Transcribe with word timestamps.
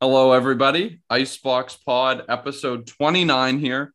Hello, 0.00 0.30
everybody. 0.30 1.00
Icebox 1.10 1.74
Pod, 1.74 2.24
episode 2.28 2.86
29 2.86 3.58
here 3.58 3.92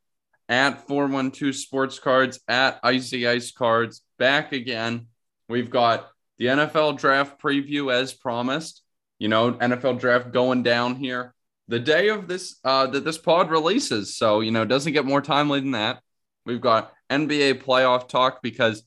at 0.50 0.86
412 0.86 1.56
Sports 1.56 1.98
Cards, 1.98 2.42
at 2.46 2.78
Icy 2.84 3.26
Ice 3.26 3.54
Cards, 3.54 4.02
back 4.20 4.52
again. 4.52 5.08
We've 5.48 5.70
got 5.70 6.10
the 6.40 6.48
NFL 6.48 6.98
draft 6.98 7.42
preview 7.42 7.90
as 7.90 8.14
promised. 8.14 8.84
You 9.18 9.30
know, 9.30 9.54
NFL 9.54 10.02
draft 10.02 10.34
going 10.34 10.62
down 10.62 10.98
here 10.98 11.34
the 11.70 11.80
day 11.80 12.10
of 12.10 12.28
this, 12.28 12.60
uh, 12.66 12.88
that 12.88 13.06
this 13.06 13.18
pod 13.18 13.50
releases. 13.50 14.18
So, 14.18 14.42
you 14.42 14.52
know, 14.52 14.66
doesn't 14.66 14.92
get 14.92 15.06
more 15.06 15.22
timely 15.22 15.62
than 15.62 15.72
that. 15.72 16.02
We've 16.46 16.60
got 16.60 16.92
NBA 17.10 17.64
playoff 17.64 18.10
talk 18.10 18.42
because 18.42 18.84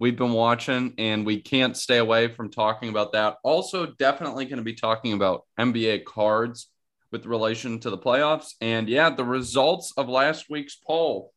we've 0.00 0.16
been 0.16 0.32
watching 0.32 0.94
and 0.98 1.24
we 1.24 1.40
can't 1.40 1.76
stay 1.76 1.98
away 1.98 2.26
from 2.26 2.50
talking 2.50 2.88
about 2.88 3.12
that. 3.12 3.36
Also, 3.44 3.86
definitely 3.86 4.46
going 4.46 4.56
to 4.56 4.64
be 4.64 4.74
talking 4.74 5.12
about 5.12 5.44
NBA 5.60 6.04
cards 6.06 6.68
with 7.12 7.26
relation 7.26 7.78
to 7.80 7.90
the 7.90 7.98
playoffs. 7.98 8.54
And 8.60 8.88
yeah, 8.88 9.10
the 9.10 9.24
results 9.24 9.92
of 9.96 10.08
last 10.08 10.46
week's 10.50 10.74
poll. 10.74 11.32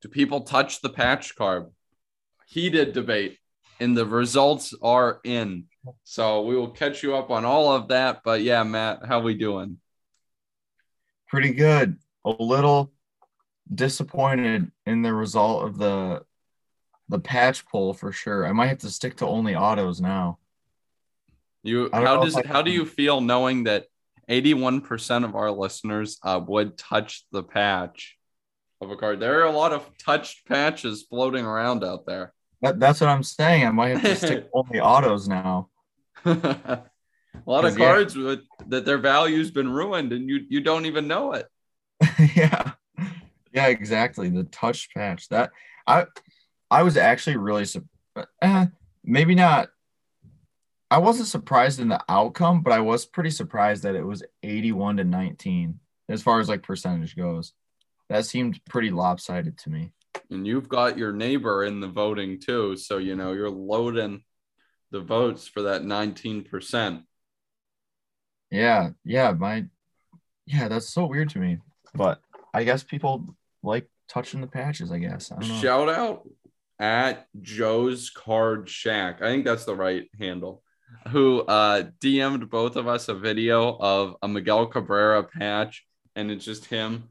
Do 0.00 0.08
people 0.08 0.42
touch 0.42 0.80
the 0.80 0.90
patch 0.90 1.34
card? 1.34 1.66
Heated 2.46 2.92
debate, 2.92 3.38
and 3.80 3.96
the 3.96 4.06
results 4.06 4.74
are 4.82 5.18
in. 5.24 5.64
So 6.04 6.42
we 6.42 6.56
will 6.56 6.70
catch 6.70 7.02
you 7.02 7.16
up 7.16 7.30
on 7.30 7.44
all 7.44 7.72
of 7.72 7.88
that. 7.88 8.20
But 8.22 8.42
yeah, 8.42 8.62
Matt, 8.62 9.00
how 9.06 9.20
we 9.20 9.34
doing? 9.34 9.78
Pretty 11.28 11.52
good. 11.52 11.96
A 12.24 12.30
little 12.30 12.92
disappointed 13.74 14.70
in 14.86 15.02
the 15.02 15.12
result 15.12 15.66
of 15.66 15.78
the 15.78 16.22
the 17.08 17.18
patch 17.18 17.66
pull 17.66 17.94
for 17.94 18.12
sure. 18.12 18.46
I 18.46 18.52
might 18.52 18.68
have 18.68 18.78
to 18.78 18.90
stick 18.90 19.16
to 19.16 19.26
only 19.26 19.54
autos 19.54 20.00
now. 20.00 20.38
You 21.62 21.88
how 21.92 22.22
does 22.22 22.38
how 22.44 22.62
do 22.62 22.70
you 22.70 22.84
feel 22.84 23.20
knowing 23.20 23.64
that 23.64 23.86
81% 24.28 25.24
of 25.24 25.34
our 25.34 25.50
listeners 25.50 26.18
uh, 26.22 26.40
would 26.46 26.76
touch 26.76 27.24
the 27.32 27.42
patch 27.42 28.16
of 28.80 28.90
a 28.90 28.96
card? 28.96 29.20
There 29.20 29.40
are 29.40 29.46
a 29.46 29.52
lot 29.52 29.72
of 29.72 29.88
touched 29.98 30.46
patches 30.46 31.04
floating 31.08 31.44
around 31.44 31.82
out 31.82 32.06
there. 32.06 32.34
That, 32.60 32.78
that's 32.78 33.00
what 33.00 33.10
I'm 33.10 33.22
saying. 33.22 33.66
I 33.66 33.70
might 33.70 33.96
have 33.96 34.02
to 34.02 34.16
stick 34.16 34.48
only 34.54 34.80
autos 34.80 35.26
now. 35.28 35.68
a 36.24 36.82
lot 37.46 37.64
of 37.64 37.76
cards 37.76 38.14
yeah. 38.14 38.24
with, 38.24 38.40
that 38.68 38.84
their 38.84 38.98
value's 38.98 39.50
been 39.50 39.70
ruined 39.70 40.12
and 40.12 40.28
you 40.28 40.44
you 40.48 40.60
don't 40.60 40.86
even 40.86 41.08
know 41.08 41.32
it. 41.32 41.46
yeah. 42.34 42.72
Yeah, 43.52 43.68
exactly. 43.68 44.28
The 44.30 44.44
touch 44.44 44.88
patch. 44.94 45.28
That 45.28 45.50
I 45.86 46.06
I 46.74 46.82
was 46.82 46.96
actually 46.96 47.36
really 47.36 47.66
eh, 48.42 48.66
maybe 49.04 49.36
not. 49.36 49.68
I 50.90 50.98
wasn't 50.98 51.28
surprised 51.28 51.78
in 51.78 51.86
the 51.86 52.02
outcome, 52.08 52.62
but 52.62 52.72
I 52.72 52.80
was 52.80 53.06
pretty 53.06 53.30
surprised 53.30 53.84
that 53.84 53.94
it 53.94 54.04
was 54.04 54.24
81 54.42 54.96
to 54.96 55.04
19 55.04 55.78
as 56.08 56.20
far 56.20 56.40
as 56.40 56.48
like 56.48 56.64
percentage 56.64 57.14
goes. 57.14 57.52
That 58.08 58.26
seemed 58.26 58.60
pretty 58.64 58.90
lopsided 58.90 59.56
to 59.58 59.70
me. 59.70 59.92
And 60.30 60.48
you've 60.48 60.68
got 60.68 60.98
your 60.98 61.12
neighbor 61.12 61.62
in 61.62 61.78
the 61.78 61.86
voting 61.86 62.40
too, 62.40 62.76
so 62.76 62.98
you 62.98 63.14
know 63.14 63.34
you're 63.34 63.50
loading 63.50 64.24
the 64.90 65.00
votes 65.00 65.46
for 65.46 65.62
that 65.62 65.82
19%. 65.82 67.04
Yeah, 68.50 68.90
yeah, 69.04 69.30
my 69.30 69.66
yeah, 70.44 70.66
that's 70.66 70.92
so 70.92 71.06
weird 71.06 71.30
to 71.30 71.38
me. 71.38 71.58
But 71.94 72.20
I 72.52 72.64
guess 72.64 72.82
people 72.82 73.36
like 73.62 73.88
touching 74.08 74.40
the 74.40 74.48
patches, 74.48 74.90
I 74.90 74.98
guess. 74.98 75.30
I 75.30 75.40
Shout 75.44 75.88
out 75.88 76.26
at 76.78 77.26
Joe's 77.40 78.10
Card 78.10 78.68
Shack. 78.68 79.22
I 79.22 79.26
think 79.26 79.44
that's 79.44 79.64
the 79.64 79.74
right 79.76 80.08
handle. 80.18 80.62
Who 81.08 81.40
uh, 81.40 81.84
DM'd 82.00 82.48
both 82.50 82.76
of 82.76 82.86
us 82.88 83.08
a 83.08 83.14
video 83.14 83.76
of 83.78 84.16
a 84.22 84.28
Miguel 84.28 84.66
Cabrera 84.66 85.24
patch, 85.24 85.84
and 86.14 86.30
it's 86.30 86.44
just 86.44 86.66
him 86.66 87.04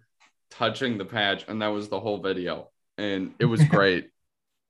touching 0.50 0.98
the 0.98 1.06
patch, 1.06 1.46
and 1.48 1.62
that 1.62 1.68
was 1.68 1.90
the 1.90 2.00
whole 2.00 2.22
video, 2.22 2.70
and 2.98 3.34
it 3.40 3.46
was 3.46 3.64
great. 3.70 4.10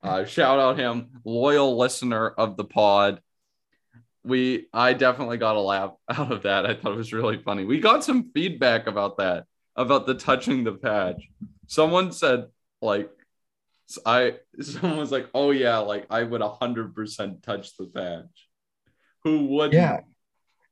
uh, 0.02 0.26
shout 0.26 0.60
out 0.60 0.80
him, 0.80 1.10
loyal 1.26 1.78
listener 1.78 2.30
of 2.30 2.58
the 2.58 2.64
pod. 2.66 3.20
We, 4.26 4.68
I 4.74 4.94
definitely 4.94 5.38
got 5.38 5.58
a 5.58 5.60
laugh 5.62 5.92
out 6.10 6.32
of 6.32 6.44
that. 6.44 6.66
I 6.66 6.74
thought 6.74 6.94
it 6.94 6.98
was 6.98 7.14
really 7.14 7.38
funny. 7.38 7.66
We 7.66 7.80
got 7.80 8.04
some 8.04 8.32
feedback 8.34 8.88
about 8.88 9.18
that, 9.18 9.46
about 9.76 10.06
the 10.08 10.16
touching 10.16 10.64
the 10.64 10.74
patch. 10.74 11.30
Someone 11.68 12.12
said 12.12 12.46
like 12.82 13.10
I 14.06 14.36
someone 14.62 14.98
was 14.98 15.12
like, 15.12 15.30
"Oh 15.34 15.52
yeah, 15.52 15.78
like 15.80 16.06
I 16.10 16.24
would 16.24 16.42
hundred 16.42 16.96
percent 16.96 17.44
touch 17.44 17.76
the 17.78 17.86
patch." 17.86 18.50
Who 19.24 19.46
would? 19.46 19.74
Yeah, 19.74 20.02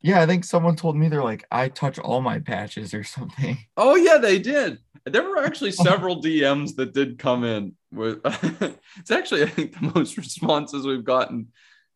yeah. 0.01 0.21
I 0.21 0.25
think 0.25 0.43
someone 0.43 0.75
told 0.75 0.95
me 0.95 1.07
they're 1.07 1.23
like, 1.23 1.45
"I 1.51 1.69
touch 1.69 1.99
all 1.99 2.21
my 2.21 2.39
patches" 2.39 2.93
or 2.93 3.03
something. 3.03 3.57
Oh 3.77 3.95
yeah, 3.95 4.17
they 4.17 4.39
did. 4.39 4.79
There 5.05 5.23
were 5.23 5.43
actually 5.43 5.71
several 5.71 6.21
DMs 6.21 6.75
that 6.75 6.93
did 6.93 7.17
come 7.17 7.43
in. 7.43 7.73
With 7.91 8.21
it's 8.99 9.11
actually 9.11 9.43
I 9.43 9.47
think 9.47 9.73
the 9.73 9.91
most 9.95 10.17
responses 10.17 10.85
we've 10.85 11.03
gotten 11.03 11.47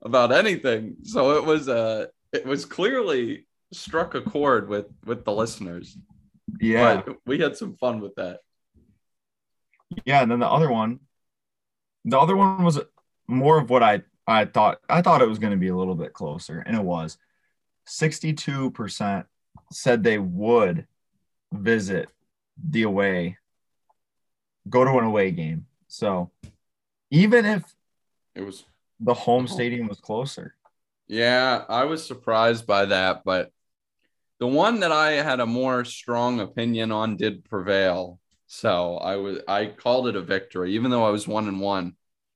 about 0.02 0.32
anything. 0.32 0.98
So 1.04 1.38
it 1.38 1.46
was 1.46 1.70
uh 1.70 2.08
it 2.34 2.46
was 2.46 2.66
clearly 2.66 3.48
struck 3.72 4.16
a 4.16 4.22
chord 4.22 4.68
with 4.70 4.88
with 5.06 5.26
the 5.26 5.32
listeners. 5.32 5.98
Yeah, 6.60 7.02
but 7.06 7.18
we 7.26 7.40
had 7.40 7.58
some 7.58 7.76
fun 7.78 8.00
with 8.00 8.16
that. 8.16 8.40
Yeah, 10.06 10.22
and 10.22 10.32
then 10.32 10.40
the 10.40 10.50
other 10.50 10.70
one, 10.70 11.00
the 12.04 12.20
other 12.20 12.36
one 12.36 12.64
was 12.64 12.80
more 13.28 13.60
of 13.60 13.70
what 13.70 13.84
I 13.84 14.02
I 14.28 14.46
thought. 14.46 14.80
I 14.90 15.02
thought 15.02 15.22
it 15.22 15.30
was 15.30 15.40
going 15.40 15.52
to 15.52 15.58
be 15.58 15.68
a 15.68 15.76
little 15.76 15.96
bit 15.96 16.14
closer, 16.14 16.60
and 16.60 16.76
it 16.76 16.84
was. 16.84 17.18
Sixty-two 17.86 18.72
percent 18.72 19.28
said 19.72 20.04
they 20.04 20.18
would 20.18 20.88
visit 21.54 22.10
the 22.58 22.84
away, 22.84 23.38
go 24.70 24.84
to 24.84 24.98
an 24.98 25.06
away 25.06 25.32
game. 25.32 25.68
So 25.88 26.32
even 27.12 27.46
if 27.46 27.64
it 28.34 28.42
was 28.42 28.66
the 29.00 29.14
home 29.14 29.44
oh. 29.44 29.54
stadium 29.54 29.88
was 29.88 30.00
closer. 30.00 30.56
Yeah, 31.08 31.64
I 31.70 31.84
was 31.84 32.06
surprised 32.06 32.66
by 32.66 32.86
that, 32.86 33.24
but 33.24 33.52
the 34.40 34.48
one 34.48 34.80
that 34.80 34.92
I 34.92 35.12
had 35.12 35.40
a 35.40 35.46
more 35.46 35.86
strong 35.86 36.40
opinion 36.40 36.92
on 36.92 37.16
did 37.18 37.46
prevail. 37.46 38.20
So 38.56 38.98
I 39.00 39.18
was 39.18 39.40
I 39.50 39.66
called 39.66 40.08
it 40.08 40.16
a 40.16 40.22
victory, 40.22 40.76
even 40.76 40.90
though 40.90 41.06
I 41.06 41.10
was 41.10 41.28
one 41.28 41.50
and 41.50 41.60
one. 41.60 41.96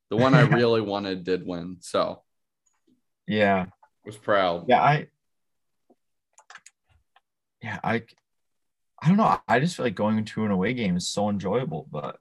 The 0.09 0.17
one 0.17 0.33
I 0.33 0.41
really 0.57 0.81
wanted 0.81 1.23
did 1.23 1.45
win. 1.45 1.77
So 1.79 2.23
yeah, 3.25 3.67
was 4.05 4.17
proud. 4.17 4.65
Yeah, 4.67 4.81
I 4.81 5.07
yeah, 7.63 7.79
I 7.85 8.03
I 9.01 9.07
don't 9.07 9.15
know. 9.15 9.39
I 9.47 9.61
just 9.61 9.77
feel 9.77 9.85
like 9.85 9.95
going 9.95 10.25
to 10.25 10.43
an 10.43 10.51
away 10.51 10.73
game 10.73 10.97
is 10.97 11.07
so 11.07 11.29
enjoyable, 11.29 11.87
but 11.89 12.19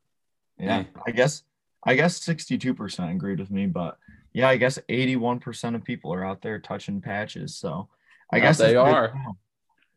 yeah, 0.61 0.85
mm. 0.85 0.87
I 1.05 1.11
guess 1.11 1.43
I 1.83 1.97
guess 1.97 2.21
62% 2.21 3.11
agreed 3.11 3.41
with 3.41 3.51
me, 3.51 3.67
but 3.67 3.99
yeah, 4.33 4.49
I 4.49 4.59
guess 4.59 4.79
81% 4.89 5.75
of 5.75 5.83
people 5.83 6.15
are 6.15 6.25
out 6.25 6.41
there 6.41 6.61
touching 6.61 7.01
patches. 7.01 7.57
So 7.57 7.89
I 8.33 8.39
guess 8.39 8.59
they 8.59 8.77
are. 8.77 9.13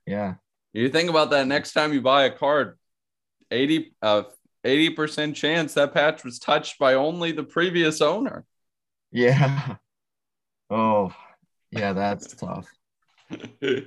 Yeah. 0.07 0.35
You 0.73 0.89
think 0.89 1.09
about 1.09 1.29
that 1.31 1.47
next 1.47 1.73
time 1.73 1.93
you 1.93 2.01
buy 2.01 2.23
a 2.23 2.31
card, 2.31 2.77
80 3.51 3.95
uh 4.01 4.23
80% 4.63 5.35
chance 5.35 5.73
that 5.73 5.93
patch 5.93 6.23
was 6.23 6.39
touched 6.39 6.77
by 6.77 6.93
only 6.93 7.31
the 7.31 7.43
previous 7.43 8.01
owner. 8.01 8.45
Yeah. 9.11 9.77
Oh, 10.69 11.13
yeah, 11.71 11.93
that's 11.93 12.33
tough. 12.35 12.69
you 13.61 13.85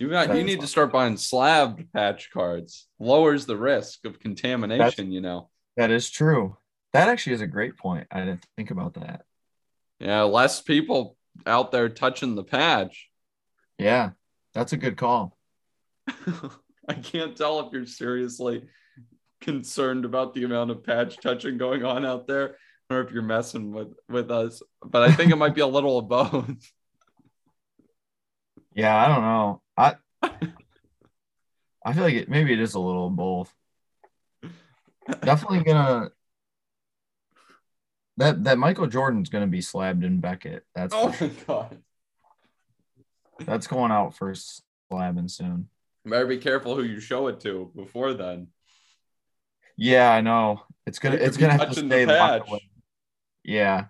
got 0.00 0.28
that 0.28 0.36
you 0.36 0.44
need 0.44 0.60
to 0.60 0.66
start 0.66 0.92
buying 0.92 1.16
slabbed 1.16 1.92
patch 1.92 2.30
cards. 2.30 2.86
Lowers 2.98 3.46
the 3.46 3.56
risk 3.56 4.04
of 4.04 4.20
contamination, 4.20 4.78
that's, 4.84 4.98
you 4.98 5.20
know. 5.20 5.48
That 5.76 5.90
is 5.90 6.10
true. 6.10 6.56
That 6.92 7.08
actually 7.08 7.34
is 7.34 7.40
a 7.40 7.46
great 7.46 7.76
point. 7.76 8.06
I 8.10 8.20
didn't 8.20 8.44
think 8.56 8.70
about 8.70 8.94
that. 8.94 9.22
Yeah, 9.98 10.22
less 10.22 10.60
people 10.60 11.16
out 11.46 11.72
there 11.72 11.88
touching 11.88 12.34
the 12.34 12.44
patch. 12.44 13.08
Yeah, 13.78 14.10
that's 14.54 14.72
a 14.72 14.76
good 14.76 14.96
call. 14.96 15.36
I 16.88 16.94
can't 16.94 17.36
tell 17.36 17.60
if 17.60 17.72
you're 17.72 17.86
seriously 17.86 18.64
concerned 19.40 20.04
about 20.04 20.34
the 20.34 20.44
amount 20.44 20.70
of 20.70 20.84
patch 20.84 21.16
touching 21.18 21.58
going 21.58 21.84
on 21.84 22.04
out 22.04 22.26
there. 22.26 22.56
Or 22.90 23.00
if 23.00 23.12
you're 23.12 23.22
messing 23.22 23.70
with 23.70 23.94
with 24.08 24.32
us 24.32 24.62
but 24.84 25.02
i 25.02 25.12
think 25.12 25.30
it 25.30 25.36
might 25.36 25.54
be 25.54 25.60
a 25.60 25.66
little 25.66 25.98
of 25.98 26.08
both. 26.08 26.50
Yeah 28.72 28.96
i 28.96 29.08
don't 29.08 29.22
know. 29.22 29.62
I 29.76 29.96
i 31.84 31.92
feel 31.92 32.04
like 32.04 32.14
it 32.14 32.28
maybe 32.28 32.52
it 32.52 32.60
is 32.60 32.74
a 32.74 32.80
little 32.80 33.08
of 33.08 33.16
both. 33.16 33.52
Definitely 35.22 35.64
gonna 35.64 36.10
that 38.16 38.44
that 38.44 38.58
michael 38.58 38.86
jordan's 38.86 39.28
gonna 39.28 39.48
be 39.48 39.60
slabbed 39.60 40.04
in 40.04 40.20
beckett. 40.20 40.64
That's 40.74 40.94
oh 40.96 41.14
my 41.20 41.30
god. 41.46 41.78
That's 43.40 43.66
going 43.66 43.90
out 43.90 44.14
for 44.16 44.32
slabbing 44.92 45.30
soon. 45.30 45.68
Better 46.04 46.26
be 46.26 46.38
careful 46.38 46.76
who 46.76 46.84
you 46.84 47.00
show 47.00 47.26
it 47.26 47.40
to 47.40 47.72
before 47.74 48.14
then 48.14 48.48
yeah, 49.80 50.12
I 50.12 50.20
know. 50.20 50.62
It's 50.86 50.98
gonna 50.98 51.16
it's 51.16 51.38
gonna 51.38 51.54
have 51.54 51.70
to 51.70 51.74
stay 51.74 52.04
the 52.04 52.12
patch. 52.12 52.50
Yeah. 53.42 53.86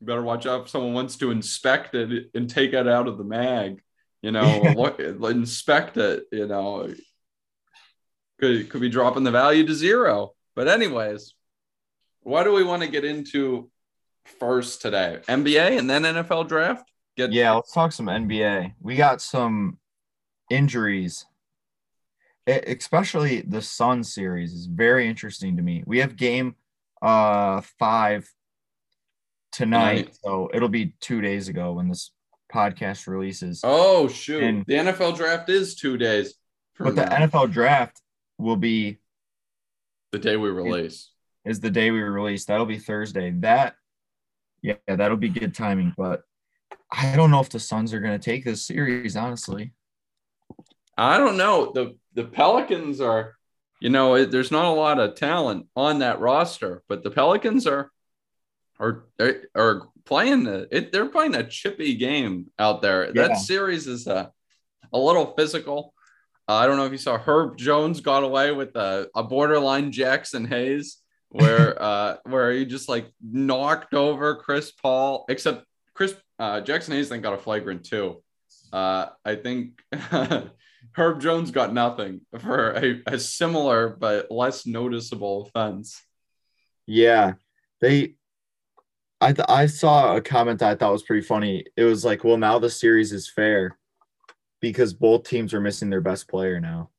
You 0.00 0.06
better 0.06 0.22
watch 0.22 0.46
out 0.46 0.62
if 0.62 0.68
someone 0.68 0.94
wants 0.94 1.16
to 1.18 1.30
inspect 1.30 1.94
it 1.94 2.30
and 2.34 2.50
take 2.50 2.72
it 2.72 2.88
out 2.88 3.06
of 3.06 3.16
the 3.16 3.24
mag. 3.24 3.80
You 4.20 4.32
know, 4.32 4.60
look, 4.76 4.98
inspect 4.98 5.96
it. 5.96 6.24
You 6.32 6.48
know, 6.48 6.92
could 8.40 8.68
could 8.68 8.80
be 8.80 8.88
dropping 8.88 9.22
the 9.22 9.30
value 9.30 9.64
to 9.64 9.74
zero. 9.74 10.32
But 10.56 10.66
anyways, 10.66 11.34
what 12.22 12.42
do 12.42 12.52
we 12.52 12.64
want 12.64 12.82
to 12.82 12.88
get 12.88 13.04
into 13.04 13.70
first 14.40 14.82
today? 14.82 15.20
NBA 15.28 15.78
and 15.78 15.88
then 15.88 16.02
NFL 16.02 16.48
draft. 16.48 16.90
Get 17.16 17.32
Yeah, 17.32 17.52
let's 17.52 17.72
talk 17.72 17.92
some 17.92 18.06
NBA. 18.06 18.74
We 18.80 18.96
got 18.96 19.22
some 19.22 19.78
injuries. 20.50 21.26
Especially 22.46 23.42
the 23.42 23.62
Sun 23.62 24.02
series 24.04 24.52
is 24.52 24.66
very 24.66 25.06
interesting 25.08 25.56
to 25.56 25.62
me. 25.62 25.82
We 25.86 25.98
have 25.98 26.16
game 26.16 26.56
uh 27.02 27.60
5 27.78 28.28
tonight, 29.52 30.16
so 30.22 30.50
it'll 30.52 30.68
be 30.68 30.94
2 31.00 31.20
days 31.20 31.48
ago 31.48 31.72
when 31.72 31.88
this 31.88 32.12
podcast 32.52 33.06
releases. 33.06 33.60
Oh 33.62 34.08
shoot! 34.08 34.42
And- 34.42 34.64
the 34.66 34.74
NFL 34.74 35.16
draft 35.16 35.48
is 35.48 35.74
two 35.74 35.96
days 35.96 36.34
but 36.80 36.96
the 36.96 37.02
NFL 37.02 37.52
draft 37.52 38.00
will 38.38 38.56
be 38.56 38.98
the 40.12 40.18
day 40.18 40.36
we 40.36 40.48
release. 40.48 41.10
is 41.44 41.60
the 41.60 41.70
day 41.70 41.90
we 41.90 42.00
release. 42.00 42.46
That'll 42.46 42.66
be 42.66 42.78
Thursday. 42.78 43.30
That 43.30 43.74
yeah, 44.62 44.74
that'll 44.86 45.16
be 45.16 45.28
good 45.28 45.54
timing, 45.54 45.94
but 45.96 46.22
I 46.90 47.14
don't 47.16 47.30
know 47.30 47.40
if 47.40 47.50
the 47.50 47.60
Suns 47.60 47.92
are 47.94 48.00
going 48.00 48.18
to 48.18 48.24
take 48.24 48.44
this 48.44 48.62
series 48.66 49.16
honestly. 49.16 49.72
I 50.96 51.18
don't 51.18 51.36
know. 51.36 51.72
The 51.72 51.96
the 52.14 52.24
Pelicans 52.24 53.00
are, 53.00 53.36
you 53.80 53.90
know, 53.90 54.14
it, 54.14 54.30
there's 54.30 54.50
not 54.50 54.66
a 54.66 54.70
lot 54.70 54.98
of 54.98 55.14
talent 55.14 55.66
on 55.76 56.00
that 56.00 56.20
roster, 56.20 56.82
but 56.88 57.02
the 57.02 57.10
Pelicans 57.10 57.66
are 57.66 57.90
are 58.78 59.04
are, 59.20 59.34
are 59.54 59.88
playing 60.04 60.44
the 60.44 60.68
it, 60.70 60.92
they're 60.92 61.08
playing 61.08 61.34
a 61.34 61.48
chippy 61.48 61.94
game 61.94 62.46
out 62.58 62.82
there. 62.82 63.06
Yeah. 63.06 63.28
That 63.28 63.36
series 63.38 63.86
is 63.86 64.06
a, 64.06 64.32
a 64.92 64.98
little 64.98 65.34
physical. 65.36 65.94
Uh, 66.48 66.54
I 66.54 66.66
don't 66.66 66.76
know 66.76 66.86
if 66.86 66.92
you 66.92 66.98
saw 66.98 67.16
Herb 67.16 67.56
Jones 67.58 68.00
got 68.00 68.24
away 68.24 68.50
with 68.50 68.74
a, 68.74 69.08
a 69.14 69.22
borderline 69.22 69.92
Jaxson 69.92 70.48
Hayes 70.48 70.98
where 71.28 71.80
uh 71.82 72.16
where 72.24 72.52
he 72.52 72.64
just 72.64 72.88
like 72.88 73.06
knocked 73.22 73.94
over 73.94 74.34
Chris 74.36 74.72
Paul, 74.72 75.24
except 75.28 75.64
Chris 75.94 76.14
uh 76.38 76.60
Jaxson 76.60 76.92
Hayes 76.92 77.08
then 77.08 77.20
got 77.20 77.34
a 77.34 77.38
flagrant 77.38 77.84
too. 77.84 78.22
Uh 78.72 79.06
I 79.24 79.36
think 79.36 79.80
Herb 80.92 81.20
Jones 81.20 81.50
got 81.50 81.72
nothing 81.72 82.22
for 82.38 82.72
a, 82.72 83.02
a 83.06 83.18
similar 83.18 83.88
but 83.88 84.30
less 84.30 84.66
noticeable 84.66 85.50
offense. 85.54 86.02
Yeah, 86.86 87.34
they. 87.80 88.14
I 89.20 89.32
th- 89.34 89.46
I 89.48 89.66
saw 89.66 90.16
a 90.16 90.22
comment 90.22 90.60
that 90.60 90.70
I 90.70 90.74
thought 90.76 90.92
was 90.92 91.02
pretty 91.02 91.26
funny. 91.26 91.64
It 91.76 91.84
was 91.84 92.04
like, 92.04 92.24
well, 92.24 92.38
now 92.38 92.58
the 92.58 92.70
series 92.70 93.12
is 93.12 93.28
fair 93.28 93.78
because 94.60 94.94
both 94.94 95.24
teams 95.24 95.52
are 95.52 95.60
missing 95.60 95.90
their 95.90 96.00
best 96.00 96.26
player 96.26 96.58
now. 96.58 96.90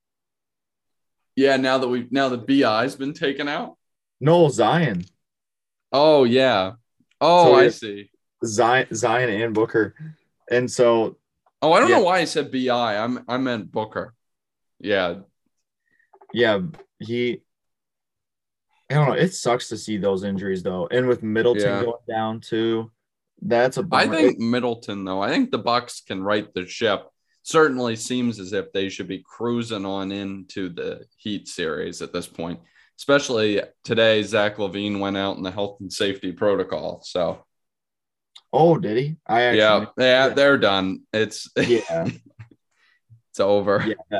Yeah, 1.36 1.58
now 1.58 1.80
that 1.80 1.88
we 1.88 2.08
now 2.12 2.30
the 2.30 2.38
BI's 2.38 2.96
been 2.96 3.14
taken 3.14 3.48
out. 3.48 3.78
No, 4.20 4.50
Zion, 4.50 5.04
Oh 5.92 6.24
yeah. 6.24 6.74
Oh, 7.20 7.46
So 7.46 7.56
I 7.56 7.70
see. 7.70 8.10
Zion, 8.46 8.88
Zion 8.94 9.30
and 9.30 9.54
Booker, 9.54 9.94
and 10.50 10.72
so 10.72 11.18
Oh, 11.62 11.74
I 11.74 11.80
don't 11.80 11.90
Yeah. 11.90 11.98
know 11.98 12.04
why 12.04 12.20
I 12.20 12.26
said 12.26 12.52
BI. 12.52 12.98
I'm 12.98 13.24
I 13.28 13.38
meant 13.38 13.72
Booker. 13.72 14.14
Yeah, 14.80 15.20
yeah, 16.34 16.60
he. 17.00 17.42
I 18.90 18.96
don't 18.96 19.08
know. 19.10 19.14
It 19.16 19.34
sucks 19.34 19.70
to 19.70 19.78
see 19.78 19.98
those 19.98 20.24
injuries 20.24 20.64
though, 20.64 20.88
and 20.92 21.08
with 21.08 21.24
Middleton 21.24 21.62
Yeah. 21.64 21.84
going 21.84 22.02
down 22.10 22.42
too, 22.42 22.92
that's 23.42 23.78
a. 23.78 23.88
I 23.92 24.08
think 24.08 24.40
Middleton 24.40 25.06
though. 25.06 25.22
I 25.22 25.30
think 25.30 25.52
the 25.52 25.58
Bucks 25.60 26.02
can 26.02 26.24
right 26.24 26.52
the 26.54 26.66
ship. 26.66 27.08
Certainly 27.44 27.96
seems 27.96 28.40
as 28.40 28.54
if 28.54 28.72
they 28.72 28.90
should 28.90 29.08
be 29.08 29.24
cruising 29.24 29.86
on 29.86 30.12
into 30.12 30.70
the 30.70 31.06
Heat 31.18 31.48
series 31.48 32.02
at 32.02 32.14
this 32.14 32.28
point. 32.28 32.60
Especially 33.00 33.62
today, 33.84 34.22
Zach 34.22 34.58
LaVine 34.58 35.00
went 35.00 35.18
out 35.18 35.38
in 35.38 35.44
the 35.44 35.50
health 35.50 35.78
and 35.80 35.92
safety 35.92 36.32
protocol. 36.32 37.02
So 37.04 37.44
Oh, 38.54 38.78
did 38.78 38.98
he? 38.98 39.18
I 39.26 39.42
actually. 39.44 39.60
yeah, 39.60 39.80
yeah, 39.98 40.28
yeah. 40.28 40.34
they're 40.34 40.58
done. 40.58 41.02
It's 41.14 41.50
Yeah. 41.58 42.08
it's 43.30 43.40
over. 43.40 43.84
Yeah. 43.88 44.20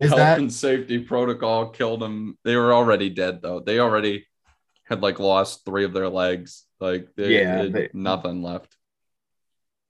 Is 0.00 0.10
health 0.10 0.18
that 0.18 0.38
and 0.38 0.52
safety 0.52 1.00
protocol 1.00 1.70
killed 1.70 2.00
them. 2.00 2.38
They 2.44 2.54
were 2.54 2.72
already 2.72 3.10
dead 3.10 3.40
though. 3.42 3.58
They 3.60 3.80
already 3.80 4.26
had 4.84 5.02
like 5.02 5.18
lost 5.18 5.64
three 5.64 5.84
of 5.84 5.92
their 5.92 6.08
legs. 6.08 6.64
Like 6.78 7.08
they, 7.16 7.40
Yeah, 7.40 7.62
they- 7.62 7.68
they- 7.70 7.88
nothing 7.94 8.42
left. 8.42 8.76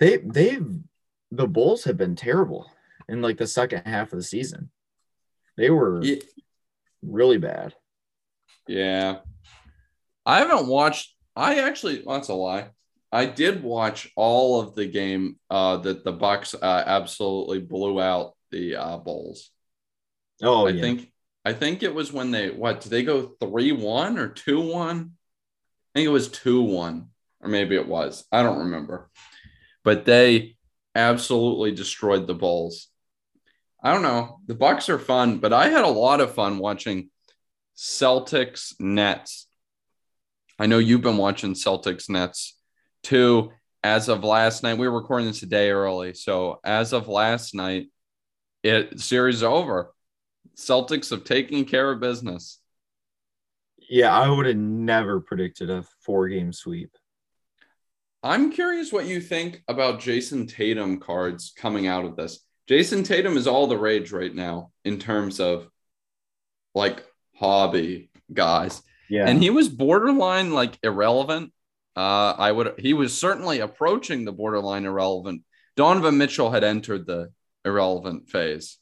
they 0.00 0.16
they've 0.16 0.66
the 1.30 1.46
Bulls 1.46 1.84
have 1.84 1.98
been 1.98 2.16
terrible 2.16 2.70
in 3.06 3.20
like 3.20 3.36
the 3.36 3.46
second 3.46 3.82
half 3.84 4.12
of 4.14 4.18
the 4.18 4.22
season. 4.24 4.70
They 5.58 5.68
were 5.68 6.02
Ye- 6.02 6.22
really 7.02 7.36
bad. 7.38 7.74
Yeah. 8.66 9.18
I 10.24 10.38
haven't 10.38 10.68
watched 10.68 11.14
I 11.36 11.60
actually 11.60 12.02
that's 12.06 12.28
a 12.28 12.34
lie. 12.34 12.70
I 13.10 13.24
did 13.24 13.62
watch 13.62 14.10
all 14.16 14.60
of 14.60 14.74
the 14.74 14.86
game 14.86 15.38
uh 15.50 15.78
that 15.78 16.04
the 16.04 16.12
Bucks 16.12 16.54
uh, 16.54 16.82
absolutely 16.86 17.60
blew 17.60 18.00
out 18.00 18.34
the 18.50 18.76
uh 18.76 18.96
Bulls. 18.98 19.50
Oh 20.42 20.66
I 20.66 20.70
yeah. 20.70 20.82
think 20.82 21.12
I 21.44 21.52
think 21.52 21.82
it 21.82 21.94
was 21.94 22.12
when 22.12 22.30
they 22.30 22.50
what 22.50 22.80
did 22.80 22.90
they 22.90 23.02
go 23.02 23.34
3-1 23.40 24.18
or 24.18 24.28
2-1? 24.28 25.10
I 25.10 25.98
think 25.98 26.06
it 26.06 26.10
was 26.10 26.28
2-1 26.28 27.06
or 27.40 27.48
maybe 27.48 27.76
it 27.76 27.88
was. 27.88 28.24
I 28.30 28.42
don't 28.42 28.58
remember. 28.58 29.10
But 29.84 30.04
they 30.04 30.56
absolutely 30.94 31.72
destroyed 31.72 32.26
the 32.26 32.34
Bulls. 32.34 32.88
I 33.82 33.92
don't 33.92 34.02
know. 34.02 34.40
The 34.46 34.54
Bucks 34.54 34.88
are 34.88 34.98
fun, 34.98 35.38
but 35.38 35.52
I 35.52 35.68
had 35.68 35.84
a 35.84 35.88
lot 35.88 36.20
of 36.20 36.34
fun 36.34 36.58
watching 36.58 37.10
Celtics 37.76 38.74
Nets. 38.80 39.46
I 40.58 40.66
know 40.66 40.78
you've 40.78 41.02
been 41.02 41.16
watching 41.16 41.54
Celtics 41.54 42.10
Nets 42.10 42.57
too. 43.08 43.52
As 43.82 44.08
of 44.08 44.24
last 44.24 44.62
night, 44.62 44.76
we 44.78 44.88
were 44.88 45.00
recording 45.00 45.28
this 45.28 45.42
a 45.42 45.46
day 45.46 45.70
early. 45.70 46.12
So 46.12 46.60
as 46.64 46.92
of 46.92 47.08
last 47.08 47.54
night, 47.54 47.86
it 48.62 49.00
series 49.00 49.42
over. 49.42 49.92
Celtics 50.56 51.10
have 51.10 51.24
taken 51.24 51.64
care 51.64 51.90
of 51.90 52.00
business. 52.00 52.60
yeah, 53.88 54.16
I 54.16 54.28
would 54.28 54.46
have 54.46 54.56
never 54.56 55.20
predicted 55.20 55.70
a 55.70 55.84
four 56.00 56.28
game 56.28 56.52
sweep. 56.52 56.90
I'm 58.22 58.50
curious 58.50 58.92
what 58.92 59.06
you 59.06 59.20
think 59.20 59.62
about 59.68 60.00
Jayson 60.00 60.48
Tatum 60.48 60.98
cards 60.98 61.52
coming 61.56 61.86
out 61.86 62.04
of 62.04 62.16
this. 62.16 62.44
Jayson 62.68 63.04
Tatum 63.04 63.36
is 63.36 63.46
all 63.46 63.68
the 63.68 63.78
rage 63.78 64.10
right 64.12 64.34
now 64.34 64.72
in 64.84 64.98
terms 64.98 65.38
of 65.40 65.68
like 66.74 67.06
hobby 67.36 68.10
guys. 68.34 68.82
Yeah. 69.08 69.26
And 69.26 69.40
he 69.42 69.50
was 69.50 69.68
borderline 69.68 70.52
like 70.52 70.78
irrelevant. 70.82 71.52
Uh, 71.98 72.32
I 72.38 72.52
would 72.52 72.74
he 72.78 72.94
was 72.94 73.18
certainly 73.18 73.58
approaching 73.58 74.24
the 74.24 74.30
borderline 74.30 74.84
irrelevant. 74.84 75.42
Donovan 75.74 76.16
Mitchell 76.16 76.48
had 76.48 76.62
entered 76.62 77.06
the 77.06 77.32
irrelevant 77.64 78.28
phase. 78.30 78.78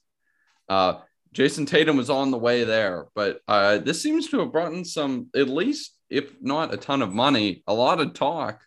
Uh, 0.68 0.96
Jason 1.32 1.64
Tatum 1.64 1.96
was 1.96 2.10
on 2.10 2.30
the 2.30 2.36
way 2.36 2.64
there, 2.64 3.06
but 3.14 3.40
uh, 3.48 3.78
this 3.78 4.02
seems 4.02 4.28
to 4.28 4.40
have 4.40 4.52
brought 4.52 4.74
in 4.74 4.84
some, 4.84 5.28
at 5.34 5.48
least 5.48 5.96
if 6.10 6.30
not 6.42 6.74
a 6.74 6.76
ton 6.76 7.00
of 7.00 7.10
money, 7.14 7.62
a 7.66 7.72
lot 7.72 8.00
of 8.00 8.12
talk. 8.12 8.60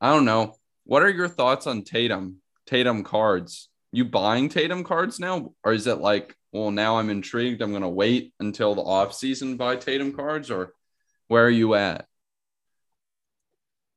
I 0.00 0.12
don't 0.12 0.26
know. 0.26 0.54
What 0.84 1.02
are 1.02 1.10
your 1.10 1.28
thoughts 1.28 1.66
on 1.66 1.82
Tatum? 1.82 2.36
Tatum 2.66 3.02
cards? 3.02 3.68
You 3.90 4.04
buying 4.04 4.48
Tatum 4.48 4.84
cards 4.84 5.18
now, 5.18 5.54
or 5.64 5.72
is 5.72 5.88
it 5.88 5.98
like, 5.98 6.36
well, 6.52 6.70
now 6.70 6.98
I'm 6.98 7.10
intrigued. 7.10 7.62
I'm 7.62 7.70
going 7.70 7.82
to 7.82 7.88
wait 7.88 8.32
until 8.38 8.76
the 8.76 8.82
off 8.82 9.12
season 9.12 9.56
buy 9.56 9.74
Tatum 9.74 10.12
cards, 10.12 10.52
or 10.52 10.72
where 11.26 11.44
are 11.44 11.50
you 11.50 11.74
at? 11.74 12.06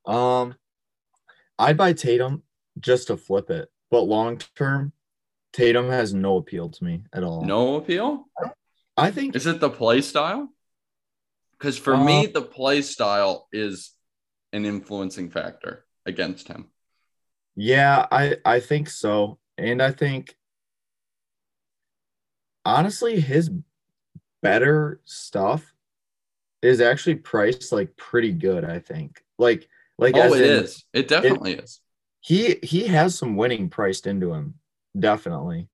Um 0.10 0.56
I'd 1.58 1.78
buy 1.78 1.94
Tatum 1.94 2.44
just 2.80 3.08
to 3.08 3.18
flip 3.18 3.50
it, 3.50 3.70
but 3.92 4.02
long 4.04 4.38
term, 4.56 4.94
Tatum 5.54 5.90
has 5.90 6.14
no 6.14 6.38
appeal 6.38 6.70
to 6.70 6.84
me 6.84 7.04
at 7.14 7.24
all. 7.24 7.44
No 7.44 7.76
appeal? 7.76 8.26
I 8.96 9.12
think 9.12 9.36
Is 9.36 9.46
it 9.46 9.60
the 9.60 9.70
play 9.70 10.02
style? 10.02 10.50
Because 11.58 11.78
for 11.78 11.96
Uh, 11.96 12.04
me, 12.06 12.26
the 12.28 12.42
play 12.42 12.82
style 12.82 13.48
is 13.52 13.92
an 14.54 14.66
influencing 14.66 15.30
factor 15.30 15.86
against 16.06 16.48
him. 16.48 16.70
Yeah, 17.56 18.08
I 18.12 18.38
I 18.46 18.60
think 18.62 18.90
so. 18.90 19.40
And 19.58 19.82
I 19.82 19.92
think 19.92 20.38
honestly 22.66 23.20
his 23.20 23.52
better 24.42 25.02
stuff 25.04 25.74
is 26.62 26.80
actually 26.82 27.16
priced 27.16 27.72
like 27.72 27.96
pretty 27.98 28.32
good, 28.32 28.64
I 28.64 28.80
think. 28.80 29.24
Like 29.38 29.68
like 30.00 30.16
Oh, 30.16 30.34
it 30.34 30.42
in, 30.42 30.64
is. 30.64 30.86
It 30.94 31.08
definitely 31.08 31.54
is. 31.54 31.82
He 32.22 32.58
he 32.64 32.88
has 32.88 33.18
some 33.18 33.36
winning 33.36 33.70
priced 33.70 34.08
into 34.08 34.34
him. 34.34 34.56
Definitely. 34.98 35.70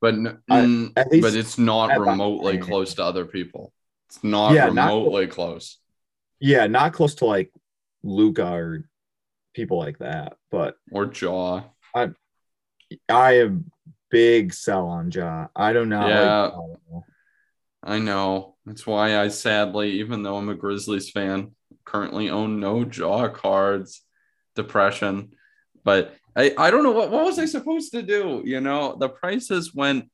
But 0.00 0.14
mm, 0.14 0.92
at 0.96 1.10
least 1.12 1.22
but 1.22 1.34
it's 1.34 1.58
not 1.58 1.98
remotely 1.98 2.54
point. 2.54 2.64
close 2.64 2.94
to 2.94 3.04
other 3.04 3.24
people. 3.24 3.72
It's 4.08 4.22
not 4.24 4.52
Yeah, 4.54 4.68
not- 4.70 4.86
remotely 4.92 5.26
close. 5.26 5.78
Yeah, 6.40 6.66
not 6.66 6.92
close 6.92 7.14
to 7.16 7.24
like 7.26 7.52
Luka 8.02 8.46
or 8.52 8.88
people 9.54 9.78
like 9.78 9.98
that, 9.98 10.36
but 10.50 10.76
Or 10.90 11.04
Ja. 11.12 11.62
I 11.94 12.10
I 13.08 13.32
am 13.38 13.70
big 14.10 14.52
sell 14.52 14.86
on 14.88 15.10
Ja. 15.12 15.46
I 15.54 15.72
do 15.72 15.86
not 15.86 16.08
know. 16.08 16.78
Yeah. 16.90 16.94
like 16.96 17.04
I 17.84 17.98
know. 17.98 18.56
That's 18.66 18.86
why 18.86 19.18
I 19.18 19.28
sadly, 19.28 19.92
even 20.00 20.22
though 20.22 20.36
I'm 20.36 20.48
a 20.48 20.54
Grizzlies 20.54 21.10
fan, 21.10 21.52
currently 21.84 22.30
own 22.30 22.60
no 22.60 22.84
Ja 22.84 23.28
cards, 23.28 24.02
depression. 24.56 25.32
But 25.84 26.14
I, 26.36 26.54
I 26.56 26.70
don't 26.70 26.82
know 26.84 26.92
what, 26.92 27.10
what 27.10 27.24
was 27.24 27.38
I 27.38 27.44
supposed 27.46 27.92
to 27.92 28.02
do? 28.02 28.42
You 28.44 28.60
know, 28.60 28.96
the 28.98 29.08
prices 29.08 29.74
went 29.74 30.10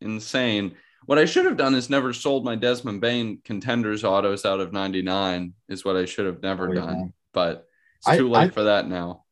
insane. 0.00 0.74
What 1.06 1.18
I 1.18 1.24
should 1.24 1.46
have 1.46 1.56
done 1.56 1.74
is 1.74 1.90
never 1.90 2.12
sold 2.12 2.44
my 2.44 2.54
Desmond 2.56 3.00
Bane 3.00 3.40
contenders 3.44 4.04
autos 4.04 4.44
out 4.44 4.60
of 4.60 4.72
99, 4.72 5.52
is 5.68 5.84
what 5.84 5.96
I 5.96 6.04
should 6.04 6.26
have 6.26 6.42
never 6.42 6.68
Oh, 6.70 6.72
yeah. 6.72 6.80
done. 6.80 7.12
But 7.32 7.66
it's 7.98 8.08
I- 8.08 8.16
too 8.18 8.28
late 8.28 8.44
I- 8.44 8.48
for 8.50 8.64
that 8.64 8.88
now. 8.88 9.24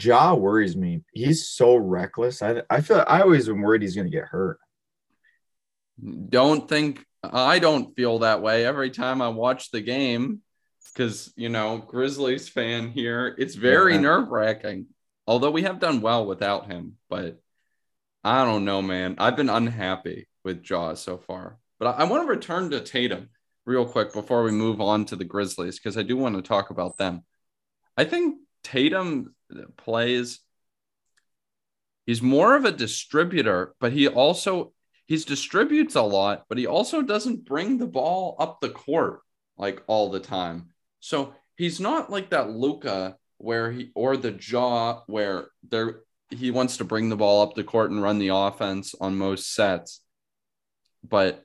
Ja 0.00 0.32
worries 0.34 0.74
me. 0.74 1.02
He's 1.12 1.48
so 1.48 1.76
reckless. 1.76 2.40
I 2.40 2.62
I 2.70 2.80
feel 2.80 3.04
I 3.06 3.20
always 3.20 3.46
am 3.48 3.60
worried 3.60 3.82
he's 3.82 3.94
gonna 3.94 4.08
get 4.08 4.24
hurt. 4.24 4.58
don't 6.28 6.68
think 6.68 7.04
I 7.22 7.58
don't 7.58 7.94
feel 7.94 8.20
that 8.20 8.40
way 8.42 8.64
every 8.64 8.90
time 8.90 9.20
I 9.20 9.28
watch 9.28 9.70
the 9.70 9.80
game 9.82 10.40
because 10.92 11.32
you 11.36 11.48
know 11.48 11.78
Grizzlies 11.78 12.48
fan 12.48 12.90
here. 12.90 13.34
It's 13.38 13.54
very 13.54 13.94
Yeah. 13.94 14.00
nerve 14.00 14.28
wracking. 14.28 14.86
Although 15.26 15.50
we 15.52 15.62
have 15.62 15.78
done 15.78 16.00
well 16.00 16.26
without 16.26 16.66
him, 16.70 16.96
but 17.08 17.40
I 18.24 18.44
don't 18.44 18.64
know, 18.64 18.82
man. 18.82 19.16
I've 19.18 19.36
been 19.36 19.48
unhappy 19.50 20.28
with 20.44 20.62
Ja's 20.62 21.00
so 21.00 21.18
far. 21.18 21.58
But 21.78 21.88
I, 21.88 22.02
I 22.02 22.04
want 22.04 22.24
to 22.24 22.28
return 22.28 22.70
to 22.70 22.80
Tatum 22.80 23.30
real 23.64 23.86
quick 23.86 24.12
before 24.12 24.42
we 24.42 24.50
move 24.50 24.80
on 24.80 25.04
to 25.06 25.16
the 25.16 25.24
Grizzlies 25.24 25.78
because 25.78 25.96
I 25.96 26.02
do 26.02 26.16
want 26.16 26.34
to 26.36 26.42
talk 26.42 26.70
about 26.70 26.96
them. 26.98 27.24
I 27.96 28.04
think 28.04 28.38
Tatum 28.64 29.34
plays. 29.76 30.40
He's 32.06 32.22
more 32.22 32.56
of 32.56 32.64
a 32.64 32.72
distributor, 32.72 33.74
but 33.80 33.92
he 33.92 34.08
also 34.08 34.72
he's 35.06 35.24
distributes 35.24 35.94
a 35.94 36.02
lot, 36.02 36.44
but 36.48 36.58
he 36.58 36.66
also 36.66 37.02
doesn't 37.02 37.44
bring 37.44 37.78
the 37.78 37.86
ball 37.86 38.34
up 38.38 38.60
the 38.60 38.70
court 38.70 39.20
like 39.56 39.82
all 39.86 40.10
the 40.10 40.20
time. 40.20 40.71
So 41.02 41.34
he's 41.56 41.80
not 41.80 42.10
like 42.10 42.30
that 42.30 42.50
Luka 42.50 43.16
where 43.38 43.72
he 43.72 43.90
or 43.94 44.16
the 44.16 44.38
Ja 44.40 45.00
where 45.08 45.48
there 45.68 46.00
he 46.30 46.50
wants 46.50 46.76
to 46.78 46.84
bring 46.84 47.08
the 47.08 47.16
ball 47.16 47.42
up 47.42 47.54
the 47.54 47.64
court 47.64 47.90
and 47.90 48.00
run 48.00 48.18
the 48.18 48.28
offense 48.28 48.94
on 49.00 49.18
most 49.18 49.52
sets. 49.52 50.00
But 51.06 51.44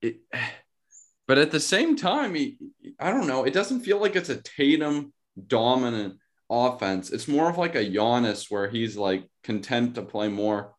it 0.00 0.16
but 1.28 1.38
at 1.38 1.50
the 1.50 1.60
same 1.60 1.94
time, 1.94 2.34
he 2.34 2.56
I 2.98 3.10
don't 3.10 3.26
know, 3.26 3.44
it 3.44 3.52
doesn't 3.52 3.80
feel 3.80 4.00
like 4.00 4.16
it's 4.16 4.30
a 4.30 4.42
Tatum 4.42 5.12
dominant 5.46 6.18
offense. 6.48 7.10
It's 7.10 7.28
more 7.28 7.50
of 7.50 7.58
like 7.58 7.74
a 7.74 7.84
Giannis 7.84 8.50
where 8.50 8.68
he's 8.68 8.96
like 8.96 9.28
content 9.44 9.96
to 9.96 10.02
play 10.02 10.28
more 10.28 10.74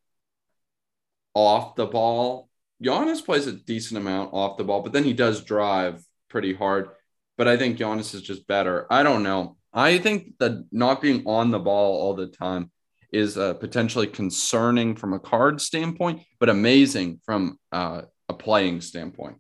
off 1.36 1.76
the 1.76 1.86
ball. 1.86 2.50
Giannis 2.84 3.24
plays 3.24 3.46
a 3.46 3.52
decent 3.52 4.00
amount 4.00 4.34
off 4.34 4.58
the 4.58 4.64
ball, 4.64 4.82
but 4.82 4.92
then 4.92 5.04
he 5.04 5.14
does 5.14 5.44
drive 5.44 6.04
pretty 6.30 6.54
hard. 6.54 6.90
But 7.38 7.48
I 7.48 7.58
think 7.58 7.78
Giannis 7.78 8.16
is 8.16 8.22
just 8.22 8.48
better. 8.48 8.88
I 8.90 9.04
don't 9.04 9.24
know. 9.24 9.58
I 9.74 10.00
think 10.00 10.38
that 10.40 10.66
not 10.72 11.02
being 11.02 11.24
on 11.28 11.52
the 11.52 11.60
ball 11.60 12.02
all 12.02 12.16
the 12.16 12.28
time 12.28 12.72
is 13.12 13.38
uh, 13.38 13.54
potentially 13.54 14.08
concerning 14.08 14.96
from 14.96 15.14
a 15.14 15.20
card 15.20 15.62
standpoint, 15.62 16.24
but 16.40 16.50
amazing 16.50 17.20
from 17.26 17.58
uh, 17.72 18.02
a 18.28 18.34
playing 18.34 18.82
standpoint. 18.82 19.38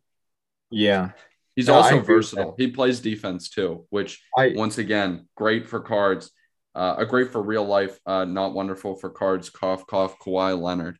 Yeah. 0.69 1.11
He's 1.55 1.67
No, 1.67 1.73
also 1.75 1.99
versatile. 2.01 2.55
He 2.57 2.67
plays 2.67 2.99
defense 2.99 3.49
too, 3.49 3.85
which 3.89 4.21
I 4.37 4.53
once 4.55 4.77
again, 4.77 5.27
great 5.35 5.67
for 5.67 5.79
cards. 5.79 6.31
Uh, 6.75 6.95
a 6.99 7.05
great 7.07 7.31
for 7.31 7.41
real 7.41 7.65
life, 7.65 7.99
uh, 8.05 8.23
not 8.23 8.53
wonderful 8.53 8.95
for 8.95 9.09
cards. 9.09 9.49
Cough, 9.49 9.87
cough, 9.87 10.19
Kawhi 10.19 10.59
Leonard. 10.61 10.99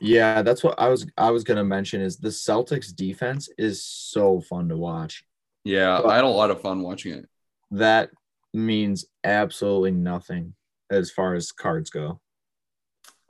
yeah, 0.00 0.40
that's 0.40 0.64
what 0.64 0.78
I 0.78 0.88
was 0.88 1.06
I 1.18 1.30
was 1.30 1.44
gonna 1.44 1.64
mention 1.64 2.00
is 2.00 2.16
the 2.16 2.30
Celtics 2.30 2.94
defense 2.94 3.50
is 3.58 3.84
so 3.84 4.40
fun 4.40 4.70
to 4.70 4.76
watch. 4.78 5.22
Yeah, 5.64 6.00
Well- 6.00 6.10
I 6.10 6.16
had 6.16 6.24
a 6.24 6.28
lot 6.28 6.50
of 6.50 6.60
fun 6.60 6.82
watching 6.82 7.12
it. 7.14 7.28
That 7.70 8.10
means 8.52 9.06
absolutely 9.24 9.92
nothing 9.92 10.54
as 10.90 11.10
far 11.10 11.34
as 11.34 11.52
cards 11.52 11.90
go. 11.90 12.20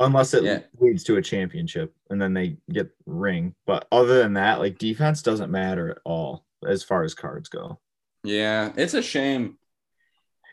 Unless 0.01 0.35
it 0.35 0.43
Yeah. 0.43 0.63
leads 0.81 1.05
to 1.05 1.17
a 1.17 1.23
championship 1.23 1.95
and 2.11 2.21
then 2.21 2.35
they 2.35 2.57
get 2.71 2.91
ring. 3.07 3.55
But 3.67 3.87
other 3.93 4.19
than 4.21 4.33
that, 4.35 4.59
like 4.59 4.79
defense 4.79 5.23
doesn't 5.23 5.51
matter 5.51 5.91
at 5.91 5.99
all 6.05 6.45
as 6.67 6.83
far 6.83 7.05
as 7.05 7.15
cards 7.15 7.49
go. 7.49 7.79
Yeah, 8.25 8.73
it's 8.77 8.95
a 8.95 9.03
shame 9.03 9.59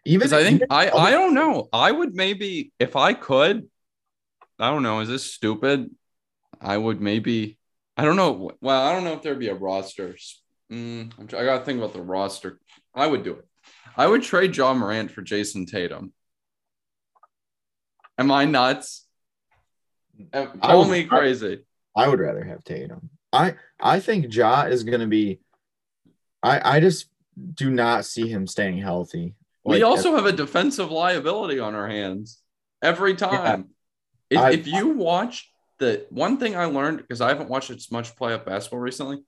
Even 0.05 0.31
I 0.33 0.43
think 0.43 0.63
I 0.69 0.89
I 0.89 1.11
don't 1.11 1.33
know. 1.33 1.67
I 1.73 1.91
would 1.91 2.15
maybe 2.15 2.71
if 2.79 2.95
I 2.95 3.13
could. 3.13 3.69
I 4.57 4.69
don't 4.69 4.81
know. 4.83 5.01
Is 5.01 5.09
this 5.09 5.33
stupid? 5.33 5.89
I 6.61 6.77
would 6.77 7.01
maybe. 7.01 7.57
I 7.97 8.05
don't 8.05 8.15
know. 8.15 8.51
Well, 8.61 8.81
I 8.87 8.93
don't 8.93 9.03
know 9.03 9.13
if 9.13 9.21
there'd 9.23 9.37
be 9.39 9.49
a 9.49 9.55
roster. 9.55 10.15
Mm, 10.71 11.33
I 11.33 11.43
gotta 11.45 11.65
think 11.65 11.79
about 11.79 11.93
the 11.93 12.01
roster. 12.01 12.59
I 12.93 13.07
would 13.07 13.23
do 13.23 13.33
it. 13.33 13.45
I 13.97 14.07
would 14.07 14.21
trade 14.23 14.55
Ja 14.55 14.73
Morant 14.73 15.11
for 15.11 15.21
Jayson 15.21 15.65
Tatum. 15.65 16.13
Am 18.17 18.31
I 18.31 18.45
nuts? 18.45 19.05
Uh, 20.33 20.47
I 20.61 20.75
would- 20.75 20.89
me 20.89 21.03
crazy. 21.05 21.65
I 21.95 22.07
would 22.07 22.19
rather 22.19 22.43
have 22.43 22.63
Tatum. 22.63 23.09
I 23.33 23.55
I 23.79 23.99
think 23.99 24.33
Ja 24.33 24.63
is 24.63 24.83
going 24.83 24.99
to 25.01 25.07
be. 25.07 25.39
I 26.43 26.77
I 26.77 26.79
just 26.79 27.09
do 27.53 27.69
not 27.69 28.05
see 28.05 28.27
him 28.27 28.45
staying 28.47 28.77
healthy. 28.79 29.35
we 29.63 29.83
also 29.83 30.15
have 30.15 30.25
a 30.25 30.31
defensive 30.31 30.89
liability 30.91 31.59
on 31.59 31.75
our 31.75 31.87
hands 31.87 32.41
every 32.81 33.15
time. 33.15 33.69
If, 34.29 34.37
I- 34.39 34.51
if 34.51 34.67
you 34.67 34.89
watch 34.89 35.51
the 35.79 36.05
one 36.09 36.37
thing 36.37 36.55
I 36.55 36.65
learned 36.65 36.97
because 36.97 37.21
I 37.21 37.29
haven't 37.29 37.49
watched 37.49 37.69
as 37.71 37.91
much 37.91 38.15
playoff 38.15 38.45
basketball 38.45 38.79
recently, 38.79 39.23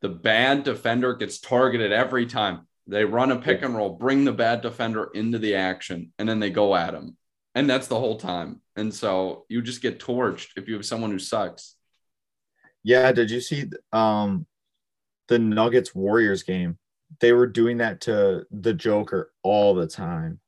the 0.00 0.08
bad 0.08 0.62
defender 0.64 1.14
gets 1.14 1.40
targeted 1.40 1.92
every 1.92 2.26
time. 2.26 2.66
They 2.86 3.04
run 3.04 3.32
a 3.32 3.36
pick 3.36 3.62
and 3.62 3.76
roll, 3.76 3.90
bring 3.96 4.24
the 4.24 4.32
bad 4.32 4.62
defender 4.62 5.10
into 5.14 5.38
the 5.38 5.56
action, 5.56 6.12
and 6.18 6.28
then 6.28 6.40
they 6.40 6.50
go 6.50 6.74
at 6.74 6.94
him. 6.94 7.16
And 7.54 7.68
that's 7.68 7.88
the 7.88 7.98
whole 7.98 8.18
time. 8.18 8.60
And 8.76 8.94
so 8.94 9.44
you 9.48 9.60
just 9.60 9.82
get 9.82 9.98
torched 10.00 10.50
if 10.56 10.68
you 10.68 10.74
have 10.74 10.86
someone 10.86 11.10
who 11.10 11.18
sucks. 11.18 11.74
Yeah, 12.84 13.10
did 13.12 13.30
you 13.30 13.40
see 13.40 13.64
um 13.92 14.46
the 15.26 15.38
Nuggets 15.38 15.94
Warriors 15.94 16.42
game? 16.44 16.78
They 17.20 17.32
were 17.32 17.46
doing 17.46 17.78
that 17.78 18.02
to 18.02 18.46
the 18.50 18.72
Joker 18.72 19.32
all 19.42 19.74
the 19.74 19.86
time. 19.86 20.40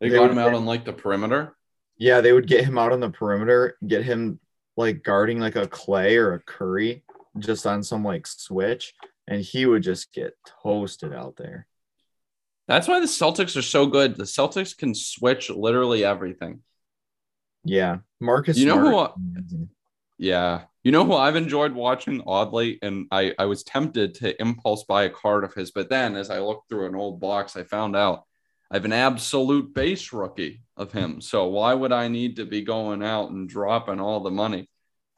They, 0.00 0.08
They 0.08 0.16
got 0.16 0.30
him 0.30 0.38
out 0.38 0.50
get- 0.50 0.54
on 0.56 0.66
like 0.66 0.84
the 0.84 0.92
perimeter. 0.92 1.54
Yeah, 1.96 2.20
they 2.20 2.32
would 2.32 2.48
get 2.48 2.64
him 2.64 2.76
out 2.76 2.92
on 2.92 2.98
the 2.98 3.10
perimeter, 3.10 3.76
get 3.86 4.02
him 4.04 4.40
like 4.76 5.04
guarding 5.04 5.38
like 5.38 5.54
a 5.54 5.68
Clay 5.68 6.16
or 6.16 6.34
a 6.34 6.40
Curry 6.40 7.04
just 7.38 7.66
on 7.66 7.82
some 7.82 8.04
like 8.04 8.26
switch, 8.26 8.94
and 9.26 9.40
he 9.40 9.66
would 9.66 9.82
just 9.82 10.12
get 10.12 10.34
toasted 10.62 11.12
out 11.12 11.36
there. 11.36 11.66
That's 12.66 12.88
why 12.88 13.00
the 13.00 13.06
Celtics 13.06 13.56
are 13.56 13.62
so 13.62 13.86
good. 13.86 14.16
The 14.16 14.24
Celtics 14.24 14.76
can 14.76 14.94
switch 14.94 15.50
literally 15.50 16.04
everything. 16.04 16.60
Yeah, 17.64 17.98
Marcus. 18.20 18.56
You 18.56 18.66
know 18.66 18.78
who 18.78 18.90
Smart- 18.90 19.14
Yeah. 20.18 20.62
You 20.82 20.92
know 20.92 21.04
who 21.04 21.14
I've 21.14 21.36
enjoyed 21.36 21.72
watching 21.72 22.22
oddly? 22.26 22.78
And 22.82 23.06
I, 23.10 23.34
I 23.38 23.46
was 23.46 23.64
tempted 23.64 24.14
to 24.16 24.40
impulse 24.40 24.84
buy 24.84 25.04
a 25.04 25.10
card 25.10 25.44
of 25.44 25.54
his, 25.54 25.70
but 25.70 25.88
then 25.88 26.14
as 26.14 26.30
I 26.30 26.40
looked 26.40 26.68
through 26.68 26.86
an 26.86 26.94
old 26.94 27.20
box, 27.20 27.56
I 27.56 27.62
found 27.64 27.96
out 27.96 28.24
I 28.70 28.76
have 28.76 28.84
an 28.84 28.92
absolute 28.92 29.74
base 29.74 30.12
rookie 30.12 30.62
of 30.76 30.92
him. 30.92 31.20
So 31.20 31.48
why 31.48 31.72
would 31.72 31.92
I 31.92 32.08
need 32.08 32.36
to 32.36 32.44
be 32.44 32.62
going 32.62 33.02
out 33.02 33.30
and 33.30 33.48
dropping 33.48 34.00
all 34.00 34.20
the 34.20 34.30
money? 34.30 34.68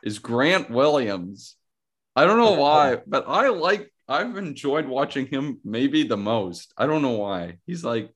Is 0.04 0.18
Grant 0.18 0.70
Williams. 0.70 1.56
I 2.16 2.25
don't 2.25 2.38
know 2.38 2.52
why, 2.58 2.99
but 3.06 3.28
I 3.28 3.49
like 3.50 3.92
I've 4.08 4.37
enjoyed 4.37 4.87
watching 4.87 5.26
him 5.26 5.61
maybe 5.64 6.02
the 6.04 6.16
most. 6.16 6.73
I 6.76 6.87
don't 6.87 7.02
know 7.02 7.18
why. 7.18 7.58
He's 7.66 7.85
like 7.85 8.11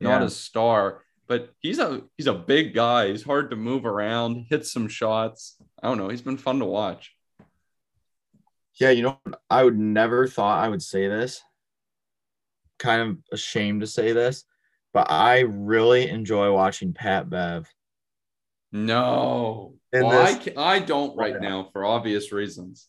not 0.00 0.20
Yeah. 0.20 0.26
a 0.26 0.30
star, 0.30 1.04
but 1.26 1.52
he's 1.60 1.78
a 1.78 2.02
he's 2.16 2.26
a 2.26 2.34
big 2.34 2.72
guy. 2.74 3.08
He's 3.08 3.22
hard 3.24 3.50
to 3.50 3.56
move 3.56 3.84
around, 3.84 4.46
hits 4.48 4.72
some 4.72 4.88
shots. 4.88 5.56
I 5.82 5.88
don't 5.88 5.98
know. 5.98 6.08
He's 6.08 6.22
been 6.22 6.38
fun 6.38 6.58
to 6.60 6.64
watch. 6.64 7.14
Yeah, 8.80 8.90
you 8.90 9.02
know, 9.02 9.18
I 9.50 9.64
would 9.64 9.78
never 9.78 10.26
thought 10.28 10.64
I 10.64 10.68
would 10.68 10.82
say 10.82 11.08
this. 11.08 11.42
Kind 12.78 13.02
of 13.02 13.18
ashamed 13.32 13.80
to 13.80 13.88
say 13.88 14.12
this, 14.12 14.44
but 14.94 15.10
I 15.10 15.40
really 15.40 16.08
enjoy 16.08 16.52
watching 16.52 16.92
Pat 16.94 17.28
Bev. 17.28 17.68
No, 18.70 19.74
And 19.92 20.06
well, 20.06 20.22
I 20.56 20.76
I 20.76 20.78
don't 20.78 21.16
right 21.16 21.40
now 21.40 21.70
for 21.72 21.84
obvious 21.84 22.32
reasons. 22.32 22.88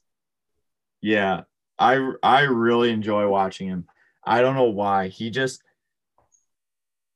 Yeah, 1.01 1.41
I 1.77 2.13
I 2.23 2.41
really 2.41 2.91
enjoy 2.91 3.27
watching 3.27 3.67
him. 3.67 3.87
I 4.23 4.41
don't 4.41 4.55
know 4.55 4.69
why. 4.69 5.07
He 5.07 5.29
just 5.29 5.63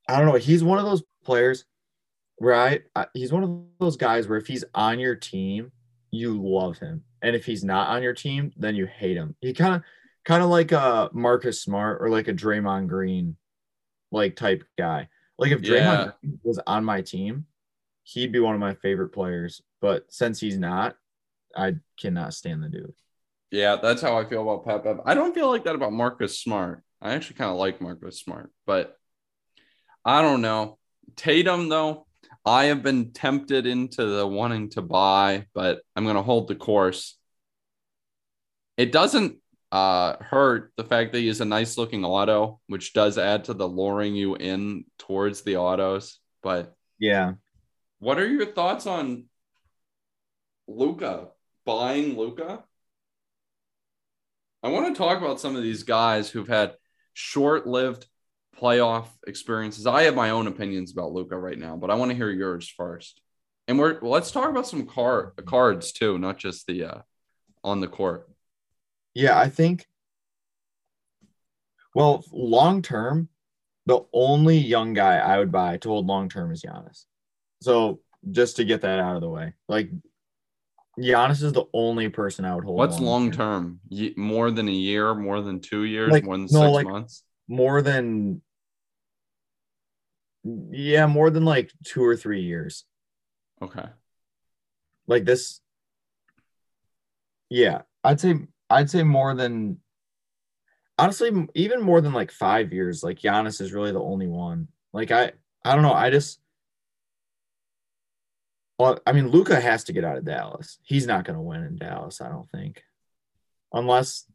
I 0.07 0.17
don't 0.17 0.27
know. 0.27 0.35
He's 0.35 0.63
one 0.63 0.79
of 0.79 0.85
those 0.85 1.03
players 1.23 1.65
where 2.37 2.55
I, 2.55 2.79
I 2.95 3.07
he's 3.13 3.31
one 3.31 3.43
of 3.43 3.61
those 3.79 3.97
guys 3.97 4.27
where 4.27 4.37
if 4.37 4.47
he's 4.47 4.65
on 4.73 4.99
your 4.99 5.15
team, 5.15 5.71
you 6.11 6.41
love 6.41 6.77
him, 6.77 7.03
and 7.21 7.35
if 7.35 7.45
he's 7.45 7.63
not 7.63 7.89
on 7.89 8.03
your 8.03 8.13
team, 8.13 8.51
then 8.57 8.75
you 8.75 8.85
hate 8.85 9.17
him. 9.17 9.35
He 9.41 9.53
kind 9.53 9.75
of 9.75 9.83
kind 10.25 10.43
of 10.43 10.49
like 10.49 10.71
a 10.71 11.09
Marcus 11.13 11.61
Smart 11.61 12.01
or 12.01 12.09
like 12.09 12.27
a 12.27 12.33
Draymond 12.33 12.87
Green 12.87 13.37
like 14.11 14.35
type 14.35 14.63
guy 14.77 15.09
Like 15.37 15.51
if 15.51 15.61
Yeah. 15.61 15.71
Draymond 15.71 16.13
Green 16.21 16.39
was 16.43 16.59
on 16.67 16.85
my 16.85 17.01
team, 17.01 17.45
he'd 18.03 18.31
be 18.31 18.39
one 18.39 18.53
of 18.55 18.59
my 18.61 18.75
favorite 18.75 19.09
players. 19.09 19.61
But 19.81 20.05
since 20.13 20.39
he's 20.39 20.57
not, 20.57 20.95
I 21.55 21.75
cannot 21.99 22.33
stand 22.33 22.63
the 22.63 22.69
dude. 22.69 22.93
Yeah, 23.53 23.75
that's 23.75 24.01
how 24.01 24.17
I 24.17 24.25
feel 24.25 24.41
about 24.41 24.65
Pat 24.65 24.83
Bev. 24.83 25.01
I 25.05 25.13
don't 25.13 25.35
feel 25.35 25.47
like 25.47 25.65
that 25.65 25.75
about 25.75 25.93
Marcus 25.93 26.39
Smart. 26.39 26.81
I 26.99 27.13
actually 27.13 27.35
kind 27.35 27.51
of 27.51 27.57
like 27.57 27.81
Marcus 27.81 28.19
Smart, 28.19 28.51
but 28.65 28.97
I 30.03 30.23
don't 30.23 30.41
know. 30.41 30.79
Tatum, 31.15 31.69
though, 31.69 32.07
I 32.43 32.65
have 32.65 32.81
been 32.81 33.11
tempted 33.11 33.67
into 33.67 34.03
the 34.07 34.25
wanting 34.25 34.71
to 34.71 34.81
buy, 34.81 35.45
but 35.53 35.81
I'm 35.95 36.03
going 36.03 36.15
to 36.15 36.23
hold 36.23 36.47
the 36.47 36.55
course. 36.55 37.15
It 38.75 38.91
doesn't 38.91 39.37
uh, 39.71 40.15
hurt 40.19 40.73
the 40.75 40.83
fact 40.83 41.11
that 41.11 41.19
he 41.19 41.27
is 41.27 41.39
a 41.39 41.45
nice 41.45 41.77
looking 41.77 42.03
auto, 42.03 42.59
which 42.65 42.93
does 42.93 43.19
add 43.19 43.43
to 43.43 43.53
the 43.53 43.69
luring 43.69 44.15
you 44.15 44.33
in 44.33 44.85
towards 44.97 45.41
the 45.43 45.57
autos. 45.57 46.17
But 46.41 46.73
Yeah. 46.97 47.33
what 47.99 48.17
are 48.17 48.27
your 48.27 48.47
thoughts 48.47 48.87
on 48.87 49.25
Luka 50.67 51.27
buying 51.65 52.17
Luka? 52.17 52.63
I 54.63 54.69
want 54.69 54.95
to 54.95 54.97
talk 54.97 55.17
about 55.17 55.41
some 55.41 55.57
of 55.57 55.63
these 55.63 55.83
guys 55.83 56.29
who've 56.29 56.47
had 56.47 56.75
short-lived 57.13 58.07
playoff 58.57 59.07
experiences. 59.27 59.85
I 59.85 60.03
have 60.03 60.15
my 60.15 60.29
own 60.29 60.47
opinions 60.47 60.93
about 60.93 61.11
Luka 61.11 61.37
right 61.37 61.57
now, 61.57 61.75
but 61.75 61.91
I 61.91 61.95
want 61.95 62.11
to 62.11 62.17
hear 62.17 62.29
yours 62.29 62.69
first. 62.69 63.21
And 63.67 63.77
we're 63.77 63.99
well, 63.99 64.11
let's 64.11 64.31
talk 64.31 64.49
about 64.49 64.67
some 64.67 64.85
car 64.85 65.33
cards 65.45 65.91
too, 65.91 66.17
not 66.17 66.37
just 66.37 66.65
the 66.67 66.83
uh, 66.85 67.01
on 67.63 67.81
the 67.81 67.87
court. 67.87 68.29
Yeah, 69.13 69.37
I 69.37 69.49
think. 69.49 69.85
Well, 71.95 72.23
long 72.31 72.81
term, 72.81 73.29
the 73.85 74.01
only 74.13 74.57
young 74.57 74.93
guy 74.93 75.17
I 75.17 75.37
would 75.39 75.51
buy 75.51 75.77
to 75.77 75.89
hold 75.89 76.07
long 76.07 76.29
term 76.29 76.51
is 76.51 76.63
Giannis. 76.63 77.05
So 77.61 77.99
just 78.31 78.57
to 78.57 78.65
get 78.65 78.81
that 78.81 78.99
out 78.99 79.15
of 79.15 79.21
the 79.21 79.29
way, 79.29 79.53
like 79.67 79.89
Giannis 80.99 81.41
is 81.41 81.53
the 81.53 81.65
only 81.73 82.09
person 82.09 82.45
I 82.45 82.53
would 82.55 82.63
hold. 82.65 82.77
What's 82.77 82.99
long 82.99 83.31
term? 83.31 83.79
Ye- 83.89 84.13
More 84.15 84.51
than 84.51 84.67
a 84.67 84.71
year, 84.71 85.15
more 85.15 85.41
than 85.41 85.59
two 85.59 85.85
years, 85.85 86.11
Like, 86.11 86.23
more 86.23 86.37
than 86.37 86.47
no, 86.51 86.61
six 86.61 86.71
like- 86.73 86.87
months. 86.87 87.23
More 87.47 87.81
than. 87.81 88.41
Yeah, 90.43 91.05
more 91.07 91.29
than 91.29 91.45
like 91.45 91.71
two 91.85 92.03
or 92.03 92.15
three 92.15 92.41
years. 92.41 92.85
Okay. 93.61 93.85
Like 95.07 95.25
this. 95.25 95.61
Yeah, 97.49 97.81
I'd 98.03 98.19
say 98.19 98.35
I'd 98.69 98.89
say 98.89 99.03
more 99.03 99.33
than. 99.35 99.79
Honestly, 100.97 101.31
even 101.55 101.81
more 101.81 102.01
than 102.01 102.13
like 102.13 102.31
five 102.31 102.71
years. 102.71 103.03
Like 103.03 103.19
Giannis 103.19 103.61
is 103.61 103.73
really 103.73 103.91
the 103.91 103.99
only 104.01 104.27
one. 104.27 104.67
Like 104.93 105.11
I, 105.11 105.31
I 105.65 105.73
don't 105.73 105.83
know. 105.83 105.93
I 105.93 106.09
just. 106.09 106.39
Well, 108.79 108.99
I 109.05 109.11
mean, 109.11 109.29
Luka 109.29 109.59
has 109.59 109.83
to 109.85 109.93
get 109.93 110.03
out 110.03 110.17
of 110.17 110.25
Dallas. 110.25 110.79
He's 110.83 111.05
not 111.07 111.25
going 111.25 111.35
to 111.35 111.41
win 111.41 111.63
in 111.63 111.77
Dallas. 111.77 112.21
I 112.21 112.29
don't 112.29 112.49
think, 112.49 112.83
unless 113.71 114.25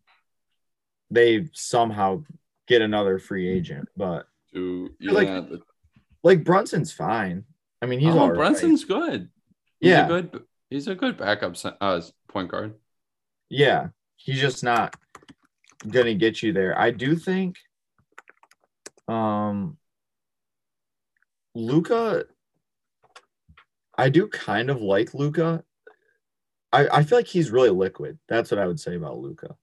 they 1.10 1.48
somehow 1.52 2.22
get 2.66 2.82
another 2.82 3.18
free 3.18 3.48
agent. 3.48 3.88
But 3.96 4.28
To 4.54 4.90
yeah, 5.00 5.12
Like, 5.12 5.28
the- 5.28 5.62
like 6.22 6.44
Brunson's 6.44 6.92
fine. 6.92 7.44
I 7.82 7.86
mean, 7.86 8.00
he's 8.00 8.14
oh, 8.14 8.18
all 8.18 8.28
right. 8.28 8.36
Brunson's 8.36 8.84
good. 8.84 9.28
He's 9.80 9.90
Yeah. 9.90 10.04
a 10.04 10.08
good. 10.08 10.42
He's 10.70 10.86
a 10.88 10.94
good 10.94 11.16
backup 11.16 11.54
uh, 11.80 12.00
point 12.28 12.50
guard. 12.50 12.74
Yeah, 13.48 13.88
he's 14.16 14.40
just 14.40 14.62
not 14.62 14.94
gonna 15.88 16.14
get 16.14 16.42
you 16.42 16.52
there. 16.52 16.78
I 16.78 16.90
do 16.90 17.16
think 17.16 17.56
um 19.08 19.78
Luka 21.54 22.24
I 23.98 24.08
do 24.08 24.28
kind 24.28 24.70
of 24.70 24.80
like 24.80 25.12
Luka. 25.12 25.64
I, 26.72 26.86
I 26.88 27.02
feel 27.02 27.18
like 27.18 27.26
he's 27.26 27.50
really 27.50 27.70
liquid. 27.70 28.18
That's 28.28 28.50
what 28.52 28.60
I 28.60 28.66
would 28.66 28.78
say 28.78 28.94
about 28.94 29.18
Luka. 29.18 29.56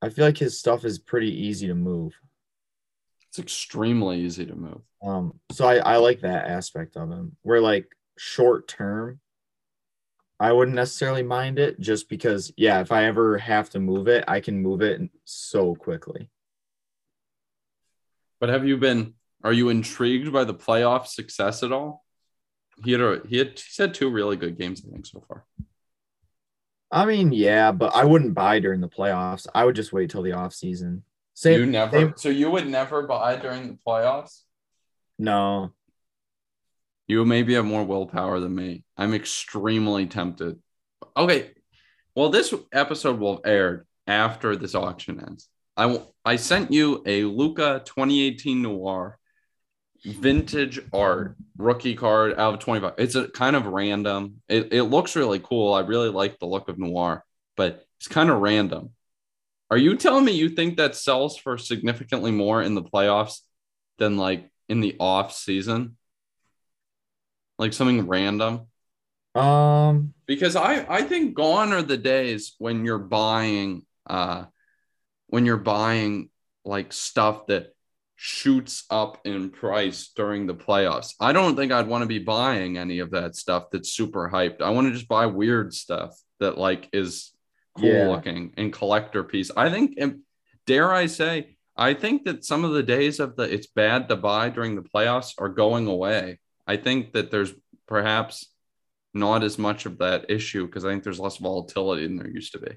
I 0.00 0.08
feel 0.08 0.24
like 0.24 0.38
his 0.38 0.58
stuff 0.58 0.84
is 0.84 1.00
pretty 1.00 1.46
easy 1.46 1.66
to 1.66 1.74
move. 1.74 2.14
It's 3.28 3.40
extremely 3.40 4.20
easy 4.20 4.46
to 4.46 4.54
move. 4.54 4.82
Um, 5.02 5.40
so 5.50 5.66
I, 5.66 5.76
I 5.78 5.96
like 5.96 6.20
that 6.20 6.46
aspect 6.46 6.96
of 6.96 7.10
him. 7.10 7.36
Where 7.42 7.60
like 7.60 7.86
short 8.16 8.68
term, 8.68 9.20
I 10.38 10.52
wouldn't 10.52 10.76
necessarily 10.76 11.22
mind 11.22 11.58
it 11.58 11.80
just 11.80 12.08
because, 12.08 12.52
yeah, 12.56 12.80
if 12.80 12.92
I 12.92 13.06
ever 13.06 13.38
have 13.38 13.70
to 13.70 13.80
move 13.80 14.06
it, 14.06 14.24
I 14.28 14.40
can 14.40 14.60
move 14.60 14.82
it 14.82 15.00
so 15.24 15.74
quickly. 15.74 16.28
But 18.38 18.48
have 18.48 18.66
you 18.66 18.76
been? 18.76 19.14
Are 19.44 19.52
you 19.52 19.70
intrigued 19.70 20.32
by 20.32 20.44
the 20.44 20.54
playoff 20.54 21.06
success 21.06 21.62
at 21.62 21.72
all? 21.72 22.04
He 22.84 22.92
had 22.92 23.00
a, 23.00 23.20
he 23.28 23.38
had 23.38 23.48
he's 23.58 23.76
had 23.78 23.94
two 23.94 24.10
really 24.10 24.36
good 24.36 24.58
games, 24.58 24.82
I 24.86 24.90
think, 24.90 25.06
so 25.06 25.24
far. 25.28 25.44
I 26.90 27.06
mean, 27.06 27.32
yeah, 27.32 27.72
but 27.72 27.94
I 27.94 28.04
wouldn't 28.04 28.34
buy 28.34 28.58
during 28.58 28.80
the 28.80 28.88
playoffs. 28.88 29.46
I 29.54 29.64
would 29.64 29.76
just 29.76 29.92
wait 29.92 30.10
till 30.10 30.22
the 30.22 30.32
off 30.32 30.52
season. 30.52 31.04
Same. 31.34 31.60
you 31.60 31.66
never. 31.66 31.96
same- 31.98 32.14
so 32.16 32.28
you 32.28 32.50
would 32.50 32.66
never 32.66 33.06
buy 33.06 33.36
during 33.36 33.68
the 33.68 33.78
playoffs. 33.86 34.42
no. 35.18 35.72
You 37.08 37.24
maybe 37.26 37.54
have 37.54 37.64
more 37.66 37.84
willpower 37.84 38.38
than 38.40 38.54
me. 38.54 38.84
I'm 38.96 39.12
extremely 39.12 40.06
tempted. 40.06 40.58
Okay. 41.16 41.50
Well, 42.14 42.30
this 42.30 42.54
episode 42.72 43.18
will 43.18 43.34
have 43.36 43.42
aired 43.44 43.86
after 44.06 44.56
this 44.56 44.74
auction 44.74 45.20
ends. 45.20 45.48
I 45.76 45.82
w- 45.88 46.06
I 46.24 46.36
sent 46.36 46.72
you 46.72 47.02
a 47.04 47.24
Luka 47.24 47.82
2018 47.84 48.62
Noir 48.62 49.18
vintage 50.04 50.80
art 50.92 51.36
rookie 51.56 51.94
card 51.94 52.38
out 52.38 52.54
of 52.54 52.60
25. 52.60 52.94
It's 52.98 53.14
a 53.14 53.28
kind 53.28 53.56
of 53.56 53.66
random. 53.66 54.42
It, 54.48 54.72
it 54.72 54.82
looks 54.84 55.16
really 55.16 55.38
cool. 55.38 55.74
I 55.74 55.80
really 55.80 56.08
like 56.08 56.38
the 56.38 56.46
look 56.46 56.68
of 56.68 56.78
Noir, 56.78 57.24
but 57.56 57.84
it's 57.98 58.08
kind 58.08 58.30
of 58.30 58.40
random. 58.40 58.90
Are 59.70 59.78
you 59.78 59.96
telling 59.96 60.24
me 60.24 60.32
you 60.32 60.50
think 60.50 60.76
that 60.76 60.96
sells 60.96 61.36
for 61.36 61.56
significantly 61.56 62.30
more 62.30 62.60
in 62.62 62.74
the 62.74 62.82
playoffs 62.82 63.38
than 63.98 64.16
like 64.16 64.50
in 64.68 64.80
the 64.80 64.96
off 65.00 65.32
season? 65.32 65.96
Like 67.58 67.72
something 67.72 68.06
random? 68.06 68.66
Um. 69.34 70.12
because 70.26 70.56
I 70.56 70.84
I 70.88 71.02
think 71.02 71.34
gone 71.34 71.72
are 71.72 71.80
the 71.82 71.96
days 71.96 72.54
when 72.58 72.84
you're 72.84 72.98
buying 72.98 73.86
uh 74.06 74.44
when 75.28 75.46
you're 75.46 75.56
buying 75.56 76.28
like 76.66 76.92
stuff 76.92 77.46
that 77.46 77.71
shoots 78.24 78.84
up 78.88 79.18
in 79.24 79.50
price 79.50 80.12
during 80.14 80.46
the 80.46 80.54
playoffs. 80.54 81.12
I 81.18 81.32
don't 81.32 81.56
think 81.56 81.72
I'd 81.72 81.88
want 81.88 82.02
to 82.02 82.06
be 82.06 82.20
buying 82.20 82.78
any 82.78 83.00
of 83.00 83.10
that 83.10 83.34
stuff 83.34 83.64
that's 83.72 83.92
super 83.92 84.30
hyped. 84.32 84.62
I 84.62 84.70
want 84.70 84.86
to 84.86 84.92
just 84.92 85.08
buy 85.08 85.26
weird 85.26 85.74
stuff 85.74 86.16
that 86.38 86.56
like 86.56 86.88
is 86.92 87.32
cool 87.76 87.88
Yeah. 87.88 88.06
looking 88.06 88.54
and 88.56 88.72
collector 88.72 89.24
piece. 89.24 89.50
I 89.56 89.70
think 89.70 89.94
and 89.98 90.20
dare 90.68 90.92
I 90.92 91.06
say 91.06 91.56
I 91.76 91.94
think 91.94 92.22
that 92.26 92.44
some 92.44 92.62
of 92.62 92.70
the 92.74 92.84
days 92.84 93.18
of 93.18 93.34
the 93.34 93.42
it's 93.52 93.66
bad 93.66 94.08
to 94.08 94.14
buy 94.14 94.50
during 94.50 94.76
the 94.76 94.82
playoffs 94.82 95.32
are 95.38 95.48
going 95.48 95.88
away. 95.88 96.38
I 96.64 96.76
think 96.76 97.14
that 97.14 97.32
there's 97.32 97.52
perhaps 97.88 98.46
not 99.12 99.42
as 99.42 99.58
much 99.58 99.84
of 99.84 99.98
that 99.98 100.26
issue 100.30 100.66
because 100.66 100.84
I 100.84 100.90
think 100.90 101.02
there's 101.02 101.18
less 101.18 101.38
volatility 101.38 102.06
than 102.06 102.18
there 102.18 102.30
used 102.30 102.52
to 102.52 102.60
be. 102.60 102.76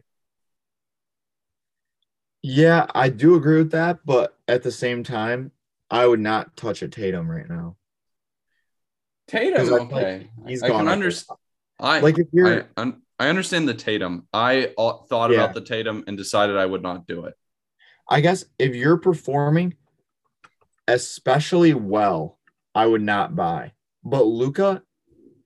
Yeah, 2.47 2.85
I 2.93 3.09
do 3.09 3.33
agree 3.33 3.57
with 3.57 3.71
that, 3.71 4.05
but 4.05 4.37
at 4.47 4.61
the 4.61 4.71
same 4.71 5.03
time, 5.03 5.51
I 5.89 6.05
would 6.05 6.19
not 6.19 6.55
touch 6.55 6.83
a 6.83 6.87
Tatum 6.87 7.27
right 7.29 7.49
now. 7.49 7.75
Tatum, 9.27 9.57
'Cause 9.57 9.71
I 9.71 9.77
feel 9.79 9.87
like 9.87 9.91
okay, 10.05 10.29
he's 10.45 10.61
I 10.61 10.67
gone 10.67 10.81
can 10.81 10.87
understand. 10.89 11.39
I 11.79 12.01
Like 12.01 12.19
if 12.19 12.27
you're 12.31 12.69
un- 12.77 13.01
I 13.17 13.29
understand 13.29 13.67
the 13.67 13.73
Tatum. 13.73 14.27
I 14.31 14.73
thought 14.77 15.31
Yeah. 15.31 15.37
about 15.37 15.55
the 15.55 15.61
Tatum 15.61 16.03
and 16.05 16.15
decided 16.15 16.55
I 16.55 16.67
would 16.67 16.83
not 16.83 17.07
do 17.07 17.25
it. 17.25 17.33
I 18.07 18.21
guess 18.21 18.45
if 18.59 18.75
you're 18.75 18.97
performing 18.99 19.75
especially 20.87 21.73
well, 21.73 22.37
I 22.75 22.85
would 22.85 23.01
not 23.01 23.35
buy. 23.35 23.71
But 24.03 24.25
Luka 24.25 24.83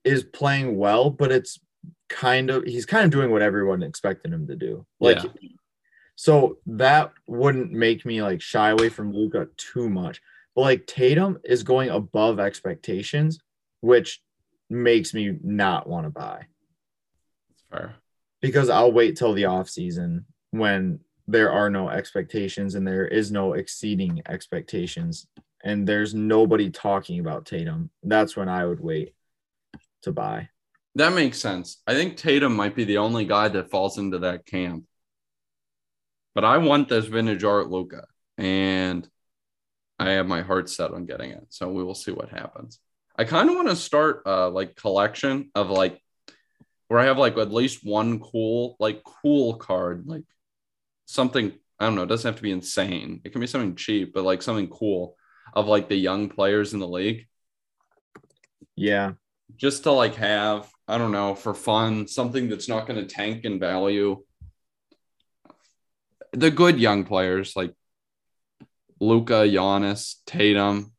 is 0.04 0.22
playing 0.22 0.76
well, 0.76 1.08
but 1.08 1.32
it's 1.32 1.58
kind 2.10 2.50
of 2.50 2.64
he's 2.64 2.84
kind 2.84 3.06
of 3.06 3.10
doing 3.10 3.30
what 3.30 3.40
everyone 3.40 3.82
expected 3.82 4.34
him 4.34 4.46
to 4.48 4.56
do. 4.56 4.86
Like 5.00 5.22
Yeah. 5.22 5.30
So 6.20 6.58
that 6.66 7.12
wouldn't 7.26 7.72
make 7.72 8.04
me 8.04 8.20
like 8.20 8.42
shy 8.42 8.68
away 8.68 8.90
from 8.90 9.10
Luka 9.10 9.48
too 9.56 9.88
much. 9.88 10.20
But 10.54 10.60
like 10.60 10.86
Tatum 10.86 11.38
is 11.44 11.62
going 11.62 11.88
above 11.88 12.38
expectations, 12.38 13.40
which 13.80 14.20
makes 14.68 15.14
me 15.14 15.38
not 15.42 15.88
want 15.88 16.04
to 16.04 16.10
buy 16.10 16.42
fair. 17.70 17.94
because 18.42 18.68
I'll 18.68 18.92
wait 18.92 19.16
till 19.16 19.32
the 19.32 19.46
off 19.46 19.70
season 19.70 20.26
when 20.50 21.00
there 21.26 21.50
are 21.52 21.70
no 21.70 21.88
expectations 21.88 22.74
and 22.74 22.86
there 22.86 23.06
is 23.06 23.32
no 23.32 23.54
exceeding 23.54 24.20
expectations 24.28 25.26
and 25.64 25.88
there's 25.88 26.14
nobody 26.14 26.68
talking 26.68 27.18
about 27.18 27.46
Tatum. 27.46 27.88
That's 28.02 28.36
when 28.36 28.50
I 28.50 28.66
would 28.66 28.80
wait 28.80 29.14
to 30.02 30.12
buy. 30.12 30.50
That 30.96 31.14
makes 31.14 31.38
sense. 31.38 31.78
I 31.86 31.94
think 31.94 32.18
Tatum 32.18 32.54
might 32.54 32.76
be 32.76 32.84
the 32.84 32.98
only 32.98 33.24
guy 33.24 33.48
that 33.48 33.70
falls 33.70 33.96
into 33.96 34.18
that 34.18 34.44
camp. 34.44 34.84
But 36.34 36.44
I 36.44 36.58
want 36.58 36.88
this 36.88 37.06
vintage 37.06 37.44
art 37.44 37.70
Luka. 37.70 38.04
And 38.38 39.08
I 39.98 40.12
have 40.12 40.26
my 40.26 40.40
heart 40.40 40.70
set 40.70 40.92
on 40.92 41.04
getting 41.04 41.30
it. 41.30 41.46
So 41.50 41.70
we 41.70 41.84
will 41.84 41.94
see 41.94 42.10
what 42.10 42.30
happens. 42.30 42.78
I 43.16 43.24
kind 43.24 43.50
of 43.50 43.56
want 43.56 43.68
to 43.68 43.76
start 43.76 44.22
a 44.24 44.48
like 44.48 44.74
collection 44.76 45.50
of 45.54 45.68
like 45.68 46.00
where 46.88 46.98
I 46.98 47.04
have 47.04 47.18
like 47.18 47.36
at 47.36 47.52
least 47.52 47.84
one 47.84 48.18
cool, 48.18 48.76
like 48.80 49.04
cool 49.04 49.56
card, 49.56 50.04
like 50.06 50.24
something, 51.04 51.52
I 51.78 51.84
don't 51.84 51.96
know, 51.96 52.04
it 52.04 52.08
doesn't 52.08 52.26
have 52.26 52.36
to 52.36 52.42
be 52.42 52.50
insane. 52.50 53.20
It 53.24 53.32
can 53.32 53.42
be 53.42 53.46
something 53.46 53.76
cheap, 53.76 54.14
but 54.14 54.24
like 54.24 54.40
something 54.40 54.68
cool 54.68 55.16
of 55.52 55.66
like 55.66 55.90
the 55.90 55.96
young 55.96 56.30
players 56.30 56.72
in 56.72 56.80
the 56.80 56.88
league. 56.88 57.26
Yeah. 58.74 59.12
Just 59.56 59.82
to 59.82 59.92
like 59.92 60.14
have, 60.14 60.70
I 60.88 60.96
don't 60.96 61.12
know, 61.12 61.34
for 61.34 61.52
fun, 61.52 62.08
something 62.08 62.48
that's 62.48 62.68
not 62.68 62.86
going 62.86 63.06
to 63.06 63.14
tank 63.14 63.44
in 63.44 63.60
value. 63.60 64.22
The 66.32 66.50
good 66.50 66.78
young 66.78 67.04
players 67.04 67.54
like 67.56 67.74
Luka, 69.00 69.46
Giannis, 69.46 70.16
Tatum. 70.26 70.92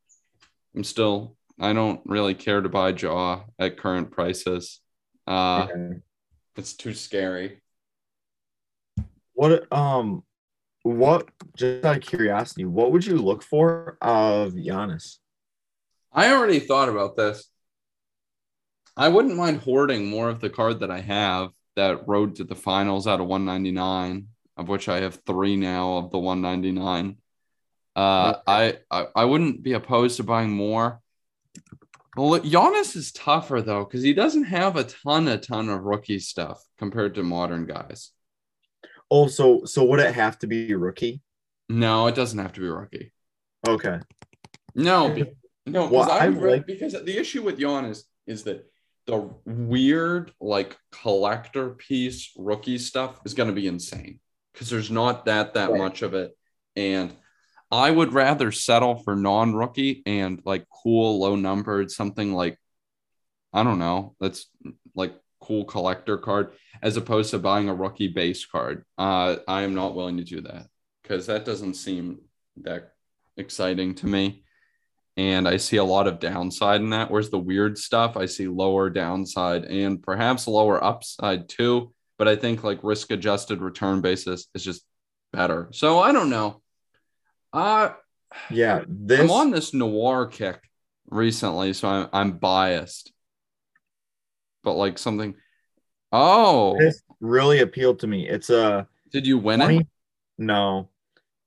I'm 0.76 0.84
still, 0.84 1.36
I 1.60 1.74
don't 1.74 2.02
really 2.06 2.34
care 2.34 2.62
to 2.62 2.70
buy 2.70 2.89
Ja 2.89 3.41
at 3.60 3.78
current 3.78 4.12
prices. 4.12 4.80
Uh, 5.28 5.67
Okay. 5.70 6.00
It's 6.58 6.74
too 6.74 6.94
scary. 6.94 7.62
What 9.34 9.72
um 9.72 10.24
what 10.84 11.30
just 11.56 11.86
out 11.86 11.98
of 11.98 12.04
curiosity, 12.04 12.65
what 12.65 12.91
would 12.91 13.06
you 13.06 13.17
look 13.17 13.44
for 13.44 13.98
of 14.02 14.54
Giannis? 14.54 15.17
I 16.12 16.34
already 16.34 16.60
thought 16.60 16.89
about 16.89 17.15
this. 17.15 17.48
I 18.98 19.08
wouldn't 19.08 19.38
mind 19.38 19.62
hoarding 19.62 20.10
more 20.10 20.30
of 20.30 20.41
the 20.41 20.50
card 20.50 20.82
that 20.82 20.91
I 20.91 21.00
have 21.00 21.52
that 21.76 22.08
road 22.08 22.36
to 22.36 22.44
the 22.44 22.56
finals 22.56 23.08
out 23.08 23.22
of 23.22 23.28
199, 23.28 24.28
of 24.62 24.69
which 24.69 24.88
I 24.88 25.02
have 25.02 25.19
three 25.26 25.58
now 25.58 25.97
of 25.97 26.12
the 26.12 26.19
199. 26.19 27.17
Uh, 27.93 28.36
I, 28.47 28.78
I 28.89 29.08
I 29.15 29.26
wouldn't 29.26 29.63
be 29.63 29.74
opposed 29.74 30.15
to 30.17 30.24
buying 30.24 30.52
more. 30.52 31.02
Well, 32.15 32.39
Giannis 32.39 32.95
is 32.95 33.12
tougher 33.12 33.62
though 33.62 33.84
because 33.84 34.02
he 34.04 34.13
doesn't 34.13 34.45
have 34.45 34.78
a 34.78 34.86
ton, 34.86 35.28
a 35.28 35.38
ton 35.38 35.67
of 35.67 35.84
rookie 35.84 36.19
stuff 36.19 36.63
compared 36.78 37.15
to 37.15 37.24
modern 37.24 37.65
guys. 37.65 38.12
Oh, 39.10 39.28
so 39.28 39.65
so 39.65 39.84
would 39.84 40.00
it 40.00 40.13
have 40.15 40.39
to 40.39 40.47
be 40.47 40.74
rookie? 40.74 41.21
No, 41.67 42.08
it 42.08 42.15
doesn't 42.15 42.39
have 42.39 42.54
to 42.54 42.62
be 42.62 42.67
rookie. 42.67 43.12
Okay. 43.67 44.00
No, 44.74 45.10
be- 45.13 45.34
no, 45.65 45.88
Well, 45.88 46.06
because 46.06 46.10
I 46.21 46.26
I 46.26 46.28
read 46.28 46.52
like- 46.60 46.67
because 46.67 46.93
the 46.93 47.17
issue 47.19 47.41
with 47.43 47.60
Giannis 47.60 48.04
is 48.26 48.43
that 48.43 48.65
the 49.06 49.30
weird 49.45 50.32
like 50.39 50.78
collector 50.91 51.71
piece 51.71 52.32
rookie 52.38 52.78
stuff 52.78 53.19
is 53.26 53.34
going 53.34 53.50
to 53.50 53.56
be 53.56 53.67
insane 53.67 54.19
because 54.54 54.70
there's 54.70 54.92
not 54.92 55.26
that 55.26 55.54
that 55.54 55.72
Right. 55.72 55.78
much 55.80 56.02
of 56.02 56.14
it, 56.14 56.38
and 56.76 57.16
I 57.72 57.90
would 57.90 58.14
rather 58.14 58.52
settle 58.52 58.96
for 58.96 59.16
non-rookie 59.16 60.04
and 60.06 60.42
like 60.46 60.66
cool 60.84 61.20
low 61.20 61.36
numbered 61.36 61.90
something 61.90 62.34
like 62.34 62.58
I 63.54 63.64
don't 63.64 63.80
know 63.80 64.16
that's 64.20 64.48
like 64.96 65.14
cool 65.40 65.66
collector 65.66 66.18
card 66.18 66.54
as 66.82 66.98
opposed 66.98 67.32
to 67.32 67.40
buying 67.40 67.70
a 67.70 67.74
rookie 67.74 68.08
base 68.08 68.46
card. 68.46 68.86
Uh, 68.98 69.38
I 69.48 69.62
am 69.64 69.74
not 69.74 69.96
willing 69.96 70.18
to 70.18 70.24
do 70.24 70.42
that 70.42 70.68
because 71.02 71.28
that 71.28 71.46
doesn't 71.46 71.76
seem 71.76 72.20
that 72.58 72.94
exciting 73.38 73.96
to 73.96 74.08
me. 74.08 74.44
And 75.18 75.48
I 75.48 75.58
see 75.58 75.78
a 75.78 75.84
lot 75.84 76.08
of 76.08 76.20
downside 76.20 76.80
in 76.82 76.92
that. 76.92 77.12
Whereas 77.12 77.30
the 77.30 77.40
weird 77.40 77.78
stuff, 77.78 78.16
I 78.16 78.26
see 78.28 78.48
lower 78.48 78.90
downside 78.90 79.66
and 79.66 80.02
perhaps 80.02 80.48
lower 80.48 80.82
upside 80.82 81.50
too. 81.50 81.94
But 82.22 82.28
I 82.28 82.36
think 82.36 82.64
like 82.64 82.84
risk 82.84 83.10
adjusted 83.10 83.62
return 83.62 84.02
basis 84.02 84.46
is 84.54 84.64
just 84.64 84.86
better. 85.34 85.70
So 85.72 85.98
I 85.98 86.12
don't 86.12 86.30
know. 86.30 86.62
Uh, 87.52 87.94
Yeah, 88.52 88.84
this 88.88 89.22
I'm 89.22 89.32
on 89.32 89.50
this 89.50 89.74
noir 89.74 90.28
kick 90.28 90.62
recently, 91.10 91.74
so 91.74 91.88
I'm, 91.88 92.10
I'm 92.14 92.32
biased. 92.34 93.12
But 94.64 94.74
like 94.74 95.00
something, 95.00 95.34
oh, 96.12 96.78
this 96.78 97.02
really 97.22 97.62
appealed 97.62 97.98
to 98.02 98.08
me. 98.08 98.30
It's 98.30 98.52
a 98.52 98.88
did 99.12 99.26
you 99.26 99.40
win 99.40 99.60
20, 99.60 99.78
it? 99.78 99.88
no 100.38 100.90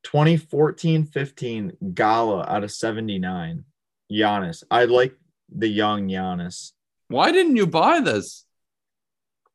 2014-15 0.08 1.94
Gala 1.94 2.46
out 2.48 2.64
of 2.64 2.72
79. 2.72 3.62
Giannis. 4.10 4.64
I 4.72 4.86
like 4.86 5.14
the 5.54 5.68
young 5.68 6.08
Giannis. 6.08 6.72
Why 7.06 7.30
didn't 7.30 7.54
you 7.54 7.68
buy 7.68 8.00
this? 8.00 8.44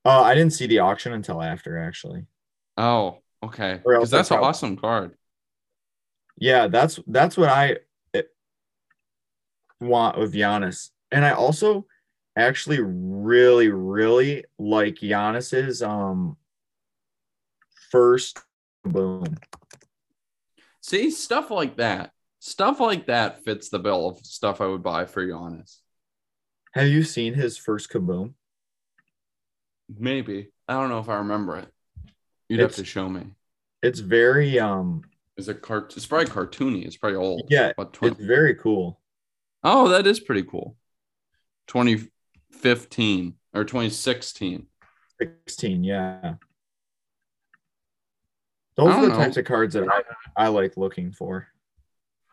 Uh, 0.09 0.23
I 0.23 0.33
didn't 0.33 0.53
see 0.53 0.65
the 0.65 0.79
auction 0.79 1.13
until 1.13 1.41
after 1.41 1.77
actually. 1.77 2.25
Oh, 2.77 3.19
okay. 3.43 3.79
Because 3.85 4.09
that's 4.09 4.31
I 4.31 4.37
an 4.37 4.43
awesome 4.43 4.75
card. 4.75 5.15
Yeah, 6.37 6.67
that's 6.67 6.99
that's 7.05 7.37
what 7.37 7.49
I 7.49 7.77
eh, 8.15 8.23
want 9.79 10.17
with 10.17 10.33
Giannis. 10.33 10.89
And 11.11 11.23
I 11.23 11.31
also 11.31 11.85
actually 12.35 12.79
really, 12.81 13.69
really 13.69 14.45
like 14.57 14.95
Giannis's 14.95 15.83
um 15.83 16.37
first 17.91 18.39
boom. 18.83 19.37
See, 20.81 21.11
stuff 21.11 21.51
like 21.51 21.77
that. 21.77 22.13
Stuff 22.39 22.79
like 22.79 23.05
that 23.07 23.43
fits 23.43 23.69
the 23.69 23.77
bill 23.77 24.09
of 24.09 24.25
stuff 24.25 24.59
I 24.59 24.65
would 24.65 24.81
buy 24.81 25.05
for 25.05 25.23
Giannis. 25.23 25.81
Have 26.73 26.87
you 26.87 27.03
seen 27.03 27.35
his 27.35 27.57
first 27.57 27.91
kaboom? 27.91 28.33
Maybe. 29.97 30.49
I 30.67 30.73
don't 30.73 30.89
know 30.89 30.99
if 30.99 31.09
I 31.09 31.17
remember 31.17 31.57
it. 31.57 31.67
You'd 32.47 32.59
It's- 32.59 32.75
have 32.77 32.85
to 32.85 32.89
show 32.89 33.09
me. 33.09 33.33
It's 33.81 33.99
very 33.99 34.59
um 34.59 35.03
Is 35.37 35.47
it 35.49 35.61
cart? 35.61 35.95
It's 35.95 36.05
probably 36.05 36.27
cartoony. 36.27 36.85
It's 36.85 36.97
probably 36.97 37.17
old. 37.17 37.43
yeah, 37.49 37.71
But 37.77 37.93
20 37.93 38.15
it's 38.15 38.25
very 38.25 38.55
cool. 38.55 38.99
oh, 39.63 39.87
that 39.89 40.05
is 40.05 40.19
pretty 40.19 40.43
cool. 40.43 40.75
2015 41.67 43.35
or 43.53 43.63
2016. 43.63 44.67
16, 45.21 45.83
yeah. 45.83 46.35
Those 48.75 48.93
are 48.93 49.01
the 49.01 49.07
know. 49.09 49.15
types 49.15 49.37
of 49.37 49.45
cards 49.45 49.73
that 49.73 49.87
I, 49.89 50.45
I 50.45 50.47
like 50.47 50.77
looking 50.77 51.11
for. 51.11 51.47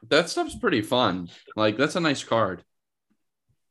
That 0.09 0.29
stuff's 0.31 0.55
pretty 0.55 0.83
fun. 0.83 1.29
Like 1.57 1.77
that's 1.77 1.97
a 1.97 2.01
nice 2.01 2.23
card. 2.23 2.65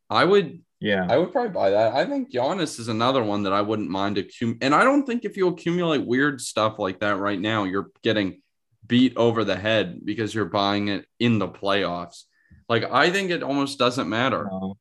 I 0.10 0.24
would 0.26 0.62
Yeah. 0.86 1.08
I 1.10 1.18
would 1.18 1.32
probably 1.32 1.50
buy 1.50 1.72
that. 1.72 1.96
I 1.96 2.06
think 2.06 2.32
Giannis 2.32 2.80
is 2.80 2.90
another 2.90 3.24
one 3.24 3.42
that 3.44 3.54
I 3.54 3.62
wouldn't 3.62 3.90
mind 3.90 4.18
accum. 4.18 4.60
And 4.62 4.76
I 4.76 4.84
don't 4.84 5.04
think 5.04 5.26
if 5.26 5.36
you 5.36 5.48
accumulate 5.48 6.06
weird 6.06 6.40
stuff 6.40 6.78
like 6.78 7.00
that 7.00 7.18
right 7.18 7.40
now, 7.40 7.64
you're 7.64 7.90
getting 8.04 8.44
beat 8.86 9.18
over 9.18 9.44
the 9.44 9.56
head 9.56 10.06
because 10.06 10.36
you're 10.36 10.46
buying 10.46 10.90
it 10.90 11.08
in 11.20 11.40
the 11.40 11.48
playoffs. 11.48 12.26
Like 12.70 12.84
I 12.84 13.10
think 13.10 13.32
it 13.32 13.42
almost 13.42 13.80
doesn't 13.80 14.08
matter. 14.08 14.48
No. 14.52 14.78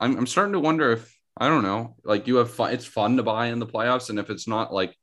I'm 0.00 0.16
I'm 0.16 0.26
starting 0.26 0.54
to 0.54 0.58
wonder 0.58 0.90
if 0.92 1.14
I 1.36 1.48
don't 1.48 1.64
know. 1.64 1.96
Like 2.02 2.26
you 2.26 2.36
have 2.36 2.50
fun. 2.50 2.72
It's 2.72 2.86
fun 2.86 3.18
to 3.18 3.22
buy 3.22 3.48
in 3.48 3.58
the 3.58 3.66
playoffs, 3.66 4.08
and 4.08 4.18
if 4.18 4.30
it's 4.30 4.48
not 4.48 4.72
like 4.72 4.96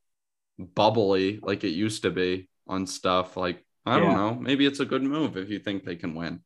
bubbly 0.57 1.39
like 1.43 1.63
it 1.63 1.69
used 1.69 2.01
to 2.03 2.09
be 2.09 2.49
on 2.65 2.87
stuff, 2.87 3.37
like 3.37 3.63
I 3.85 3.99
don't 3.99 4.17
know. 4.17 4.33
Maybe 4.33 4.65
it's 4.65 4.79
a 4.79 4.85
good 4.85 5.03
move 5.03 5.37
if 5.37 5.51
you 5.51 5.59
think 5.59 5.83
they 5.83 5.95
can 5.95 6.15
win. 6.15 6.41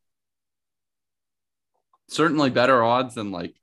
Certainly 2.10 2.50
better 2.50 2.84
odds 2.84 3.16
than 3.16 3.32
like. 3.32 3.56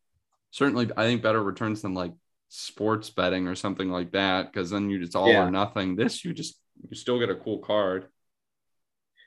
Certainly, 0.50 0.90
I 0.96 1.04
think 1.04 1.22
better 1.22 1.42
returns 1.42 1.82
than 1.82 1.94
like 1.94 2.12
sports 2.48 3.10
betting 3.10 3.46
or 3.46 3.54
something 3.54 3.88
like 3.90 4.12
that. 4.12 4.52
Because 4.52 4.70
then 4.70 4.90
you 4.90 4.98
just 4.98 5.14
all 5.16 5.28
Yeah. 5.28 5.46
or 5.46 5.50
nothing. 5.50 5.96
This 5.96 6.24
you 6.24 6.32
just 6.32 6.58
you 6.88 6.96
still 6.96 7.18
get 7.18 7.30
a 7.30 7.36
cool 7.36 7.58
card. 7.58 8.08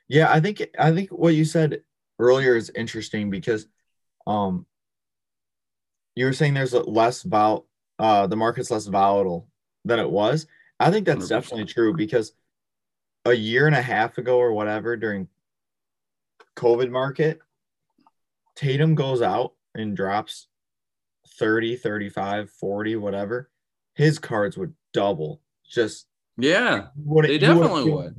Yeah, 0.08 0.30
I 0.30 0.40
think 0.40 0.62
I 0.78 0.92
think 0.92 1.10
what 1.10 1.34
you 1.34 1.44
said 1.44 1.82
earlier 2.18 2.56
is 2.56 2.70
interesting 2.74 3.30
because 3.30 3.66
um 4.26 4.66
you 6.14 6.26
were 6.26 6.32
saying 6.32 6.54
there's 6.54 6.74
a 6.74 6.80
less 6.82 7.22
vol 7.22 7.66
uh 7.98 8.26
the 8.26 8.36
market's 8.36 8.70
less 8.70 8.86
volatile 8.86 9.48
than 9.84 9.98
it 9.98 10.10
was. 10.10 10.46
I 10.78 10.90
think 10.90 11.06
that's 11.06 11.26
100%. 11.26 11.28
definitely 11.28 11.64
true 11.66 11.94
because 11.94 12.32
a 13.24 13.32
year 13.32 13.66
and 13.66 13.74
a 13.76 13.82
half 13.82 14.18
ago 14.18 14.36
or 14.38 14.52
whatever 14.52 14.96
during 14.96 15.28
COVID 16.56 16.90
market, 16.90 17.40
Tatum 18.54 18.94
goes 18.94 19.22
out 19.22 19.54
and 19.74 19.96
drops 19.96 20.48
30, 21.38 21.76
35, 21.76 22.50
40, 22.50 22.96
whatever. 22.96 23.50
His 23.94 24.18
cards 24.18 24.56
would 24.56 24.74
double. 24.92 25.40
Just 25.68 26.06
Yeah, 26.36 26.88
you 26.96 27.22
they 27.22 27.38
definitely 27.38 27.84
be- 27.84 27.90
would. 27.90 28.16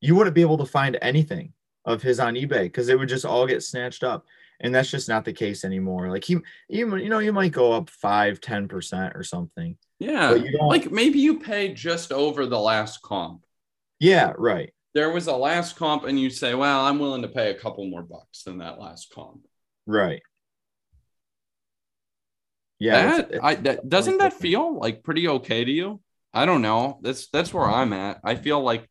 you 0.00 0.14
wouldn't 0.14 0.34
be 0.34 0.40
able 0.42 0.58
to 0.58 0.66
find 0.66 0.98
anything 1.02 1.52
of 1.84 2.02
his 2.02 2.20
on 2.20 2.34
eBay 2.34 2.64
because 2.64 2.88
it 2.88 2.98
would 2.98 3.08
just 3.08 3.24
all 3.24 3.46
get 3.46 3.62
snatched 3.62 4.02
up. 4.04 4.24
And 4.62 4.74
that's 4.74 4.90
just 4.90 5.08
not 5.08 5.24
the 5.24 5.32
case 5.32 5.64
anymore. 5.64 6.10
Like 6.10 6.24
he, 6.24 6.34
you, 6.68 6.96
you 6.96 7.08
know, 7.08 7.18
you 7.20 7.32
might 7.32 7.52
go 7.52 7.72
up 7.72 7.88
five, 7.88 8.40
10% 8.40 9.14
or 9.14 9.22
something. 9.22 9.76
Yeah, 9.98 10.32
But 10.32 10.44
you 10.44 10.58
like 10.62 10.90
maybe 10.90 11.18
you 11.18 11.38
pay 11.40 11.72
just 11.72 12.12
over 12.12 12.44
the 12.46 12.58
last 12.58 13.00
comp. 13.02 13.42
Yeah, 13.98 14.32
right. 14.38 14.72
there 14.94 15.10
was 15.12 15.26
a 15.28 15.36
last 15.36 15.76
comp 15.76 16.04
and 16.04 16.18
you 16.20 16.28
say, 16.30 16.54
well, 16.54 16.80
I'm 16.84 16.98
willing 16.98 17.22
to 17.22 17.28
pay 17.28 17.50
a 17.50 17.54
couple 17.54 17.86
more 17.86 18.02
bucks 18.02 18.42
than 18.44 18.58
that 18.58 18.78
last 18.78 19.12
comp. 19.14 19.46
Right. 19.86 20.22
Yeah. 22.80 23.02
that, 23.18 23.20
it's- 23.26 23.40
I, 23.42 23.54
that 23.56 23.88
doesn't 23.88 24.18
that 24.18 24.32
feel 24.32 24.76
like 24.78 25.04
pretty 25.04 25.28
okay 25.28 25.64
to 25.64 25.70
you? 25.70 26.00
I 26.34 26.46
don't 26.46 26.62
know. 26.62 26.98
That's 27.02 27.28
that's 27.28 27.52
where 27.54 27.68
I'm 27.68 27.92
at. 27.92 28.20
I 28.24 28.34
feel 28.34 28.60
like 28.60 28.88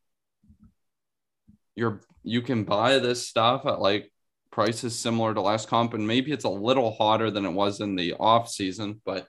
you're 1.76 2.02
you 2.24 2.42
can 2.42 2.64
buy 2.66 3.00
this 3.00 3.28
stuff 3.28 3.66
at 3.66 3.80
like 3.80 4.12
prices 4.52 4.98
similar 5.00 5.34
to 5.34 5.42
last 5.42 5.68
comp, 5.70 5.94
and 5.94 6.06
maybe 6.08 6.32
it's 6.32 6.44
a 6.46 6.50
little 6.50 6.92
hotter 6.92 7.32
than 7.32 7.46
it 7.46 7.52
was 7.52 7.80
in 7.82 7.96
the 7.96 8.14
off 8.14 8.50
season, 8.50 9.02
but 9.06 9.26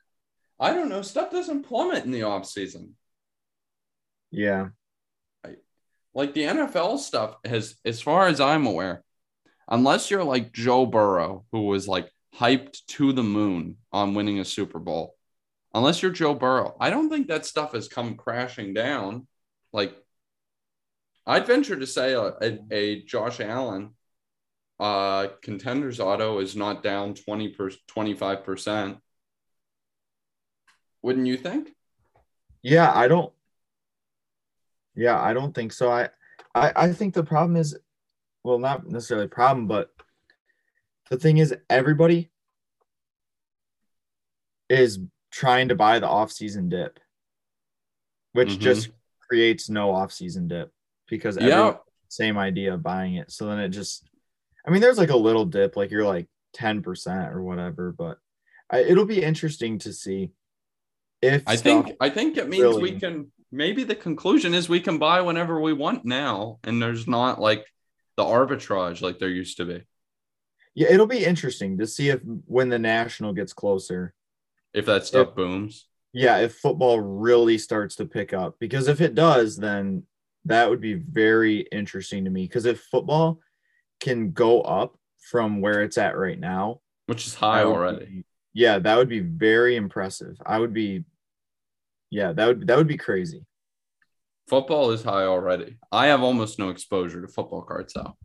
I 0.59 0.75
don't 0.75 0.89
know. 0.89 1.03
Stuff 1.03 1.31
doesn't 1.31 1.63
plummet 1.63 2.05
in 2.05 2.11
the 2.11 2.25
off 2.25 2.47
season. 2.47 2.97
Yeah. 4.31 4.69
Like 6.13 6.35
the 6.35 6.43
NFL 6.43 6.99
stuff 6.99 7.37
has, 7.45 7.77
as 7.85 8.01
far 8.03 8.27
as 8.27 8.41
I'm 8.41 8.67
aware, 8.67 9.05
unless 9.69 10.11
you're 10.11 10.25
like 10.25 10.53
Joe 10.53 10.85
Burrow, 10.85 11.45
who 11.53 11.67
was 11.67 11.87
like 11.87 12.11
hyped 12.37 12.87
to 12.87 13.13
the 13.13 13.23
moon 13.23 13.77
on 13.93 14.15
winning 14.15 14.41
a 14.41 14.45
Super 14.45 14.79
Bowl, 14.79 15.17
unless 15.75 16.03
you're 16.03 16.11
Joe 16.11 16.35
Burrow, 16.35 16.77
I 16.81 16.91
don't 16.91 17.11
think 17.11 17.29
that 17.29 17.47
stuff 17.47 17.73
has 17.73 17.89
come 17.89 18.17
crashing 18.17 18.75
down. 18.75 19.27
Like, 19.73 19.95
I'd 21.27 21.47
venture 21.47 21.79
to 21.79 21.87
say 21.87 22.15
a, 22.15 22.33
a, 22.41 22.59
a 22.71 23.03
Josh 23.03 23.41
Allen 23.41 23.91
uh, 24.81 25.29
contenders 25.43 26.01
auto 26.01 26.39
is 26.39 26.57
not 26.57 26.83
down 26.83 27.15
20 27.15 27.49
per 27.49 27.71
25%. 27.95 28.99
Wouldn't 31.03 31.27
you 31.27 31.37
think? 31.37 31.71
Yeah, 32.63 32.93
I 32.93 33.09
don't 33.09 33.33
yeah, 34.95 35.21
I 35.21 35.33
don't 35.33 35.55
think 35.55 35.73
so. 35.73 35.91
I, 35.91 36.09
I 36.55 36.73
I 36.77 36.93
think 36.93 37.15
the 37.15 37.25
problem 37.25 37.57
is 37.57 37.77
well, 38.43 38.59
not 38.59 38.87
necessarily 38.87 39.27
a 39.27 39.29
problem, 39.29 39.67
but 39.67 39.91
the 41.11 41.19
thing 41.19 41.39
is 41.39 41.55
everybody 41.69 42.31
is 44.69 45.01
trying 45.31 45.69
to 45.69 45.75
buy 45.75 45.99
the 45.99 46.09
off-season 46.09 46.69
dip, 46.69 46.99
which 48.33 48.51
mm-hmm. 48.51 48.61
just 48.61 48.91
creates 49.29 49.69
no 49.69 49.93
off-season 49.93 50.49
dip 50.49 50.73
because 51.09 51.37
yeah. 51.41 51.75
same 52.09 52.39
idea 52.39 52.75
of 52.75 52.83
buying 52.83 53.17
it. 53.17 53.31
So 53.31 53.47
then 53.47 53.59
it 53.59 53.71
just 53.71 54.09
I 54.67 54.71
mean, 54.71 54.81
there's 54.81 54.99
like 54.99 55.11
a 55.11 55.17
little 55.17 55.45
dip, 55.45 55.77
like 55.77 55.91
you're 55.91 56.05
like 56.05 56.29
10% 56.57 57.33
or 57.33 57.43
whatever, 57.43 57.93
but 57.93 58.19
I, 58.71 58.81
it'll 58.81 59.07
be 59.07 59.23
interesting 59.23 59.79
to 59.81 59.93
see 59.93 60.33
if 61.23 61.43
I 61.47 61.57
think 61.57 61.93
I 62.01 62.09
think 62.09 62.37
it 62.37 62.49
means 62.49 62.63
really, 62.63 62.83
we 62.93 63.01
can 63.01 63.31
maybe 63.53 63.85
the 63.85 63.95
conclusion 63.95 64.55
is 64.55 64.69
we 64.69 64.81
can 64.81 64.99
buy 64.99 65.21
whenever 65.21 65.61
we 65.61 65.73
want 65.73 66.05
now, 66.05 66.61
and 66.65 66.81
there's 66.81 67.07
not 67.07 67.41
like 67.41 67.67
the 68.17 68.25
arbitrage 68.25 69.03
like 69.03 69.19
there 69.19 69.29
used 69.29 69.59
to 69.59 69.65
be. 69.67 69.83
Yeah, 70.75 70.89
it'll 70.91 71.07
be 71.07 71.25
interesting 71.25 71.79
to 71.79 71.87
see 71.87 72.11
if 72.11 72.21
when 72.47 72.69
the 72.69 72.79
national 72.79 73.33
gets 73.33 73.53
closer, 73.53 74.15
if 74.73 74.87
that 74.87 75.07
stuff 75.07 75.29
if, 75.29 75.35
booms. 75.35 75.87
Yeah, 76.13 76.39
if 76.39 76.57
football 76.57 77.01
really 77.01 77.59
starts 77.59 77.97
to 77.97 78.07
pick 78.07 78.33
up, 78.33 78.57
because 78.59 78.89
if 78.89 79.01
it 79.01 79.15
does, 79.15 79.57
then 79.57 80.05
that 80.45 80.69
would 80.69 80.81
be 80.81 80.95
very 80.95 81.61
interesting 81.73 82.25
to 82.25 82.31
me. 82.31 82.47
Because 82.47 82.67
if 82.67 82.81
football 82.81 83.41
can 84.01 84.33
go 84.33 84.63
up 84.63 84.99
from 85.31 85.61
where 85.61 85.83
it's 85.83 85.99
at 85.99 86.17
right 86.17 86.39
now, 86.39 86.81
which 87.07 87.27
is 87.27 87.35
high 87.35 87.65
already. 87.65 88.05
Be, 88.07 88.25
yeah, 88.55 88.79
that 88.79 88.97
would 88.97 89.09
be 89.09 89.21
very 89.21 89.77
impressive. 89.77 90.37
I 90.45 90.59
would 90.59 90.73
be 90.73 91.05
yeah, 92.11 92.33
that 92.33 92.47
would 92.47 92.67
that 92.67 92.77
would 92.77 92.89
be 92.89 92.97
crazy. 92.97 93.45
Football 94.49 94.91
is 94.91 95.03
high 95.03 95.25
already. 95.25 95.77
I 95.93 96.07
have 96.07 96.23
almost 96.23 96.59
no 96.59 96.71
exposure 96.71 97.21
to 97.21 97.29
football 97.29 97.63
cards 97.63 97.93
though. 97.93 98.17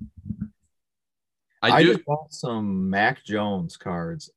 I, 1.62 1.72
I 1.72 1.84
do 1.84 1.94
just 1.94 2.06
bought 2.06 2.34
some 2.34 2.90
Mac 2.90 3.24
Jones 3.24 3.78
cards 3.78 4.30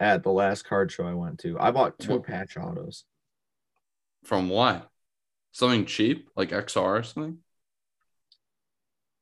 at 0.00 0.22
the 0.22 0.30
last 0.30 0.64
card 0.64 0.90
show 0.90 1.04
I 1.06 1.14
went 1.14 1.38
to. 1.40 1.58
I 1.58 1.70
bought 1.70 1.98
two 1.98 2.12
what? 2.12 2.24
patch 2.24 2.56
autos. 2.56 3.04
From 4.24 4.48
what? 4.48 4.88
Something 5.52 5.84
cheap, 5.84 6.28
like 6.36 6.50
XR 6.50 6.76
or 6.76 7.02
something? 7.02 7.38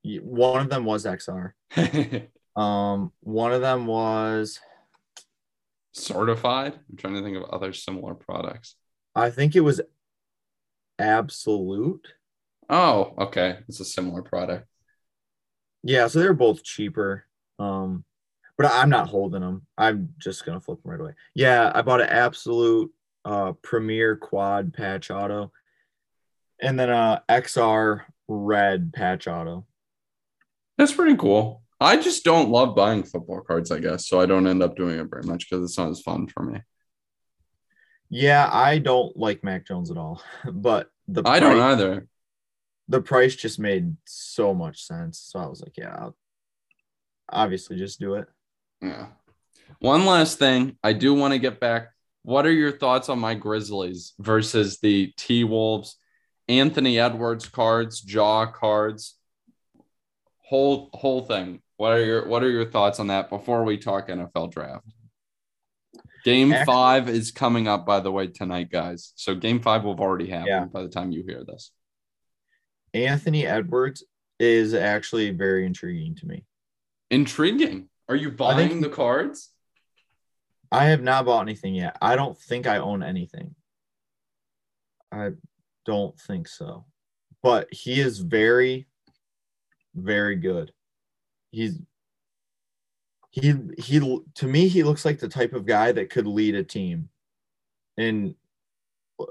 One 0.03 0.63
of 0.63 0.71
them 0.71 0.85
was 0.85 1.05
XR. 1.05 1.53
um, 2.57 3.13
one 3.21 3.53
of 3.53 3.61
them 3.61 3.87
was 3.87 4.61
certified. 5.93 6.75
I'm 6.89 6.97
trying 6.97 7.15
to 7.15 7.23
think 7.23 7.37
of 7.37 7.45
other 7.45 7.73
similar 7.73 8.15
products. 8.15 8.77
I 9.15 9.31
think 9.31 9.57
it 9.57 9.61
was 9.61 9.81
Absolute. 11.01 12.07
Oh, 12.69 13.15
okay. 13.19 13.61
It's 13.67 13.81
a 13.81 13.87
similar 13.87 14.23
product. 14.23 14.69
Yeah, 15.83 16.07
so 16.09 16.19
they're 16.19 16.35
both 16.35 16.63
cheaper. 16.63 17.25
Um, 17.61 18.05
but 18.57 18.71
I'm 18.73 18.91
not 18.91 19.09
holding 19.09 19.43
them. 19.43 19.67
I'm 19.79 20.15
just 20.19 20.45
gonna 20.45 20.61
flip 20.61 20.83
them 20.83 20.91
right 20.91 21.01
away. 21.01 21.15
Yeah, 21.35 21.71
I 21.75 21.83
bought 21.83 22.01
an 22.01 22.09
Absolute 22.09 22.91
uh 23.25 23.53
Premier 23.63 24.17
Quad 24.17 24.73
Patch 24.73 25.11
Auto, 25.11 25.53
and 26.61 26.79
then 26.79 26.91
a 26.91 27.23
XR 27.29 28.03
Red 28.29 28.93
Patch 28.93 29.29
Auto. 29.29 29.67
That's 30.79 30.93
pretty 30.93 31.17
cool. 31.17 31.63
I 31.81 31.97
just 31.97 32.25
don't 32.25 32.51
love 32.51 32.77
buying 32.77 33.03
football 33.03 33.41
cards, 33.41 33.71
I 33.71 33.79
guess, 33.79 34.07
so 34.07 34.21
I 34.21 34.27
don't 34.27 34.47
end 34.47 34.63
up 34.63 34.77
doing 34.77 34.99
it 34.99 35.09
very 35.11 35.23
much 35.23 35.49
because 35.49 35.65
it's 35.65 35.79
not 35.79 35.91
as 35.91 36.01
fun 36.01 36.27
for 36.27 36.43
me. 36.43 36.61
Yeah, 38.11 38.49
I 38.53 38.79
don't 38.79 39.17
like 39.17 39.45
Mac 39.45 39.67
Jones 39.67 39.91
at 39.91 39.97
all, 39.97 40.23
but 40.53 40.91
the 41.09 41.21
I 41.21 41.39
price, 41.39 41.41
don't 41.41 41.61
either. 41.61 42.07
The 42.89 43.01
price 43.01 43.35
just 43.35 43.59
made 43.59 43.97
so 44.05 44.53
much 44.53 44.85
sense, 44.85 45.19
so 45.19 45.39
I 45.39 45.47
was 45.47 45.63
like, 45.63 45.77
yeah, 45.79 45.95
I'll 45.99 46.17
obviously 47.31 47.77
just 47.77 48.01
do 48.01 48.15
it. 48.15 48.29
Yeah. 48.81 49.07
One 49.79 50.05
last 50.05 50.39
thing, 50.39 50.77
I 50.83 50.93
do 50.93 51.15
want 51.15 51.33
to 51.33 51.39
get 51.39 51.61
back. 51.61 51.89
What 52.23 52.47
are 52.47 52.53
your 52.53 52.73
thoughts 52.73 53.09
on 53.09 53.19
my 53.19 53.35
Grizzlies 53.35 54.13
versus 54.19 54.79
the 54.81 55.13
T 55.17 55.45
Wolves? 55.45 55.97
Anthony 56.49 56.99
Edwards 56.99 57.49
cards, 57.49 58.05
Ja 58.05 58.47
cards, 58.47 59.17
whole 60.39 60.91
whole 60.93 61.23
thing. 61.23 61.63
What 61.77 61.93
are 61.93 62.05
your 62.05 62.27
what 62.27 62.43
are 62.43 62.51
your 62.51 62.67
thoughts 62.67 62.99
on 62.99 63.07
that 63.07 63.31
before 63.31 63.63
we 63.63 63.79
talk 63.79 64.09
NFL 64.09 64.51
draft? 64.51 64.85
Game 66.25 66.53
Actually, 66.53 66.67
five 66.67 67.09
is 67.09 67.31
coming 67.31 67.69
up, 67.69 67.87
by 67.87 68.01
the 68.01 68.11
way, 68.11 68.27
tonight, 68.27 68.71
guys. 68.71 69.13
So 69.15 69.35
game 69.35 69.61
five 69.61 69.85
will 69.85 69.93
have 69.93 70.01
already 70.01 70.29
happened 70.29 70.49
yeah. 70.49 70.65
by 70.65 70.83
the 70.83 70.89
time 70.89 71.13
you 71.13 71.23
hear 71.23 71.45
this. 71.47 71.71
Anthony 72.93 73.47
Edwards 73.47 74.05
is 74.39 74.75
actually 74.75 75.31
very 75.31 75.65
intriguing 75.65 76.17
to 76.17 76.27
me. 76.27 76.45
Intriguing. 77.11 77.89
Are 78.09 78.17
you 78.17 78.31
buying 78.31 78.81
the 78.81 78.89
cards? 78.89 79.51
I 80.73 80.87
have 80.87 81.03
not 81.03 81.25
bought 81.25 81.43
anything 81.43 81.75
yet. 81.75 81.97
I 82.01 82.17
don't 82.17 82.39
think 82.39 82.67
I 82.67 82.79
own 82.79 83.03
anything. 83.03 83.55
I 85.13 85.31
don't 85.85 86.19
think 86.19 86.47
so. 86.47 86.87
But 87.43 87.73
he 87.73 88.01
is 88.01 88.21
very, 88.21 88.87
very 89.95 90.37
good. 90.37 90.73
He's 91.51 91.79
he 93.31 93.55
he 93.79 94.01
to 94.35 94.47
me 94.47 94.69
he 94.69 94.83
looks 94.83 95.05
like 95.05 95.21
the 95.21 95.29
type 95.29 95.53
of 95.53 95.67
guy 95.67 95.93
that 95.93 96.11
could 96.11 96.27
lead 96.27 96.55
a 96.55 96.65
team 96.65 97.09
in 97.97 98.35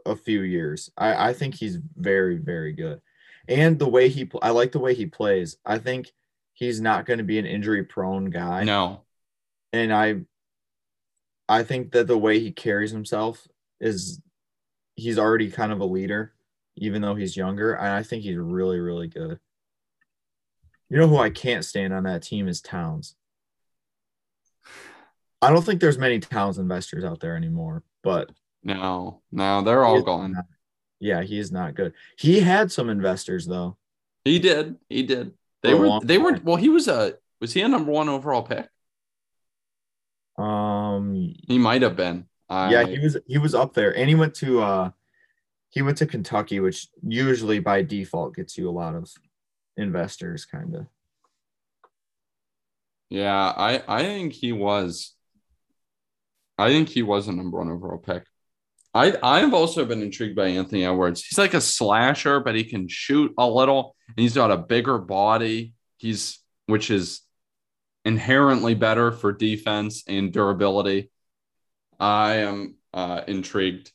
a 0.06 0.15
few 0.15 0.42
years. 0.42 0.89
I 0.98 1.30
I 1.30 1.34
think 1.34 1.56
he's 1.56 1.78
very 1.96 2.38
very 2.38 2.74
good. 2.74 3.02
And 3.48 3.78
the 3.80 3.89
way 3.89 4.10
he 4.10 4.30
I 4.42 4.50
like 4.52 4.72
the 4.72 4.80
way 4.80 4.94
he 4.94 5.06
plays. 5.06 5.58
I 5.65 5.78
think 5.78 6.12
he's 6.60 6.82
not 6.82 7.06
going 7.06 7.19
to 7.19 7.24
be 7.24 7.39
an 7.39 7.45
injury 7.45 7.84
prone 7.84 8.30
guy. 8.30 8.65
No. 8.65 9.06
And 9.72 9.93
I 9.93 10.22
I 11.48 11.63
think 11.63 11.93
that 11.93 12.06
the 12.06 12.17
way 12.17 12.39
he 12.39 12.52
carries 12.52 12.91
himself 12.91 13.48
is 13.80 14.22
he's 14.95 15.17
already 15.17 15.50
kind 15.50 15.72
of 15.72 15.80
a 15.80 15.86
leader 15.86 16.34
even 16.76 17.02
though 17.02 17.15
he's 17.15 17.38
younger 17.38 17.74
and 17.74 17.88
I 17.88 18.04
think 18.04 18.24
he's 18.24 18.38
really 18.38 18.80
really 18.80 19.08
good. 19.08 19.39
You 20.89 20.98
know 20.98 21.08
who 21.08 21.17
I 21.17 21.30
can't 21.30 21.63
stand 21.63 21.93
on 21.93 22.04
that 22.04 22.24
team 22.24 22.48
is 22.48 22.62
Towns. 22.62 23.15
I 25.41 25.52
don't 25.52 25.63
think 25.63 25.80
there's 25.80 25.98
many 25.98 26.19
Towns 26.19 26.58
investors 26.58 27.06
out 27.06 27.22
there 27.22 27.38
anymore, 27.38 27.84
but 28.04 28.32
no, 28.63 29.22
no, 29.32 29.62
they're 29.62 29.86
all 29.86 30.02
gone. 30.02 30.34
Not, 30.34 30.45
yeah, 31.00 31.22
he 31.22 31.39
is 31.39 31.52
not 31.52 31.76
good. 31.76 31.93
He 32.17 32.41
had 32.41 32.72
some 32.72 32.89
investors 32.89 33.45
though. 33.45 33.78
He 34.26 34.39
did. 34.39 34.76
He 34.89 35.04
did. 35.04 35.34
They 35.62 35.74
were 35.74 36.00
they 36.04 36.17
weren't 36.17 36.43
well, 36.43 36.56
he 36.56 36.69
was 36.69 36.88
a 36.88 37.15
was 37.41 37.54
he 37.54 37.62
a 37.62 37.67
number 37.67 37.91
one 37.91 38.10
overall 38.10 38.43
pick? 38.43 38.67
Um 40.38 41.34
he 41.48 41.58
might 41.58 41.82
have 41.82 41.95
been. 41.95 42.26
I, 42.48 42.72
yeah, 42.72 42.86
he 42.86 43.00
was 43.00 43.17
he 43.28 43.38
was 43.38 43.54
up 43.54 43.74
there. 43.74 43.95
And 43.95 44.10
he 44.10 44.15
went 44.15 44.36
to 44.36 44.62
uh 44.62 44.91
he 45.69 45.82
went 45.82 45.98
to 45.98 46.08
Kentucky, 46.08 46.60
which 46.60 46.88
usually 47.06 47.60
by 47.60 47.84
default 47.84 48.36
gets 48.36 48.58
you 48.58 48.69
a 48.69 48.72
lot 48.72 48.95
of 48.95 49.12
investors 49.78 50.45
kind 50.45 50.76
of. 50.76 50.88
Yeah, 53.10 53.54
I 53.56 53.84
I 53.88 54.04
think 54.04 54.34
he 54.34 54.52
was 54.52 55.15
I 56.58 56.69
think 56.69 56.89
he 56.89 57.04
was 57.04 57.28
a 57.28 57.32
number 57.32 57.58
one 57.58 57.72
overall 57.72 57.98
pick. 57.98 58.26
I 58.93 59.15
I've 59.21 59.54
also 59.54 59.86
been 59.86 60.02
intrigued 60.02 60.36
by 60.36 60.47
Anthony 60.47 60.86
Edwards. 60.86 61.23
He's 61.23 61.38
like 61.38 61.54
a 61.54 61.62
slasher, 61.62 62.39
but 62.39 62.56
he 62.56 62.63
can 62.63 62.88
shoot 62.88 63.34
a 63.38 63.47
little, 63.47 63.95
and 64.08 64.17
he's 64.17 64.36
got 64.36 64.52
a 64.52 64.58
bigger 64.58 64.97
body. 64.97 65.73
He's 65.97 66.39
which 66.65 66.91
is 66.91 67.21
inherently 68.06 68.75
better 68.75 69.12
for 69.12 69.32
defense 69.32 70.04
and 70.08 70.32
durability. 70.32 71.12
I 71.99 72.36
am 72.36 72.75
uh, 72.93 73.21
intrigued. 73.28 73.91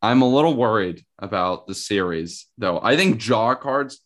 I'm 0.00 0.22
a 0.22 0.28
little 0.28 0.54
worried 0.54 1.04
about 1.18 1.66
the 1.66 1.74
series, 1.74 2.46
though. 2.58 2.80
I 2.82 2.96
think 2.96 3.24
Ja 3.24 3.54
cards. 3.54 4.00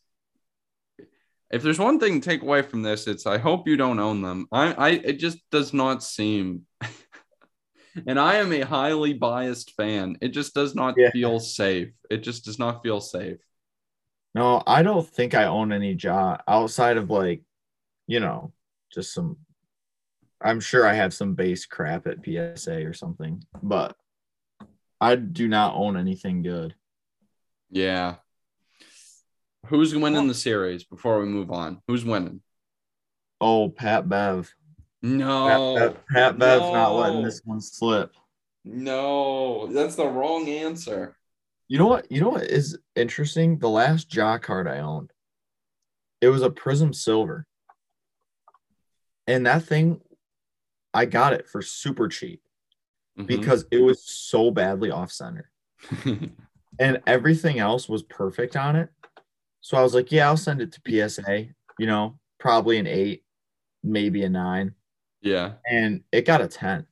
if 1.50 1.62
there's 1.62 1.78
one 1.78 1.98
thing 1.98 2.20
to 2.20 2.28
take 2.28 2.42
away 2.42 2.62
from 2.62 2.82
this, 2.82 3.06
it's 3.06 3.24
I 3.26 3.38
hope 3.38 3.68
you 3.68 3.76
don't 3.76 4.00
own 4.00 4.20
them. 4.20 4.46
I, 4.52 4.72
I 4.72 4.88
it 4.90 5.14
just 5.14 5.38
does 5.50 5.72
not 5.72 6.02
seem 6.02 6.65
and 8.06 8.18
I 8.18 8.36
am 8.36 8.52
a 8.52 8.60
highly 8.60 9.12
biased 9.12 9.72
fan. 9.72 10.16
It 10.20 10.28
just 10.28 10.54
does 10.54 10.74
not 10.74 10.94
Yeah. 10.96 11.10
feel 11.10 11.38
safe. 11.40 11.92
It 12.10 12.18
just 12.18 12.44
does 12.44 12.58
not 12.58 12.82
feel 12.82 13.00
safe. 13.00 13.38
No, 14.34 14.62
I 14.66 14.82
don't 14.82 15.06
think 15.08 15.34
I 15.34 15.44
own 15.44 15.72
any 15.72 15.92
Ja 15.92 16.38
outside 16.46 16.96
of 16.98 17.10
like, 17.10 17.42
you 18.06 18.20
know, 18.20 18.52
just 18.92 19.12
some. 19.14 19.38
I'm 20.42 20.60
sure 20.60 20.86
I 20.86 20.92
have 20.92 21.14
some 21.14 21.34
base 21.34 21.64
crap 21.64 22.06
at 22.06 22.22
PSA 22.22 22.84
or 22.84 22.92
something, 22.92 23.42
but 23.62 23.96
I 25.00 25.16
do 25.16 25.48
not 25.48 25.74
own 25.74 25.96
anything 25.96 26.42
good. 26.42 26.74
Yeah. 27.70 28.16
Who's 29.66 29.94
winning 29.96 30.28
the 30.28 30.34
series 30.34 30.84
before 30.84 31.18
we 31.20 31.26
move 31.26 31.50
on? 31.50 31.82
Who's 31.88 32.04
winning? 32.04 32.42
Oh, 33.40 33.68
Pat 33.70 34.08
Bev. 34.08 34.54
No. 35.02 35.76
Pat, 35.76 35.92
Bev, 35.94 36.06
Pat 36.08 36.38
Bev's 36.38 36.72
not 36.72 36.94
letting 36.94 37.22
this 37.22 37.42
one 37.44 37.60
slip. 37.60 38.12
No, 38.64 39.68
that's 39.68 39.94
the 39.94 40.06
wrong 40.08 40.48
answer. 40.48 41.16
You 41.68 41.78
know 41.78 41.86
what? 41.86 42.10
You 42.10 42.20
know 42.20 42.30
what 42.30 42.44
is 42.44 42.78
interesting? 42.94 43.58
The 43.58 43.68
last 43.68 44.14
Ja 44.14 44.38
card 44.38 44.66
I 44.68 44.78
owned, 44.78 45.12
it 46.20 46.28
was 46.28 46.42
a 46.42 46.50
Prism 46.50 46.92
Silver, 46.92 47.46
and 49.26 49.46
that 49.46 49.64
thing, 49.64 50.00
I 50.94 51.04
got 51.04 51.32
it 51.32 51.48
for 51.48 51.62
super 51.62 52.08
cheap 52.08 52.40
Mhm. 53.18 53.26
because 53.26 53.66
it 53.70 53.78
was 53.82 54.04
so 54.04 54.50
badly 54.50 54.90
off 54.90 55.10
center, 55.12 55.50
and 56.78 57.02
everything 57.06 57.58
else 57.58 57.88
was 57.88 58.02
perfect 58.04 58.56
on 58.56 58.76
it. 58.76 58.88
So 59.60 59.76
I 59.76 59.82
was 59.82 59.94
like, 59.94 60.12
yeah, 60.12 60.26
I'll 60.28 60.36
send 60.36 60.60
it 60.62 60.72
to 60.72 60.80
PSA. 61.08 61.48
You 61.78 61.86
know, 61.86 62.18
probably 62.38 62.78
an 62.78 62.86
eight, 62.86 63.24
maybe 63.82 64.22
a 64.22 64.28
nine, 64.28 64.74
yeah. 65.22 65.52
and 65.68 66.02
it 66.12 66.26
got 66.26 66.40
a 66.40 66.48
ten. 66.48 66.86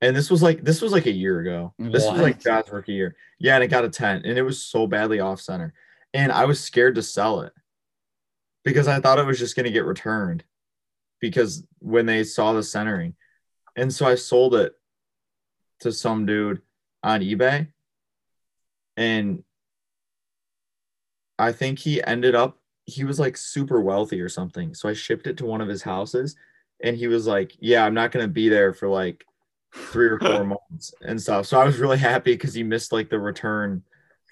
And 0.00 0.16
this 0.16 0.30
was 0.30 0.42
like 0.42 0.64
this 0.64 0.82
was 0.82 0.92
like 0.92 1.06
a 1.06 1.12
year 1.12 1.40
ago. 1.40 1.74
This 1.78 2.04
was 2.04 2.20
like 2.20 2.44
What? 2.44 2.64
Ja's 2.64 2.72
rookie 2.72 2.92
year. 2.92 3.14
Yeah, 3.38 3.54
and 3.54 3.64
it 3.64 3.68
got 3.68 3.84
a 3.84 3.88
10. 3.88 4.22
And 4.24 4.36
it 4.36 4.42
was 4.42 4.60
so 4.60 4.86
badly 4.86 5.20
off 5.20 5.40
center. 5.40 5.74
And 6.12 6.32
I 6.32 6.44
was 6.44 6.62
scared 6.62 6.96
to 6.96 7.02
sell 7.02 7.42
it 7.42 7.52
because 8.64 8.88
I 8.88 9.00
thought 9.00 9.20
it 9.20 9.26
was 9.26 9.38
just 9.38 9.54
gonna 9.54 9.70
get 9.70 9.84
returned 9.84 10.44
because 11.20 11.64
when 11.78 12.06
they 12.06 12.24
saw 12.24 12.52
the 12.52 12.62
centering. 12.62 13.14
And 13.76 13.92
so 13.92 14.06
I 14.06 14.16
sold 14.16 14.54
it 14.54 14.74
to 15.80 15.92
some 15.92 16.26
dude 16.26 16.62
on 17.02 17.20
eBay. 17.20 17.68
And 18.96 19.42
I 21.38 21.52
think 21.52 21.78
he 21.78 22.02
ended 22.02 22.34
up 22.34 22.58
he 22.84 23.04
was 23.04 23.18
like 23.20 23.36
super 23.36 23.80
wealthy 23.80 24.20
or 24.20 24.28
something. 24.28 24.74
So 24.74 24.88
I 24.88 24.92
shipped 24.92 25.26
it 25.26 25.36
to 25.38 25.46
one 25.46 25.60
of 25.60 25.68
his 25.68 25.82
houses 25.82 26.36
and 26.82 26.96
he 26.96 27.06
was 27.06 27.26
like, 27.26 27.52
"Yeah, 27.60 27.84
I'm 27.84 27.94
not 27.94 28.10
going 28.12 28.24
to 28.24 28.32
be 28.32 28.48
there 28.48 28.72
for 28.74 28.88
like 28.88 29.24
3 29.74 30.06
or 30.06 30.18
4 30.18 30.44
months 30.70 30.92
and 31.02 31.20
stuff." 31.20 31.46
So 31.46 31.60
I 31.60 31.64
was 31.64 31.78
really 31.78 31.98
happy 31.98 32.36
cuz 32.36 32.54
he 32.54 32.62
missed 32.62 32.92
like 32.92 33.08
the 33.08 33.18
return 33.20 33.82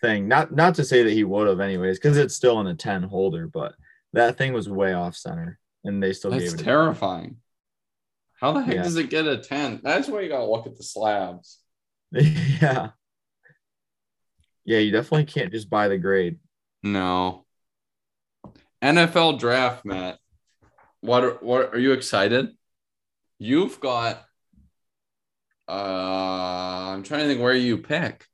thing. 0.00 0.26
Not 0.28 0.52
not 0.52 0.74
to 0.76 0.84
say 0.84 1.02
that 1.04 1.12
he 1.12 1.24
would 1.24 1.46
have 1.48 1.60
anyways 1.60 1.98
cuz 1.98 2.16
it's 2.16 2.34
still 2.34 2.60
in 2.60 2.66
a 2.66 2.74
10 2.74 3.04
holder, 3.04 3.46
but 3.46 3.74
that 4.12 4.36
thing 4.36 4.52
was 4.52 4.68
way 4.68 4.92
off 4.94 5.14
center 5.16 5.58
and 5.84 6.02
they 6.02 6.12
still 6.12 6.32
That's 6.32 6.50
gave 6.52 6.60
it. 6.60 6.64
terrifying. 6.64 7.36
How 8.40 8.52
the 8.52 8.62
heck 8.62 8.74
Yeah. 8.76 8.82
does 8.82 8.96
it 8.96 9.10
get 9.10 9.26
a 9.26 9.36
10? 9.38 9.80
That's 9.84 10.08
why 10.08 10.22
you 10.22 10.28
gotta 10.28 10.50
look 10.50 10.66
at 10.66 10.76
the 10.76 10.82
slabs. 10.82 11.58
yeah. 12.10 12.90
Yeah, 14.64 14.78
you 14.78 14.90
definitely 14.90 15.24
can't 15.26 15.52
just 15.52 15.70
buy 15.70 15.88
the 15.88 15.98
grade. 15.98 16.38
No. 16.82 17.44
NFL 18.82 19.38
draft, 19.38 19.84
Matt. 19.84 20.18
What 21.00 21.24
are, 21.24 21.34
what 21.40 21.74
are 21.74 21.78
you 21.78 21.92
excited? 21.92 22.48
You've 23.38 23.80
got 23.80 24.22
uh 25.68 26.92
I'm 26.92 27.02
trying 27.02 27.20
to 27.20 27.26
think 27.26 27.40
where 27.40 27.54
you 27.54 27.78
pick. 27.78 28.26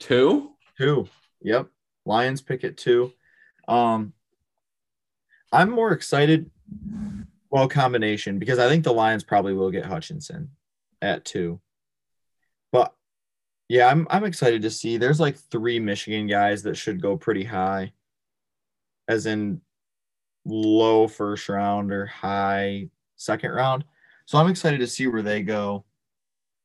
Two? 0.00 0.52
Two. 0.78 1.08
Yep. 1.42 1.68
Lions 2.06 2.40
pick 2.40 2.64
at 2.64 2.76
two. 2.76 3.12
Um 3.68 4.12
I'm 5.52 5.70
more 5.70 5.92
excited. 5.92 6.50
Well, 7.50 7.68
combination 7.68 8.38
because 8.38 8.58
I 8.58 8.68
think 8.68 8.84
the 8.84 8.92
Lions 8.92 9.22
probably 9.22 9.52
will 9.52 9.70
get 9.70 9.84
Hutchinson 9.84 10.50
at 11.02 11.24
two. 11.24 11.60
But 12.72 12.94
yeah, 13.68 13.88
I'm 13.88 14.06
I'm 14.10 14.24
excited 14.24 14.62
to 14.62 14.70
see. 14.70 14.96
There's 14.96 15.20
like 15.20 15.36
three 15.36 15.78
Michigan 15.78 16.26
guys 16.26 16.62
that 16.62 16.76
should 16.76 17.02
go 17.02 17.16
pretty 17.16 17.44
high, 17.44 17.92
as 19.06 19.26
in 19.26 19.60
low 20.44 21.06
first 21.06 21.48
round 21.48 21.92
or 21.92 22.06
high 22.06 22.88
second 23.16 23.50
round. 23.50 23.84
So 24.26 24.38
I'm 24.38 24.48
excited 24.48 24.80
to 24.80 24.86
see 24.86 25.06
where 25.06 25.22
they 25.22 25.42
go. 25.42 25.84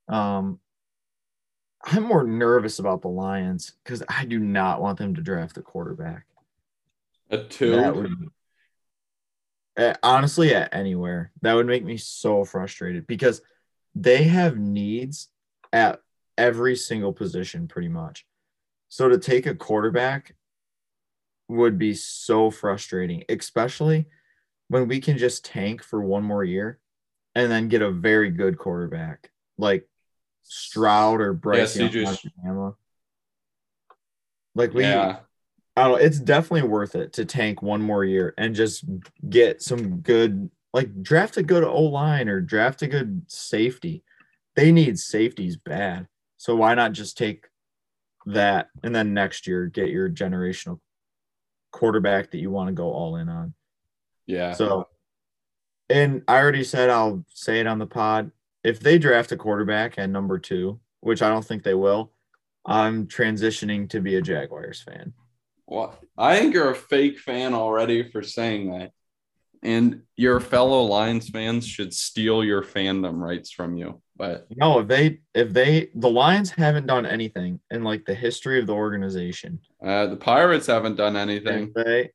Um, 0.07 0.59
I'm 1.83 2.03
more 2.03 2.23
nervous 2.23 2.79
about 2.79 3.01
the 3.01 3.07
Lions 3.07 3.73
because 3.83 4.03
I 4.09 4.25
do 4.25 4.39
not 4.39 4.81
want 4.81 4.97
them 4.97 5.15
to 5.15 5.21
draft 5.21 5.57
a 5.57 5.61
quarterback. 5.61 6.25
A 7.29 7.37
two? 7.39 7.71
Honestly, 10.01 10.55
at 10.55 10.73
anywhere 10.73 11.31
that 11.41 11.53
would 11.53 11.67
make 11.67 11.83
me 11.83 11.97
so 11.97 12.43
frustrated 12.43 13.05
because 13.05 13.41
they 13.93 14.23
have 14.23 14.57
needs 14.57 15.29
at 15.71 16.01
every 16.37 16.75
single 16.75 17.13
position, 17.13 17.67
pretty 17.67 17.89
much. 17.89 18.25
So 18.89 19.09
to 19.09 19.17
take 19.17 19.45
a 19.45 19.55
quarterback 19.55 20.35
would 21.47 21.77
be 21.77 21.93
so 21.93 22.51
frustrating, 22.51 23.23
especially 23.29 24.07
when 24.67 24.87
we 24.87 24.99
can 24.99 25.17
just 25.17 25.45
tank 25.45 25.83
for 25.83 26.01
one 26.01 26.23
more 26.23 26.43
year 26.43 26.79
and 27.35 27.51
then 27.51 27.69
get 27.69 27.81
a 27.81 27.91
very 27.91 28.31
good 28.31 28.57
quarterback 28.57 29.31
like 29.57 29.87
Stroud 30.43 31.21
or 31.21 31.33
Bryce 31.33 31.75
Yeah, 31.75 31.83
Young 31.83 31.91
CJ 31.91 32.05
out 32.07 32.13
of 32.13 32.31
Alabama. 32.43 32.75
Like 34.55 34.73
we, 34.73 34.83
yeah. 34.83 35.17
I 35.75 35.83
don't 35.83 35.91
know, 35.91 35.97
it's 35.97 36.19
definitely 36.19 36.67
worth 36.67 36.95
it 36.95 37.13
to 37.13 37.25
tank 37.25 37.61
one 37.61 37.81
more 37.81 38.03
year 38.03 38.33
and 38.37 38.55
just 38.55 38.83
get 39.29 39.61
some 39.61 39.99
good 39.99 40.49
like 40.73 41.01
draft 41.01 41.37
a 41.37 41.43
good 41.43 41.63
O 41.63 41.83
line 41.83 42.27
or 42.27 42.41
draft 42.41 42.81
a 42.81 42.87
good 42.87 43.23
safety. 43.27 44.03
They 44.55 44.71
need 44.71 44.97
safeties 44.97 45.55
bad. 45.55 46.07
So 46.37 46.55
why 46.55 46.73
not 46.73 46.93
just 46.93 47.17
take 47.17 47.45
that 48.25 48.69
and 48.83 48.93
then 48.93 49.13
next 49.13 49.47
year 49.47 49.67
get 49.67 49.89
your 49.89 50.09
generational 50.09 50.79
quarterback 51.77 52.31
that 52.31 52.39
you 52.39 52.49
want 52.49 52.67
to 52.69 52.73
go 52.73 52.91
all 52.91 53.17
in 53.17 53.29
on. 53.29 53.53
Yeah. 54.25 54.53
So 54.53 54.87
and 55.89 56.23
I 56.27 56.37
already 56.37 56.63
said 56.63 56.89
I'll 56.89 57.23
say 57.29 57.59
it 57.59 57.67
on 57.67 57.79
the 57.79 57.87
pod. 57.87 58.31
If 58.63 58.79
they 58.79 58.97
draft 58.97 59.31
a 59.31 59.37
quarterback 59.37 59.97
at 59.97 60.09
number 60.09 60.39
two, 60.39 60.79
which 60.99 61.21
I 61.21 61.29
don't 61.29 61.45
think 61.45 61.63
they 61.63 61.75
will, 61.75 62.11
I'm 62.65 63.07
transitioning 63.07 63.89
to 63.91 64.01
be 64.01 64.15
a 64.15 64.21
Jaguars 64.21 64.81
fan. 64.81 65.13
Well, 65.67 65.97
I 66.17 66.37
think 66.37 66.53
you're 66.53 66.71
a 66.71 66.75
fake 66.75 67.19
fan 67.19 67.53
already 67.53 68.09
for 68.09 68.23
saying 68.23 68.71
that. 68.71 68.91
And 69.61 70.01
your 70.15 70.39
fellow 70.39 70.83
Lions 70.83 71.29
fans 71.29 71.65
should 71.65 71.93
steal 71.93 72.43
your 72.43 72.63
fandom 72.63 73.19
rights 73.19 73.51
from 73.51 73.77
you. 73.77 74.01
But 74.17 74.47
No, 74.55 74.79
if 74.79 74.87
they 74.87 75.19
if 75.33 75.53
they 75.53 75.89
the 75.93 76.09
Lions 76.09 76.49
haven't 76.49 76.87
done 76.87 77.05
anything 77.05 77.59
in 77.69 77.83
like 77.83 78.05
the 78.05 78.15
history 78.15 78.59
of 78.59 78.67
the 78.67 78.73
organization. 78.73 79.59
uh, 79.85 80.07
the 80.07 80.15
Pirates 80.15 80.67
haven't 80.67 80.95
done 80.95 81.15
anything. 81.15 81.71
If 81.75 81.85
they 81.85 82.11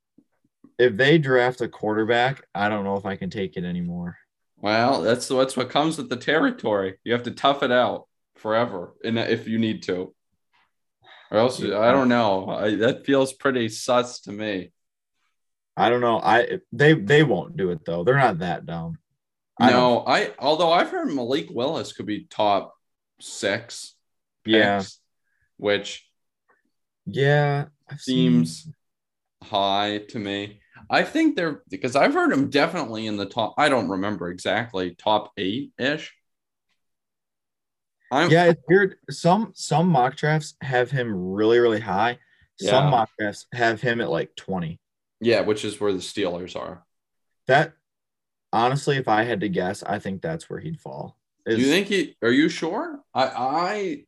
if 0.78 0.96
they 0.96 1.18
draft 1.18 1.60
a 1.60 1.68
quarterback, 1.68 2.44
I 2.54 2.68
don't 2.68 2.84
know 2.84 2.96
if 2.96 3.06
I 3.06 3.16
can 3.16 3.30
take 3.30 3.56
it 3.56 3.64
anymore. 3.64 4.16
Well, 4.56 5.02
that's 5.02 5.28
that's 5.28 5.56
what 5.56 5.70
comes 5.70 5.96
with 5.96 6.08
the 6.08 6.16
territory. 6.16 6.98
You 7.04 7.12
have 7.12 7.24
to 7.24 7.30
tough 7.30 7.62
it 7.62 7.70
out 7.72 8.08
forever, 8.36 8.94
and 9.04 9.18
if 9.18 9.46
you 9.46 9.58
need 9.58 9.82
to, 9.84 10.14
or 11.30 11.38
else 11.38 11.60
I 11.62 11.92
don't 11.92 12.08
know. 12.08 12.48
I, 12.48 12.74
that 12.76 13.06
feels 13.06 13.32
pretty 13.32 13.68
sus 13.68 14.20
to 14.22 14.32
me. 14.32 14.72
I 15.76 15.88
don't 15.88 16.00
know. 16.00 16.18
I 16.20 16.58
they 16.72 16.94
they 16.94 17.22
won't 17.22 17.56
do 17.56 17.70
it 17.70 17.84
though. 17.84 18.04
They're 18.04 18.18
not 18.18 18.40
that 18.40 18.66
dumb. 18.66 18.98
I 19.60 19.70
No, 19.70 20.04
I 20.06 20.32
although 20.38 20.72
I've 20.72 20.90
heard 20.90 21.08
Malik 21.12 21.48
Willis 21.50 21.92
could 21.92 22.06
be 22.06 22.24
top 22.24 22.74
six. 23.20 23.94
Yeah. 24.44 24.78
picks, 24.78 24.98
which 25.56 26.08
Yeah. 27.06 27.66
I've 27.88 28.00
seen- 28.00 28.44
seems 28.46 28.68
high 29.42 29.98
to 30.08 30.18
me. 30.18 30.60
I 30.90 31.04
think 31.04 31.36
they're 31.36 31.62
because 31.68 31.94
I've 31.94 32.14
heard 32.14 32.32
him 32.32 32.50
definitely 32.50 33.06
in 33.06 33.16
the 33.16 33.26
top. 33.26 33.54
I 33.58 33.68
don't 33.68 33.88
remember 33.88 34.30
exactly 34.30 34.94
top 34.96 35.32
eight 35.36 35.72
ish. 35.78 36.12
I'm 38.10 38.30
Yeah, 38.30 38.46
it's 38.46 38.62
weird. 38.68 38.96
Some 39.10 39.52
some 39.54 39.88
mock 39.88 40.16
drafts 40.16 40.54
have 40.60 40.90
him 40.90 41.14
really, 41.14 41.58
really 41.58 41.80
high. 41.80 42.18
Some 42.60 42.84
Yeah. 42.84 42.90
mock 42.90 43.10
drafts 43.18 43.46
have 43.52 43.80
him 43.80 44.00
at 44.00 44.10
like 44.10 44.34
20. 44.36 44.78
yeah, 45.20 45.40
which 45.42 45.64
is 45.64 45.80
where 45.80 45.92
the 45.92 46.00
Steelers 46.00 46.56
are. 46.56 46.84
That 47.46 47.74
honestly, 48.52 48.96
if 48.96 49.08
I 49.08 49.24
had 49.24 49.40
to 49.40 49.48
guess, 49.48 49.82
I 49.82 49.98
think 49.98 50.22
that's 50.22 50.48
where 50.50 50.60
he'd 50.60 50.80
fall. 50.80 51.16
Do 51.46 51.52
Is- 51.52 51.58
you 51.60 51.66
think 51.66 51.88
he? 51.88 52.16
Are 52.22 52.30
you 52.30 52.48
sure? 52.48 53.00
I 53.14 53.24
I 53.26 54.04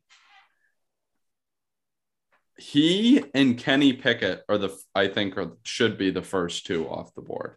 he 2.57 3.25
and 3.35 3.59
Kenny 3.59 3.93
Pickett 3.95 4.45
are 4.49 4.59
the 4.59 4.77
I 4.95 5.09
think 5.09 5.37
are 5.37 5.57
should 5.65 5.99
be 5.99 6.11
the 6.11 6.23
first 6.23 6.67
two 6.67 6.89
off 6.89 7.15
the 7.15 7.23
board. 7.23 7.57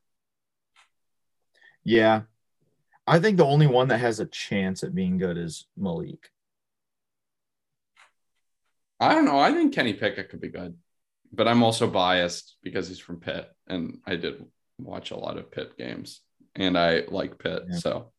Yeah. 1.83 2.23
I 3.05 3.19
think 3.19 3.37
the 3.37 3.45
only 3.45 3.67
one 3.67 3.87
that 3.89 3.99
has 3.99 4.19
a 4.19 4.25
chance 4.25 4.83
at 4.83 4.93
being 4.95 5.17
good 5.17 5.37
is 5.37 5.65
Malik. 5.77 6.29
I 8.99 9.13
don't 9.13 9.25
know. 9.25 9.39
I 9.39 9.51
think 9.53 9.73
Kenny 9.73 9.93
Pickett 9.93 10.29
could 10.29 10.41
be 10.41 10.49
good, 10.49 10.75
but 11.31 11.47
I'm 11.47 11.63
also 11.63 11.87
biased 11.87 12.57
because 12.63 12.87
he's 12.89 12.99
from 12.99 13.19
Pitt, 13.19 13.47
and 13.67 13.99
I 14.05 14.15
did 14.15 14.43
watch 14.79 15.11
a 15.11 15.15
lot 15.17 15.37
of 15.37 15.51
Pitt 15.51 15.77
games, 15.77 16.21
and 16.57 16.77
I 16.77 17.03
like 17.07 17.37
Pitt, 17.37 17.63
yeah. 17.69 17.77
so. 17.77 18.11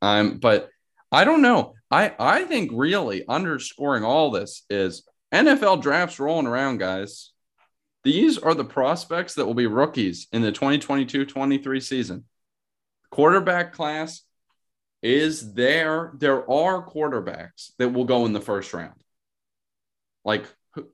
I'm, 0.00 0.32
um, 0.32 0.38
but 0.38 0.70
I 1.10 1.24
don't 1.24 1.42
know. 1.42 1.74
I 1.90 2.14
I 2.18 2.44
think 2.44 2.70
really 2.74 3.24
underscoring 3.28 4.04
all 4.04 4.30
this 4.30 4.64
is 4.68 5.06
NFL 5.32 5.82
drafts 5.82 6.20
rolling 6.20 6.46
around, 6.46 6.78
guys. 6.78 7.32
These 8.04 8.38
are 8.38 8.54
the 8.54 8.64
prospects 8.64 9.34
that 9.34 9.46
will 9.46 9.54
be 9.54 9.66
rookies 9.66 10.28
in 10.30 10.42
the 10.42 10.52
2022-23 10.52 11.82
season. 11.82 12.24
Quarterback 13.10 13.72
class 13.72 14.22
is 15.02 15.54
there. 15.54 16.12
There 16.18 16.48
are 16.50 16.86
quarterbacks 16.86 17.70
that 17.78 17.94
will 17.94 18.04
go 18.04 18.26
in 18.26 18.34
the 18.34 18.42
first 18.42 18.74
round. 18.74 19.02
Like, 20.22 20.44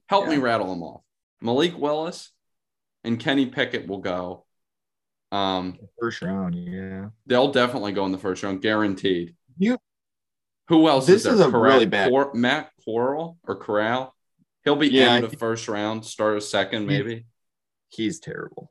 help 0.07 0.26
yeah. 0.26 0.30
me 0.30 0.36
rattle 0.38 0.68
them 0.68 0.82
off. 0.82 1.03
Malik 1.40 1.76
Willis 1.76 2.30
and 3.03 3.18
Kenny 3.18 3.46
Pickett 3.46 3.88
will 3.88 3.98
go. 3.98 4.44
Um, 5.33 5.78
first 6.01 6.22
round, 6.22 6.55
yeah. 6.57 7.09
They'll 7.26 7.53
definitely 7.53 7.93
go 7.93 8.05
in 8.07 8.12
the 8.12 8.18
first 8.18 8.43
round, 8.43 8.62
guaranteed. 8.62 9.37
You. 9.59 9.78
Who 10.68 10.89
else? 10.89 11.07
This 11.07 11.26
is, 11.26 11.35
is 11.35 11.41
a 11.41 11.51
Corral, 11.51 11.74
really 11.74 11.87
bad. 11.87 12.11
Cor- 12.11 12.35
Matt 12.35 12.70
Corral 12.85 13.39
or 13.47 13.57
Corral. 13.57 14.14
He'll 14.64 14.76
be 14.76 14.89
yeah, 14.89 15.16
in 15.16 15.22
the 15.22 15.37
first 15.37 15.68
round, 15.68 16.05
start 16.05 16.37
a 16.37 16.41
second, 16.41 16.87
maybe. 16.87 17.26
He's 17.89 18.20
terrible. 18.20 18.70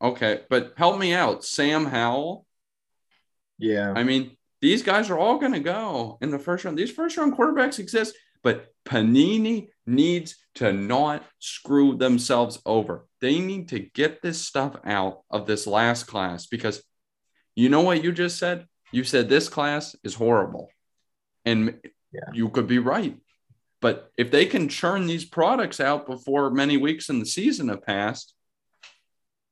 Okay, 0.00 0.42
but 0.50 0.74
help 0.76 0.98
me 0.98 1.14
out, 1.14 1.44
Sam 1.44 1.86
Howell. 1.86 2.46
Yeah, 3.58 3.92
I 3.94 4.02
mean, 4.02 4.36
these 4.60 4.82
guys 4.82 5.10
are 5.10 5.18
all 5.18 5.38
going 5.38 5.52
to 5.52 5.60
go 5.60 6.18
in 6.20 6.30
the 6.30 6.38
first 6.38 6.64
round. 6.64 6.76
These 6.76 6.90
first 6.90 7.16
round 7.16 7.36
quarterbacks 7.36 7.78
exist, 7.78 8.14
but 8.42 8.66
Panini 8.84 9.68
needs 9.86 10.36
to 10.56 10.72
not 10.72 11.24
screw 11.38 11.96
themselves 11.96 12.60
over. 12.66 13.06
They 13.22 13.38
need 13.38 13.68
to 13.68 13.78
get 13.78 14.20
this 14.20 14.42
stuff 14.42 14.76
out 14.84 15.22
of 15.30 15.46
this 15.46 15.66
last 15.66 16.04
class 16.04 16.46
because 16.46 16.82
you 17.54 17.68
know 17.68 17.82
what 17.82 18.02
you 18.02 18.12
just 18.12 18.36
said? 18.38 18.66
You 18.90 19.04
said 19.04 19.28
this 19.28 19.48
class 19.48 19.96
is 20.02 20.14
horrible. 20.14 20.68
And 21.44 21.78
yeah. 22.12 22.30
you 22.32 22.48
could 22.50 22.66
be 22.66 22.80
right. 22.80 23.16
But 23.80 24.10
if 24.18 24.30
they 24.32 24.44
can 24.46 24.68
churn 24.68 25.06
these 25.06 25.24
products 25.24 25.78
out 25.78 26.06
before 26.06 26.50
many 26.50 26.76
weeks 26.76 27.08
in 27.08 27.20
the 27.20 27.26
season 27.26 27.68
have 27.68 27.82
passed, 27.82 28.34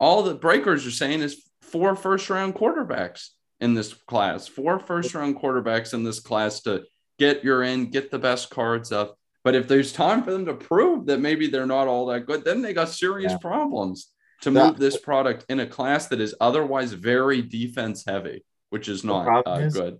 all 0.00 0.24
the 0.24 0.34
breakers 0.34 0.84
are 0.84 0.90
saying 0.90 1.20
is 1.20 1.48
four 1.62 1.94
first 1.94 2.28
round 2.28 2.56
quarterbacks 2.56 3.28
in 3.60 3.74
this 3.74 3.92
class, 3.92 4.48
four 4.48 4.80
first 4.80 5.14
round 5.14 5.36
quarterbacks 5.36 5.94
in 5.94 6.02
this 6.02 6.18
class 6.18 6.60
to 6.62 6.82
get 7.20 7.44
your 7.44 7.62
in, 7.62 7.90
get 7.90 8.10
the 8.10 8.18
best 8.18 8.50
cards 8.50 8.90
up. 8.90 9.16
But 9.42 9.54
if 9.54 9.68
there's 9.68 9.92
time 9.92 10.22
for 10.22 10.32
them 10.32 10.44
to 10.46 10.54
prove 10.54 11.06
that 11.06 11.20
maybe 11.20 11.46
they're 11.46 11.66
not 11.66 11.88
all 11.88 12.06
that 12.06 12.26
good, 12.26 12.44
then 12.44 12.60
they 12.60 12.74
got 12.74 12.90
serious 12.90 13.32
yeah. 13.32 13.38
problems 13.38 14.08
to 14.42 14.50
move 14.50 14.78
this 14.78 14.98
product 14.98 15.44
in 15.48 15.60
a 15.60 15.66
class 15.66 16.08
that 16.08 16.20
is 16.20 16.34
otherwise 16.40 16.92
very 16.92 17.42
defense 17.42 18.04
heavy, 18.06 18.44
which 18.70 18.88
is 18.88 19.04
not 19.04 19.46
uh, 19.46 19.52
is, 19.54 19.74
good. 19.74 19.98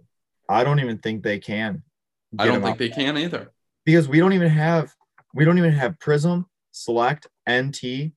I 0.49 0.65
don't 0.65 0.81
even 0.81 0.99
think 0.99 1.23
they 1.23 1.39
can. 1.39 1.83
I 2.39 2.47
don't 2.47 2.63
think 2.63 2.79
they 2.79 2.89
can 2.89 3.17
either. 3.17 3.53
Because 3.85 4.09
we 4.09 4.19
don't 4.19 4.33
even 4.33 4.51
have 4.51 4.93
we 5.35 5.45
don't 5.45 5.59
even 5.59 5.73
have 5.73 5.99
Prism, 5.99 6.47
Select, 6.73 7.27
NT. 7.49 8.13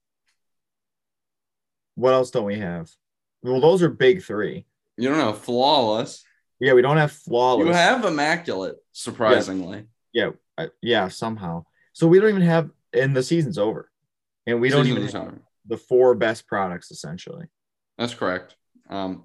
What 1.96 2.14
else 2.14 2.32
don't 2.32 2.46
we 2.46 2.60
have? 2.60 2.90
Well, 3.44 3.62
those 3.62 3.84
are 3.84 3.90
big 3.90 4.24
three. 4.24 4.66
You 4.98 5.10
don't 5.10 5.18
know 5.18 5.34
flawless. 5.34 6.24
Yeah, 6.60 6.74
we 6.74 6.82
don't 6.82 6.98
have 6.98 7.12
flawless. 7.12 7.68
You 7.68 7.74
have 7.74 8.06
immaculate, 8.06 8.78
surprisingly. 8.94 9.86
Yeah, 10.14 10.26
yeah, 10.26 10.30
yeah 10.82 11.08
somehow. 11.08 11.66
So 11.94 12.08
we 12.08 12.20
don't 12.20 12.30
even 12.30 12.42
have, 12.42 12.70
and 12.94 13.16
the 13.16 13.24
season's 13.24 13.58
over, 13.58 13.90
and 14.48 14.60
we 14.60 14.70
don't 14.70 14.88
even 14.88 15.08
have 15.08 15.40
the 15.66 15.78
four 15.78 16.16
best 16.16 16.48
products 16.48 16.92
essentially. 16.92 17.46
That's 17.98 18.14
correct. 18.14 18.56
Um, 18.90 19.24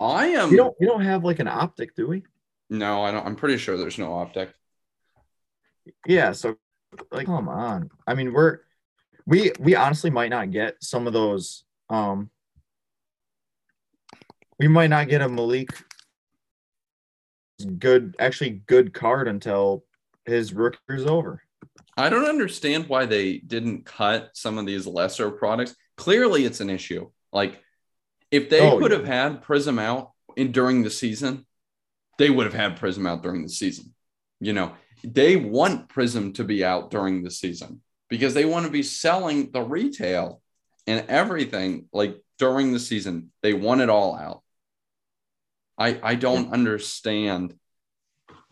I 0.00 0.26
am. 0.28 0.50
We 0.50 0.56
don't. 0.56 0.74
We 0.78 0.86
don't 0.86 1.02
have 1.02 1.24
like 1.24 1.38
an 1.38 1.48
optic, 1.48 1.94
do 1.94 2.06
we? 2.06 2.24
No, 2.70 3.02
I 3.02 3.10
don't. 3.10 3.26
I'm 3.26 3.36
pretty 3.36 3.58
sure 3.58 3.76
there's 3.76 3.98
no 3.98 4.14
optic. 4.14 4.52
Yeah. 6.06 6.32
So, 6.32 6.56
like, 7.10 7.26
come 7.26 7.48
on. 7.48 7.90
I 8.06 8.14
mean, 8.14 8.32
we're 8.32 8.60
we 9.26 9.52
we 9.58 9.74
honestly 9.74 10.10
might 10.10 10.30
not 10.30 10.50
get 10.50 10.76
some 10.82 11.06
of 11.06 11.12
those. 11.12 11.64
Um, 11.88 12.30
we 14.58 14.68
might 14.68 14.90
not 14.90 15.08
get 15.08 15.20
a 15.20 15.28
Malik 15.28 15.70
good, 17.78 18.14
actually 18.18 18.62
good 18.66 18.92
card 18.92 19.28
until 19.28 19.84
his 20.26 20.52
rookie 20.52 20.78
is 20.88 21.06
over. 21.06 21.42
I 21.96 22.08
don't 22.08 22.28
understand 22.28 22.88
why 22.88 23.06
they 23.06 23.38
didn't 23.38 23.86
cut 23.86 24.30
some 24.34 24.58
of 24.58 24.66
these 24.66 24.86
lesser 24.86 25.30
products. 25.30 25.74
Clearly, 25.96 26.44
it's 26.44 26.60
an 26.60 26.70
issue. 26.70 27.10
Like, 27.32 27.60
if 28.30 28.50
they 28.50 28.60
oh, 28.60 28.78
could 28.78 28.90
yeah. 28.90 28.98
have 28.98 29.06
had 29.06 29.42
Prism 29.42 29.78
out 29.78 30.12
in 30.36 30.50
during 30.50 30.82
the 30.82 30.90
season, 30.90 31.46
they 32.18 32.30
would 32.30 32.46
have 32.46 32.54
had 32.54 32.78
Prism 32.78 33.06
out 33.06 33.22
during 33.22 33.42
the 33.42 33.48
season. 33.48 33.94
You 34.40 34.52
know, 34.52 34.74
they 35.04 35.36
want 35.36 35.88
Prism 35.88 36.32
to 36.34 36.44
be 36.44 36.64
out 36.64 36.90
during 36.90 37.22
the 37.22 37.30
season 37.30 37.80
because 38.08 38.34
they 38.34 38.44
want 38.44 38.66
to 38.66 38.72
be 38.72 38.82
selling 38.82 39.50
the 39.52 39.62
retail 39.62 40.40
and 40.86 41.04
everything 41.08 41.86
like 41.92 42.20
during 42.38 42.72
the 42.72 42.80
season. 42.80 43.30
They 43.42 43.54
want 43.54 43.80
it 43.80 43.88
all 43.88 44.16
out. 44.16 44.42
I 45.78 46.00
I 46.02 46.14
don't 46.14 46.52
understand. 46.52 47.54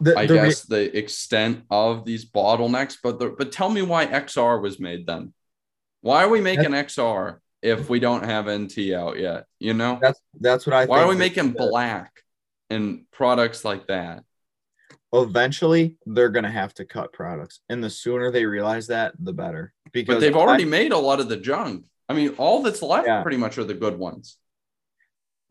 The, 0.02 0.18
I 0.18 0.26
the 0.26 0.34
guess 0.34 0.68
re- 0.68 0.76
the 0.76 0.98
extent 0.98 1.64
of 1.70 2.04
these 2.04 2.28
bottlenecks, 2.28 2.96
but 3.02 3.18
the, 3.18 3.30
but 3.30 3.52
tell 3.52 3.70
me 3.70 3.82
why 3.82 4.06
XR 4.06 4.60
was 4.60 4.80
made 4.80 5.06
then. 5.06 5.32
Why 6.00 6.24
are 6.24 6.28
we 6.28 6.40
making 6.40 6.72
XR 6.72 7.38
if 7.62 7.88
we 7.88 8.00
don't 8.00 8.24
have 8.24 8.50
NT 8.50 8.92
out 8.94 9.18
yet? 9.18 9.44
You 9.60 9.74
know, 9.74 9.98
that's 10.02 10.20
that's 10.40 10.66
what 10.66 10.74
I. 10.74 10.86
Why 10.86 11.02
are 11.02 11.08
we 11.08 11.14
making 11.14 11.52
black 11.52 12.10
and 12.68 13.04
products 13.12 13.64
like 13.64 13.86
that? 13.86 14.24
Eventually, 15.12 15.96
they're 16.04 16.30
gonna 16.30 16.50
have 16.50 16.74
to 16.74 16.84
cut 16.84 17.12
products, 17.12 17.60
and 17.68 17.84
the 17.84 17.90
sooner 17.90 18.32
they 18.32 18.44
realize 18.44 18.88
that, 18.88 19.12
the 19.20 19.32
better. 19.32 19.72
Because 19.92 20.16
but 20.16 20.20
they've 20.20 20.36
already 20.36 20.64
I, 20.64 20.68
made 20.68 20.92
a 20.92 20.98
lot 20.98 21.20
of 21.20 21.28
the 21.28 21.36
junk. 21.36 21.84
I 22.08 22.14
mean, 22.14 22.30
all 22.38 22.62
that's 22.62 22.82
left 22.82 23.06
yeah. 23.06 23.22
pretty 23.22 23.36
much 23.36 23.56
are 23.58 23.64
the 23.64 23.74
good 23.74 23.96
ones 23.96 24.36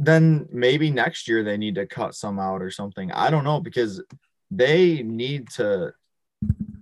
then 0.03 0.47
maybe 0.51 0.89
next 0.89 1.27
year 1.27 1.43
they 1.43 1.57
need 1.57 1.75
to 1.75 1.85
cut 1.85 2.15
some 2.15 2.39
out 2.39 2.63
or 2.63 2.71
something. 2.71 3.11
I 3.11 3.29
don't 3.29 3.43
know 3.43 3.59
because 3.59 4.01
they 4.51 5.01
need 5.01 5.49
to 5.51 5.93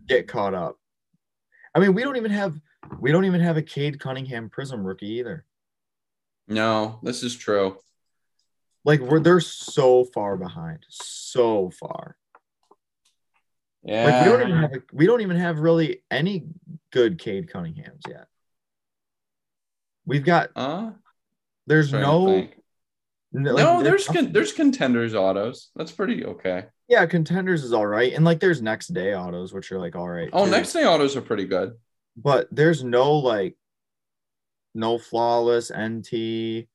get 0.07 0.27
caught 0.27 0.53
up. 0.53 0.77
I 1.73 1.79
mean, 1.79 1.93
we 1.93 2.03
don't 2.03 2.17
even 2.17 2.31
have 2.31 2.59
we 2.99 3.11
don't 3.11 3.25
even 3.25 3.41
have 3.41 3.57
a 3.57 3.61
Cade 3.61 3.99
Cunningham 3.99 4.49
Prism 4.49 4.83
rookie 4.83 5.19
either. 5.19 5.45
No, 6.47 6.99
this 7.03 7.21
is 7.21 7.35
true. 7.35 7.77
Like 8.83 9.01
we're 9.01 9.19
they're 9.19 9.39
so 9.39 10.03
far 10.03 10.35
behind, 10.35 10.79
so 10.89 11.69
far. 11.69 12.17
Yeah, 13.83 14.05
like 14.05 14.25
we 14.25 14.31
don't 14.31 14.41
even 14.41 14.61
have 14.61 14.73
a, 14.73 14.81
we 14.91 15.05
don't 15.05 15.21
even 15.21 15.37
have 15.37 15.59
really 15.59 16.01
any 16.09 16.47
good 16.91 17.19
Cade 17.19 17.49
Cunninghams 17.49 18.07
yet. 18.07 18.27
We've 20.05 20.25
got 20.25 20.49
uh, 20.55 20.91
there's 21.67 21.93
no 21.93 22.23
like, 22.23 22.57
no, 23.31 23.83
there's 23.83 24.07
con- 24.07 24.31
there's 24.31 24.53
contenders 24.53 25.13
autos. 25.13 25.69
That's 25.75 25.91
pretty 25.91 26.25
okay. 26.25 26.65
Yeah, 26.89 27.05
contenders 27.05 27.63
is 27.63 27.71
all 27.71 27.85
right, 27.85 28.13
and 28.13 28.25
like 28.25 28.39
there's 28.39 28.63
next 28.63 28.87
day 28.87 29.13
autos, 29.13 29.53
which 29.53 29.71
are 29.71 29.77
like 29.77 29.95
all 29.95 30.09
right. 30.09 30.27
Oh, 30.33 30.45
too. 30.45 30.51
next 30.51 30.73
day 30.73 30.85
autos 30.85 31.15
are 31.15 31.21
pretty 31.21 31.45
good. 31.45 31.73
But 32.17 32.47
there's 32.51 32.83
no 32.83 33.13
like, 33.17 33.55
no 34.73 34.97
flawless 34.97 35.71
NT, 35.71 36.65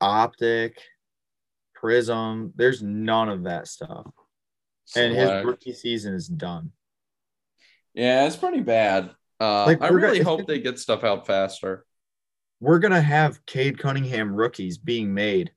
optic, 0.00 0.78
prism. 1.74 2.52
There's 2.54 2.80
none 2.80 3.28
of 3.28 3.42
that 3.42 3.66
stuff, 3.66 4.06
Select. 4.84 5.08
and 5.08 5.16
his 5.16 5.44
rookie 5.44 5.74
season 5.74 6.14
is 6.14 6.28
done. 6.28 6.70
Yeah, 7.92 8.26
it's 8.26 8.36
pretty 8.36 8.60
bad. 8.60 9.10
Uh, 9.40 9.66
like, 9.66 9.82
I 9.82 9.88
really 9.88 10.18
gonna, 10.20 10.36
hope 10.36 10.46
they 10.46 10.60
get 10.60 10.78
stuff 10.78 11.02
out 11.02 11.26
faster. 11.26 11.84
We're 12.60 12.78
gonna 12.78 13.02
have 13.02 13.44
Cade 13.46 13.78
Cunningham 13.78 14.32
rookies 14.32 14.78
being 14.78 15.12
made 15.12 15.50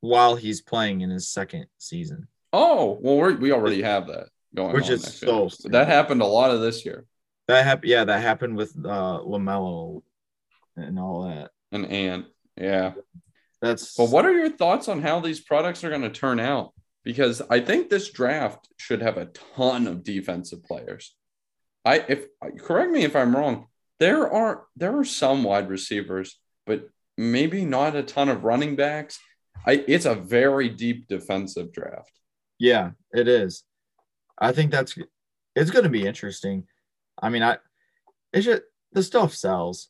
while 0.00 0.34
he's 0.34 0.62
playing 0.62 1.02
in 1.02 1.10
his 1.10 1.28
second 1.28 1.66
season. 1.76 2.26
Oh, 2.52 2.98
well, 3.00 3.16
we 3.16 3.34
we 3.34 3.52
already 3.52 3.82
have 3.82 4.08
that 4.08 4.28
going 4.54 4.74
Which 4.74 4.88
is 4.88 5.18
so 5.18 5.48
that 5.64 5.86
happened 5.86 6.22
a 6.22 6.26
lot 6.26 6.50
of 6.50 6.60
this 6.60 6.84
year. 6.84 7.06
That 7.48 7.64
happened, 7.64 7.90
yeah, 7.90 8.04
that 8.04 8.20
happened 8.20 8.56
with 8.56 8.74
uh 8.84 9.20
LaMelo 9.24 10.02
and 10.76 10.98
all 10.98 11.28
that. 11.28 11.50
And 11.72 11.86
Ant, 11.86 12.26
yeah. 12.56 12.92
That's 13.62 13.94
but 13.94 14.10
what 14.10 14.24
are 14.24 14.32
your 14.32 14.50
thoughts 14.50 14.88
on 14.88 15.02
how 15.02 15.20
these 15.20 15.40
products 15.40 15.84
are 15.84 15.90
going 15.90 16.02
to 16.02 16.10
turn 16.10 16.40
out? 16.40 16.72
Because 17.04 17.42
I 17.50 17.60
think 17.60 17.88
this 17.88 18.10
draft 18.10 18.68
should 18.76 19.02
have 19.02 19.16
a 19.16 19.26
ton 19.56 19.86
of 19.86 20.02
defensive 20.02 20.64
players. 20.64 21.14
I 21.84 22.04
if 22.08 22.26
correct 22.58 22.90
me 22.90 23.04
if 23.04 23.14
I'm 23.14 23.34
wrong. 23.34 23.66
There 23.98 24.30
are 24.32 24.64
there 24.76 24.98
are 24.98 25.04
some 25.04 25.44
wide 25.44 25.68
receivers, 25.68 26.38
but 26.66 26.88
maybe 27.16 27.64
not 27.64 27.96
a 27.96 28.02
ton 28.02 28.28
of 28.28 28.44
running 28.44 28.76
backs. 28.76 29.18
I 29.66 29.84
it's 29.86 30.06
a 30.06 30.14
very 30.14 30.68
deep 30.68 31.06
defensive 31.06 31.72
draft. 31.72 32.12
Yeah, 32.60 32.90
it 33.12 33.26
is. 33.26 33.64
I 34.38 34.52
think 34.52 34.70
that's 34.70 34.96
it's 35.56 35.70
going 35.70 35.84
to 35.84 35.90
be 35.90 36.06
interesting. 36.06 36.66
I 37.20 37.30
mean, 37.30 37.42
I 37.42 37.56
it's 38.32 38.44
just 38.44 38.62
the 38.92 39.02
stuff 39.02 39.34
sells, 39.34 39.88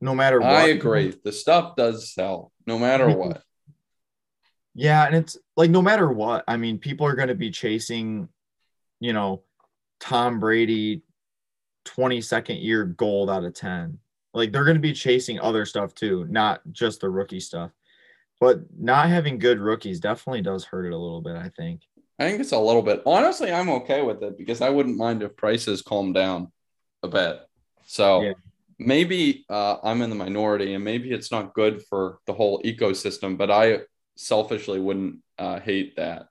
no 0.00 0.14
matter 0.14 0.40
what. 0.40 0.50
I 0.50 0.68
agree. 0.68 1.14
The 1.22 1.30
stuff 1.30 1.76
does 1.76 2.12
sell, 2.12 2.52
no 2.66 2.78
matter 2.78 3.06
mm-hmm. 3.06 3.18
what. 3.18 3.42
Yeah, 4.74 5.06
and 5.06 5.14
it's 5.14 5.36
like 5.58 5.70
no 5.70 5.82
matter 5.82 6.10
what. 6.10 6.42
I 6.48 6.56
mean, 6.56 6.78
people 6.78 7.06
are 7.06 7.14
going 7.14 7.28
to 7.28 7.34
be 7.34 7.50
chasing, 7.50 8.28
you 8.98 9.12
know, 9.12 9.42
Tom 10.00 10.40
Brady, 10.40 11.02
twenty 11.84 12.22
second 12.22 12.60
year 12.60 12.86
gold 12.86 13.28
out 13.28 13.44
of 13.44 13.52
ten. 13.52 13.98
Like 14.32 14.52
they're 14.52 14.64
going 14.64 14.76
to 14.76 14.80
be 14.80 14.94
chasing 14.94 15.38
other 15.38 15.66
stuff 15.66 15.94
too, 15.94 16.26
not 16.30 16.62
just 16.72 17.02
the 17.02 17.10
rookie 17.10 17.40
stuff. 17.40 17.70
But 18.40 18.60
not 18.78 19.08
having 19.08 19.38
good 19.38 19.60
rookies 19.60 20.00
definitely 20.00 20.42
does 20.42 20.64
hurt 20.64 20.86
it 20.86 20.92
a 20.92 20.98
little 20.98 21.20
bit. 21.20 21.36
I 21.36 21.50
think. 21.56 21.82
I 22.18 22.28
think 22.28 22.40
it's 22.40 22.52
a 22.52 22.58
little 22.58 22.82
bit. 22.82 23.02
Honestly, 23.06 23.52
I'm 23.52 23.70
okay 23.70 24.02
with 24.02 24.22
it 24.22 24.38
because 24.38 24.60
I 24.60 24.70
wouldn't 24.70 24.96
mind 24.96 25.22
if 25.22 25.36
prices 25.36 25.82
calm 25.82 26.12
down 26.12 26.52
a 27.02 27.08
bit. 27.08 27.40
So 27.86 28.22
yeah. 28.22 28.32
maybe 28.78 29.44
uh, 29.48 29.78
I'm 29.82 30.00
in 30.02 30.10
the 30.10 30.16
minority, 30.16 30.74
and 30.74 30.84
maybe 30.84 31.12
it's 31.12 31.32
not 31.32 31.54
good 31.54 31.82
for 31.82 32.18
the 32.26 32.32
whole 32.32 32.62
ecosystem. 32.62 33.36
But 33.36 33.50
I 33.50 33.80
selfishly 34.16 34.78
wouldn't 34.78 35.18
uh, 35.38 35.60
hate 35.60 35.96
that. 35.96 36.28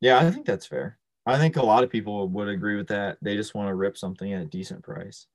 Yeah, 0.00 0.18
I 0.18 0.30
think 0.30 0.46
that's 0.46 0.66
fair. 0.66 0.98
I 1.24 1.38
think 1.38 1.56
a 1.56 1.62
lot 1.62 1.84
of 1.84 1.90
people 1.90 2.28
would 2.28 2.48
agree 2.48 2.76
with 2.76 2.88
that. 2.88 3.18
They 3.22 3.36
just 3.36 3.54
want 3.54 3.68
to 3.68 3.74
rip 3.74 3.96
something 3.96 4.32
at 4.32 4.42
a 4.42 4.46
decent 4.46 4.82
price. 4.82 5.26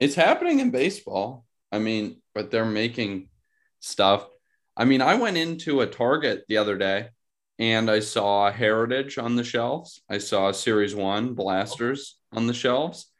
It's 0.00 0.16
happening 0.16 0.60
in 0.60 0.70
baseball. 0.70 1.44
I 1.70 1.78
mean, 1.78 2.20
but 2.34 2.50
they're 2.50 2.64
making 2.64 3.28
stuff. 3.80 4.26
I 4.78 4.84
mean, 4.84 5.02
I 5.02 5.16
went 5.16 5.36
into 5.36 5.80
a 5.80 5.86
Target 5.86 6.44
the 6.48 6.56
other 6.56 6.78
day 6.78 7.08
and 7.58 7.90
I 7.90 7.98
saw 7.98 8.50
Heritage 8.52 9.18
on 9.18 9.34
the 9.34 9.42
shelves. 9.42 10.00
I 10.08 10.18
saw 10.18 10.52
Series 10.52 10.94
One 10.94 11.34
blasters 11.34 12.16
on 12.32 12.46
the 12.46 12.54
shelves. 12.54 13.10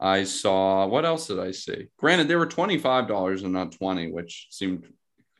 I 0.00 0.24
saw 0.24 0.86
what 0.86 1.04
else 1.04 1.28
did 1.28 1.38
I 1.38 1.52
see? 1.52 1.86
Granted, 1.96 2.26
they 2.26 2.34
were 2.34 2.46
twenty 2.46 2.76
five 2.76 3.06
dollars 3.06 3.44
and 3.44 3.52
not 3.52 3.72
twenty, 3.72 4.10
which 4.10 4.48
seemed 4.50 4.86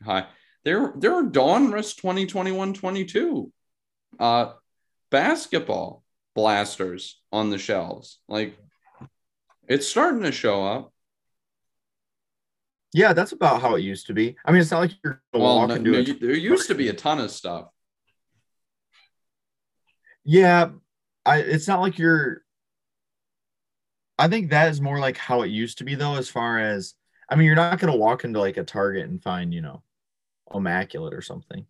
high. 0.02 0.26
There, 0.64 0.92
there 0.96 1.14
are 1.14 1.22
Donruss 1.22 1.94
2021 1.94 2.74
22 2.74 3.52
uh, 4.18 4.52
basketball 5.10 6.02
blasters 6.34 7.20
on 7.32 7.50
the 7.50 7.58
shelves. 7.58 8.18
Like 8.28 8.56
it's 9.68 9.88
starting 9.88 10.22
to 10.22 10.32
show 10.32 10.64
up. 10.64 10.92
Yeah, 12.96 13.12
that's 13.12 13.32
about 13.32 13.60
how 13.60 13.74
it 13.74 13.82
used 13.82 14.06
to 14.06 14.14
be. 14.14 14.36
I 14.42 14.50
mean, 14.50 14.62
it's 14.62 14.70
not 14.70 14.80
like 14.80 14.92
you're 15.04 15.20
well, 15.34 15.56
walking 15.56 15.82
no, 15.82 15.90
no, 15.90 16.02
there 16.02 16.34
used 16.34 16.68
to 16.68 16.74
be 16.74 16.88
a 16.88 16.94
ton 16.94 17.20
of 17.20 17.30
stuff. 17.30 17.68
Yeah, 20.24 20.70
I 21.26 21.40
it's 21.40 21.68
not 21.68 21.82
like 21.82 21.98
you're 21.98 22.42
I 24.18 24.28
think 24.28 24.48
that 24.48 24.70
is 24.70 24.80
more 24.80 24.98
like 24.98 25.18
how 25.18 25.42
it 25.42 25.48
used 25.48 25.76
to 25.76 25.84
be 25.84 25.94
though, 25.94 26.16
as 26.16 26.30
far 26.30 26.58
as 26.58 26.94
I 27.28 27.36
mean, 27.36 27.44
you're 27.44 27.54
not 27.54 27.78
gonna 27.78 27.94
walk 27.94 28.24
into 28.24 28.40
like 28.40 28.56
a 28.56 28.64
Target 28.64 29.10
and 29.10 29.22
find, 29.22 29.52
you 29.52 29.60
know, 29.60 29.82
immaculate 30.54 31.12
or 31.12 31.20
something. 31.20 31.66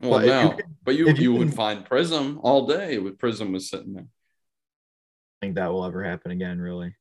Well, 0.00 0.20
but 0.20 0.26
no, 0.26 0.42
you 0.42 0.58
but 0.84 0.94
you 0.94 1.08
you, 1.08 1.14
you 1.16 1.34
would 1.34 1.52
find 1.52 1.84
Prism 1.84 2.40
all 2.42 2.66
day 2.66 2.96
with 2.96 3.18
Prism 3.18 3.52
was 3.52 3.68
sitting 3.68 3.92
there. 3.92 4.06
I 4.06 5.36
think 5.42 5.56
that 5.56 5.70
will 5.70 5.84
ever 5.84 6.02
happen 6.02 6.30
again, 6.30 6.58
really. 6.58 6.94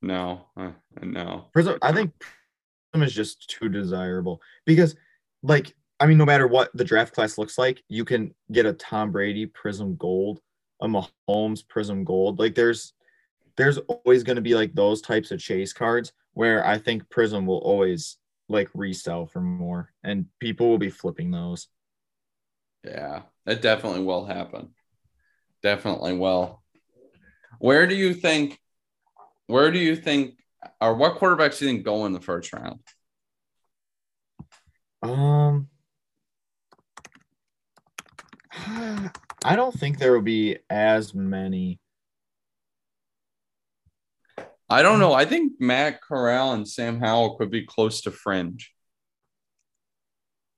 No, 0.00 0.46
uh, 0.56 0.70
no. 1.02 1.50
Prism, 1.52 1.76
I 1.82 1.92
think 1.92 2.14
Prism 2.98 3.08
is 3.08 3.14
just 3.14 3.48
too 3.48 3.68
desirable 3.68 4.40
because, 4.66 4.96
like, 5.42 5.74
I 6.00 6.06
mean, 6.06 6.18
no 6.18 6.26
matter 6.26 6.46
what 6.46 6.70
the 6.74 6.84
draft 6.84 7.14
class 7.14 7.38
looks 7.38 7.58
like, 7.58 7.82
you 7.88 8.04
can 8.04 8.34
get 8.52 8.66
a 8.66 8.72
Tom 8.72 9.10
Brady 9.10 9.46
Prism 9.46 9.96
Gold 9.96 10.40
a 10.80 10.86
Mahomes 10.86 11.66
Prism 11.66 12.04
Gold. 12.04 12.38
Like 12.38 12.54
there's 12.54 12.92
there's 13.56 13.78
always 13.78 14.22
going 14.22 14.36
to 14.36 14.42
be 14.42 14.54
like 14.54 14.74
those 14.74 15.00
types 15.00 15.30
of 15.30 15.40
chase 15.40 15.72
cards 15.72 16.12
where 16.34 16.64
I 16.64 16.78
think 16.78 17.08
Prism 17.10 17.46
will 17.46 17.58
always 17.58 18.18
like 18.48 18.68
resell 18.74 19.26
for 19.26 19.40
more 19.40 19.92
and 20.04 20.26
people 20.38 20.68
will 20.68 20.78
be 20.78 20.90
flipping 20.90 21.30
those. 21.30 21.68
Yeah, 22.84 23.22
that 23.44 23.60
definitely 23.60 24.04
will 24.04 24.24
happen. 24.24 24.70
Definitely 25.62 26.16
will. 26.16 26.62
Where 27.58 27.86
do 27.86 27.96
you 27.96 28.14
think 28.14 28.60
where 29.46 29.72
do 29.72 29.78
you 29.78 29.96
think 29.96 30.38
or 30.80 30.94
what 30.94 31.18
quarterbacks 31.18 31.58
do 31.58 31.66
you 31.66 31.72
think 31.72 31.84
go 31.84 32.06
in 32.06 32.12
the 32.12 32.20
first 32.20 32.52
round? 32.52 32.80
Um 35.02 35.68
I 39.44 39.56
don't 39.56 39.74
think 39.74 39.98
there 39.98 40.12
will 40.12 40.22
be 40.22 40.58
as 40.68 41.14
many. 41.14 41.78
I 44.68 44.82
don't 44.82 44.98
know. 44.98 45.14
I 45.14 45.24
think 45.24 45.54
Matt 45.58 46.02
Corral 46.02 46.52
and 46.52 46.68
Sam 46.68 47.00
Howell 47.00 47.36
could 47.36 47.50
be 47.50 47.64
close 47.64 48.02
to 48.02 48.10
fringe. 48.10 48.74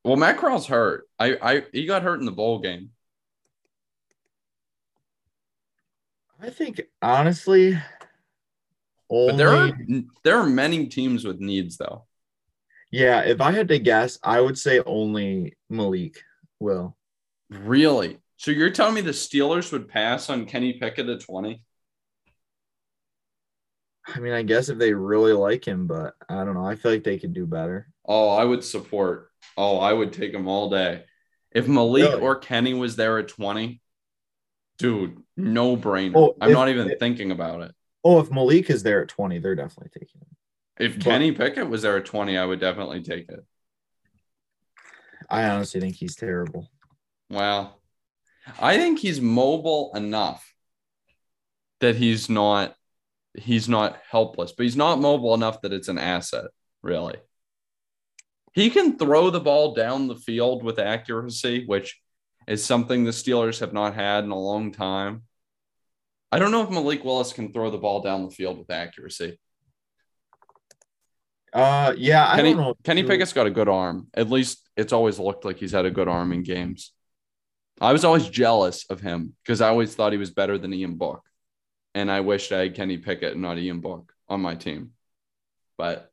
Well, 0.05 0.17
Matt 0.17 0.39
Corral's 0.39 0.67
hurt. 0.67 1.07
I, 1.19 1.37
I 1.41 1.65
he 1.73 1.87
got 1.87 2.03
hurt 2.03 2.21
in 2.21 2.27
the 2.27 2.33
bowl 2.33 2.59
game. 2.59 2.91
I 6.43 6.49
think 6.51 6.81
honestly, 7.03 7.79
only... 9.11 9.33
but 9.33 9.37
there 9.37 9.49
are 9.49 9.73
there 10.25 10.39
are 10.39 10.47
many 10.47 10.87
teams 10.87 11.25
with 11.25 11.41
needs 11.41 11.77
though. 11.77 12.07
Yeah, 12.91 13.21
if 13.21 13.41
I 13.41 13.53
had 13.53 13.69
to 13.69 13.79
guess, 13.79 14.19
I 14.23 14.41
would 14.41 14.59
say 14.59 14.81
only 14.81 15.57
Malik 15.69 16.23
will. 16.59 16.97
Really? 17.49 18.19
So 18.37 18.51
you're 18.51 18.71
telling 18.71 18.95
me 18.95 19.01
the 19.01 19.11
Steelers 19.11 19.71
would 19.71 19.89
pass 19.89 20.31
on 20.31 20.47
Kenny 20.47 20.73
Pickett 20.73 21.09
at 21.09 21.21
20? 21.21 21.63
I 24.07 24.19
mean, 24.19 24.33
I 24.33 24.43
guess 24.43 24.69
if 24.69 24.79
they 24.79 24.93
really 24.93 25.33
like 25.33 25.65
him, 25.65 25.87
but 25.87 26.15
I 26.29 26.45
don't 26.45 26.55
know. 26.55 26.65
I 26.65 26.75
feel 26.75 26.91
like 26.91 27.05
they 27.05 27.19
could 27.19 27.35
do 27.35 27.47
better. 27.47 27.89
Oh, 28.05 28.31
I 28.31 28.45
would 28.45 28.65
support. 28.65 29.31
Oh, 29.57 29.79
I 29.79 29.93
would 29.93 30.13
take 30.13 30.33
him 30.33 30.49
all 30.49 30.71
day. 30.71 31.05
If 31.53 31.69
Malik 31.69 32.05
really? 32.05 32.23
or 32.23 32.37
Kenny 32.37 32.75
was 32.75 32.97
there 32.97 33.19
at 33.19 33.29
20, 33.29 33.81
dude, 34.79 35.23
no 35.37 35.77
brainer. 35.77 36.13
Oh, 36.17 36.37
I'm 36.41 36.51
if, 36.51 36.55
not 36.55 36.69
even 36.69 36.91
if, 36.91 36.99
thinking 36.99 37.31
about 37.31 37.63
it. 37.63 37.75
Oh, 38.03 38.21
if 38.21 38.31
Malik 38.31 38.71
is 38.71 38.83
there 38.83 39.03
at 39.03 39.09
20, 39.09 39.39
they're 39.39 39.55
definitely 39.55 39.91
taking 39.93 40.21
him. 40.21 40.37
If 40.79 40.95
but, 40.95 41.05
Kenny 41.05 41.33
Pickett 41.33 41.69
was 41.69 41.83
there 41.83 41.99
at 41.99 42.07
20, 42.07 42.39
I 42.39 42.45
would 42.45 42.61
definitely 42.61 43.03
take 43.03 43.29
it. 43.29 43.45
I 45.29 45.49
honestly 45.49 45.81
think 45.81 45.97
he's 45.97 46.17
terrible. 46.17 46.71
Wow. 47.29 47.75
I 48.59 48.77
think 48.77 48.99
he's 48.99 49.21
mobile 49.21 49.93
enough 49.95 50.55
that 51.81 51.97
he's 51.97 52.29
not 52.29 52.75
he's 53.35 53.69
not 53.69 53.99
helpless, 54.11 54.53
but 54.53 54.65
he's 54.65 54.77
not 54.77 55.01
mobile 55.01 55.35
enough 55.35 55.61
that 55.63 55.73
it's 55.73 55.89
an 55.89 55.99
asset, 55.99 56.47
really. 56.83 57.17
He 58.53 58.71
can 58.71 58.99
throw 58.99 59.31
the 59.31 59.41
ball 59.41 59.75
down 59.75 60.09
the 60.09 60.17
field 60.17 60.65
with 60.65 60.81
accuracy, 60.81 61.65
which 61.67 62.01
is 62.49 62.65
something 62.65 63.05
the 63.05 63.13
Steelers 63.13 63.61
have 63.61 63.73
not 63.73 63.95
had 63.95 64.25
in 64.25 64.31
a 64.31 64.39
long 64.39 64.73
time. 64.73 65.23
I 66.33 66.39
don't 66.39 66.51
know 66.53 66.63
if 66.63 66.71
Malik 66.71 67.05
Willis 67.05 67.33
can 67.33 67.53
throw 67.53 67.71
the 67.71 67.79
ball 67.79 68.03
down 68.03 68.25
the 68.25 68.31
field 68.31 68.59
with 68.59 68.71
accuracy. 68.71 69.39
Uh, 71.53 71.93
yeah, 71.97 72.31
I 72.31 72.37
Kenny, 72.37 72.53
don't 72.55 72.61
know. 72.61 72.75
Kenny 72.85 73.03
Pickett's 73.03 73.33
got 73.33 73.47
a 73.47 73.51
good 73.51 73.69
arm. 73.69 74.07
At 74.15 74.31
least 74.31 74.69
it's 74.77 74.93
always 74.93 75.19
looked 75.19 75.45
like 75.45 75.57
he's 75.57 75.73
had 75.73 75.85
a 75.85 75.91
good 75.91 76.07
arm 76.07 76.33
in 76.33 76.45
games. 76.45 76.93
I 77.81 77.93
was 77.93 78.05
always 78.05 78.29
jealous 78.29 78.85
of 78.91 79.01
him 79.01 79.35
because 79.43 79.61
I 79.61 79.69
always 79.69 79.95
thought 79.95 80.13
he 80.13 80.19
was 80.19 80.31
better 80.31 80.59
than 80.59 80.73
Ian 80.73 80.97
Book. 80.97 81.23
And 81.95 82.11
I 82.11 82.21
wished 82.21 82.53
I 82.53 82.61
had 82.61 82.77
Kenny 82.77 82.99
Pickett 82.99 83.33
and 83.33 83.43
not 83.43 83.59
Ian 83.59 83.81
Book 83.81 84.13
on 84.29 84.41
my 84.41 84.55
team. 84.55 84.93
But 85.77 86.11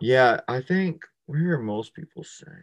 yeah, 0.00 0.40
I 0.46 0.60
think 0.60 1.04
where 1.26 1.54
are 1.54 1.58
most 1.58 1.94
people 1.94 2.24
saying? 2.24 2.58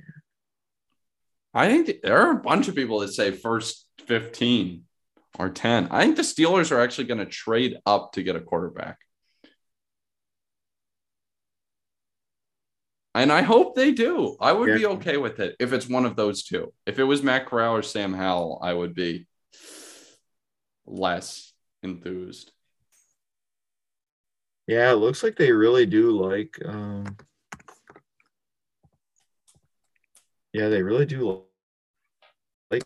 I 1.54 1.68
think 1.68 2.02
there 2.04 2.20
are 2.20 2.32
a 2.32 2.44
bunch 2.44 2.68
of 2.68 2.76
people 2.76 3.00
that 3.00 3.14
say 3.14 3.32
first 3.32 3.88
15 4.08 4.84
or 5.38 5.50
10. 5.50 5.88
I 5.92 6.04
think 6.04 6.16
the 6.16 6.22
Steelers 6.22 6.72
are 6.72 6.80
actually 6.80 7.06
going 7.06 7.20
to 7.20 7.26
trade 7.26 7.78
up 7.86 8.14
to 8.14 8.24
get 8.24 8.36
a 8.36 8.42
quarterback. 8.42 8.98
And 13.16 13.32
I 13.32 13.42
hope 13.42 13.76
they 13.76 13.92
do. 13.92 14.38
I 14.40 14.52
would 14.52 14.70
yeah. 14.70 14.78
be 14.78 14.86
okay 14.86 15.18
with 15.18 15.40
it 15.40 15.56
if 15.60 15.74
it's 15.74 15.90
one 15.90 16.06
of 16.06 16.16
those 16.16 16.44
two. 16.44 16.72
If 16.86 17.00
it 17.00 17.04
was 17.04 17.24
Matt 17.24 17.48
Corral 17.48 17.76
or 17.76 17.82
Sam 17.82 18.14
Howell, 18.14 18.60
I 18.62 18.74
would 18.74 18.94
be 18.94 19.28
less 20.86 21.54
enthused. 21.84 22.52
Yeah, 24.68 24.92
it 24.92 24.96
looks 24.96 25.24
like 25.24 25.36
they 25.36 25.52
really 25.52 25.88
do 25.88 26.12
like 26.12 26.56
um 26.64 27.18
Yeah, 30.54 30.70
they 30.70 30.82
really 30.82 31.06
do 31.06 31.44
like 32.72 32.84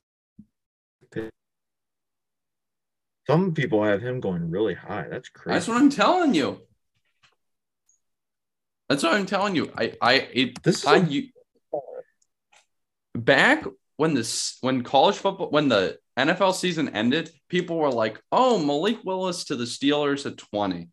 Some 3.28 3.53
people 3.53 3.84
have 3.84 4.01
him 4.01 4.19
going 4.19 4.49
really 4.49 4.74
high. 4.74 5.07
That's 5.09 5.30
crazy. 5.30 5.53
That's 5.55 5.67
what 5.67 5.78
I'm 5.78 5.89
telling 5.89 6.34
you. 6.34 6.61
That's 8.89 9.03
what 9.03 9.13
I'm 9.13 9.26
telling 9.26 9.55
you. 9.55 9.71
I 9.78 9.93
I 10.01 10.13
it 10.34 10.61
This 10.63 10.80
is 10.80 10.86
I 10.86 10.97
a- 10.97 11.05
you 11.05 11.30
back 13.15 13.65
when 13.97 14.13
this 14.13 14.57
when 14.61 14.84
college 14.84 15.15
football 15.15 15.49
when 15.49 15.69
the 15.69 15.97
NFL 16.17 16.53
season 16.53 16.89
ended, 16.89 17.32
people 17.47 17.78
were 17.78 17.89
like, 17.91 18.21
"Oh, 18.32 18.59
Malik 18.59 19.03
Willis 19.03 19.45
to 19.45 19.55
the 19.55 19.63
Steelers 19.63 20.26
at 20.26 20.38
20." 20.38 20.89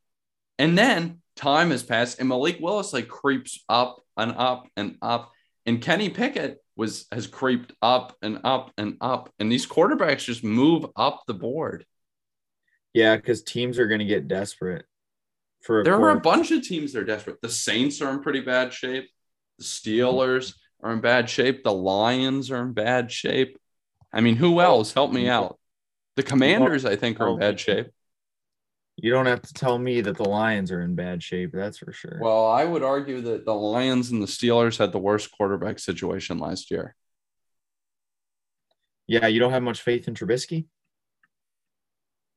And 0.59 0.79
then 0.79 1.21
time 1.37 1.71
has 1.71 1.83
passed 1.83 2.19
and 2.19 2.29
Malik 2.29 2.59
Willis 2.61 2.93
like 2.93 3.09
creeps 3.09 3.65
up 3.69 4.03
and 4.17 4.33
up 4.33 4.69
and 4.77 4.97
up 5.03 5.33
and 5.67 5.81
Kenny 5.81 6.11
Pickett 6.11 6.63
was 6.77 7.07
has 7.13 7.27
creeped 7.27 7.73
up 7.83 8.17
and 8.23 8.41
up 8.45 8.73
and 8.79 8.97
up 9.01 9.33
and 9.39 9.51
these 9.51 9.67
quarterbacks 9.67 10.25
just 10.25 10.45
move 10.45 10.87
up 10.97 11.23
the 11.27 11.35
board. 11.35 11.87
Yeah, 12.93 13.17
because 13.17 13.43
teams 13.43 13.79
are 13.79 13.87
going 13.87 14.01
to 14.01 14.05
get 14.05 14.29
desperate 14.29 14.85
for 15.63 15.85
There 15.85 16.01
are 16.01 16.11
a 16.11 16.21
bunch 16.21 16.51
of 16.51 16.63
teams 16.63 16.93
that 16.93 17.01
are 17.01 17.05
desperate. 17.05 17.41
The 17.43 17.49
Saints 17.49 18.01
are 18.01 18.11
in 18.11 18.23
pretty 18.23 18.41
bad 18.41 18.73
shape. 18.73 19.09
The 19.59 19.65
Steelers 19.65 20.55
are 20.83 20.93
in 20.93 21.01
bad 21.01 21.29
shape. 21.29 21.63
The 21.65 21.73
Lions 21.73 22.51
are 22.51 22.63
in 22.63 22.73
bad 22.73 23.13
shape. 23.13 23.59
I 24.13 24.21
mean, 24.21 24.37
who 24.37 24.61
else? 24.61 24.93
Help 24.93 25.13
me 25.13 25.29
out. 25.29 25.59
The 26.17 26.23
Commanders, 26.23 26.85
I 26.85 26.97
think, 26.97 27.21
are 27.21 27.29
in 27.29 27.39
bad 27.39 27.61
shape. 27.61 27.89
You 28.97 29.11
don't 29.13 29.27
have 29.27 29.43
to 29.43 29.55
tell 29.55 29.79
me 29.79 30.01
that 30.03 30.17
the 30.17 30.29
Lions 30.29 30.71
are 30.73 30.83
in 30.83 30.95
bad 30.95 31.23
shape. 31.23 31.53
That's 31.55 31.79
for 31.79 31.93
sure. 31.93 32.19
Well, 32.21 32.47
I 32.47 32.65
would 32.65 32.83
argue 32.83 33.21
that 33.23 33.45
the 33.47 33.55
Lions 33.55 34.11
and 34.11 34.23
the 34.23 34.27
Steelers 34.27 34.79
had 34.79 34.93
the 34.93 34.99
worst 34.99 35.31
quarterback 35.31 35.79
situation 35.79 36.39
last 36.39 36.71
year. 36.71 36.95
yeah, 39.07 39.27
you 39.27 39.41
don't 39.41 39.53
have 39.53 39.63
much 39.63 39.81
faith 39.81 40.07
in 40.09 40.15
Trubisky. 40.15 40.67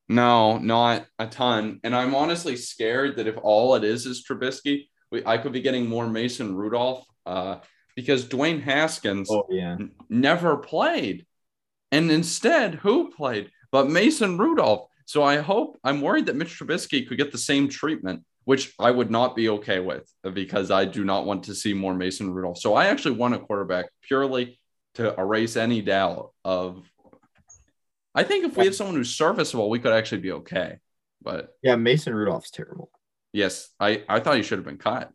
No, 0.08 0.58
not 0.58 1.06
a 1.18 1.26
ton. 1.26 1.80
And 1.82 1.94
I'm 1.94 2.14
honestly 2.14 2.56
scared 2.56 3.16
that 3.16 3.26
if 3.26 3.36
all 3.42 3.74
it 3.74 3.84
is 3.84 4.06
is 4.06 4.24
Trubisky, 4.24 4.88
we, 5.10 5.24
I 5.24 5.38
could 5.38 5.52
be 5.52 5.62
getting 5.62 5.88
more 5.88 6.06
Mason 6.06 6.54
Rudolph 6.54 7.06
uh, 7.24 7.56
because 7.96 8.26
Dwayne 8.26 8.62
Haskins 8.62 9.30
Oh 9.30 9.46
yeah, 9.50 9.72
n- 9.72 9.92
never 10.10 10.56
played. 10.58 11.24
And 11.90 12.10
instead, 12.10 12.74
who 12.74 13.10
played? 13.10 13.50
But 13.70 13.88
Mason 13.88 14.36
Rudolph. 14.36 14.88
So 15.06 15.22
I 15.22 15.38
hope 15.38 15.78
I'm 15.84 16.00
worried 16.00 16.26
that 16.26 16.36
Mitch 16.36 16.58
Trubisky 16.58 17.06
could 17.06 17.18
get 17.18 17.30
the 17.30 17.38
same 17.38 17.68
treatment, 17.68 18.24
which 18.44 18.72
I 18.78 18.90
would 18.90 19.10
not 19.10 19.36
be 19.36 19.48
okay 19.50 19.78
with 19.80 20.10
because 20.32 20.70
I 20.70 20.86
do 20.86 21.04
not 21.04 21.26
want 21.26 21.44
to 21.44 21.54
see 21.54 21.74
more 21.74 21.94
Mason 21.94 22.32
Rudolph. 22.32 22.58
So 22.58 22.74
I 22.74 22.86
actually 22.86 23.16
want 23.16 23.34
a 23.34 23.38
quarterback 23.38 23.86
purely 24.02 24.58
to 24.94 25.14
erase 25.18 25.56
any 25.56 25.80
doubt 25.80 26.32
of. 26.44 26.90
I 28.14 28.22
think 28.22 28.44
if 28.44 28.56
we 28.56 28.64
have 28.64 28.74
someone 28.74 28.96
who's 28.96 29.14
serviceable, 29.14 29.68
we 29.70 29.78
could 29.80 29.92
actually 29.92 30.20
be 30.20 30.32
okay. 30.32 30.78
But 31.22 31.50
yeah. 31.62 31.76
Mason 31.76 32.14
Rudolph's 32.14 32.50
terrible. 32.50 32.90
yes, 33.32 33.70
I, 33.80 34.04
I 34.08 34.20
thought 34.20 34.36
he 34.36 34.42
should 34.42 34.58
have 34.58 34.66
been 34.66 34.78
cut. 34.78 35.10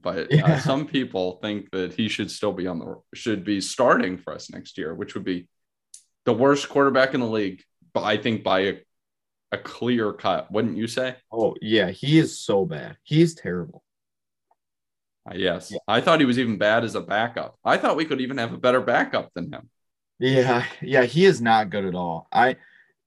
But 0.00 0.18
uh, 0.18 0.26
Yeah. 0.30 0.58
some 0.60 0.86
people 0.86 1.38
think 1.42 1.70
that 1.72 1.92
he 1.94 2.08
should 2.08 2.30
still 2.30 2.52
be 2.52 2.66
on 2.66 2.78
the 2.78 3.00
should 3.14 3.44
be 3.44 3.60
starting 3.60 4.16
for 4.18 4.32
us 4.32 4.50
next 4.50 4.78
year, 4.78 4.94
which 4.94 5.14
would 5.14 5.24
be 5.24 5.48
the 6.24 6.32
worst 6.32 6.68
quarterback 6.68 7.14
in 7.14 7.20
the 7.20 7.26
league. 7.26 7.62
But 7.92 8.04
I 8.04 8.16
think 8.16 8.44
by 8.44 8.60
a, 8.60 8.74
a 9.52 9.58
clear 9.58 10.12
cut, 10.12 10.52
wouldn't 10.52 10.76
you 10.76 10.86
say? 10.86 11.16
Oh 11.32 11.56
yeah, 11.60 11.90
he 11.90 12.18
is 12.18 12.38
so 12.38 12.64
bad. 12.64 12.96
He's 13.02 13.34
terrible. 13.34 13.82
Uh, 15.28 15.34
yes, 15.34 15.70
Yeah. 15.72 15.78
I 15.88 16.00
thought 16.00 16.20
he 16.20 16.26
was 16.26 16.38
even 16.38 16.58
bad 16.58 16.84
as 16.84 16.94
a 16.94 17.00
backup. 17.00 17.58
I 17.64 17.76
thought 17.76 17.96
we 17.96 18.04
could 18.04 18.20
even 18.20 18.38
have 18.38 18.52
a 18.54 18.58
better 18.58 18.80
backup 18.80 19.32
than 19.34 19.52
him. 19.52 19.68
Yeah, 20.18 20.64
yeah, 20.82 21.04
he 21.04 21.24
is 21.24 21.40
not 21.40 21.70
good 21.70 21.84
at 21.84 21.94
all. 21.94 22.26
I 22.32 22.56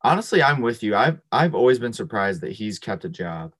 honestly, 0.01 0.41
I'm 0.41 0.61
with 0.61 0.81
you. 0.83 0.95
I've 0.95 1.19
I've 1.31 1.55
always 1.55 1.79
been 1.79 1.93
surprised 1.93 2.41
that 2.41 2.53
he's 2.53 2.79
kept 2.79 3.05
a 3.05 3.09
job. 3.09 3.53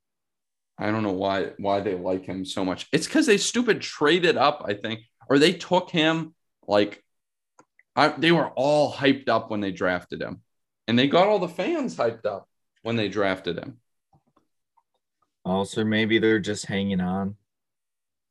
I 0.77 0.89
don't 0.89 1.03
know 1.03 1.11
why 1.11 1.51
why 1.57 1.81
they 1.81 1.95
like 1.95 2.25
him 2.25 2.45
so 2.45 2.63
much. 2.63 2.87
It's 2.91 3.07
because 3.07 3.25
they 3.25 3.37
stupid 3.37 3.81
traded 3.81 4.37
up, 4.37 4.63
I 4.65 4.73
think, 4.73 5.01
or 5.29 5.37
they 5.37 5.53
took 5.53 5.89
him 5.91 6.33
like 6.67 7.03
I, 7.95 8.09
they 8.09 8.31
were 8.31 8.49
all 8.49 8.91
hyped 8.93 9.27
up 9.27 9.51
when 9.51 9.59
they 9.59 9.71
drafted 9.71 10.21
him, 10.21 10.41
and 10.87 10.97
they 10.97 11.07
got 11.07 11.27
all 11.27 11.39
the 11.39 11.49
fans 11.49 11.95
hyped 11.95 12.25
up 12.25 12.47
when 12.83 12.95
they 12.95 13.09
drafted 13.09 13.57
him. 13.57 13.79
Also, 15.43 15.83
maybe 15.83 16.19
they're 16.19 16.39
just 16.39 16.67
hanging 16.67 17.01
on 17.01 17.35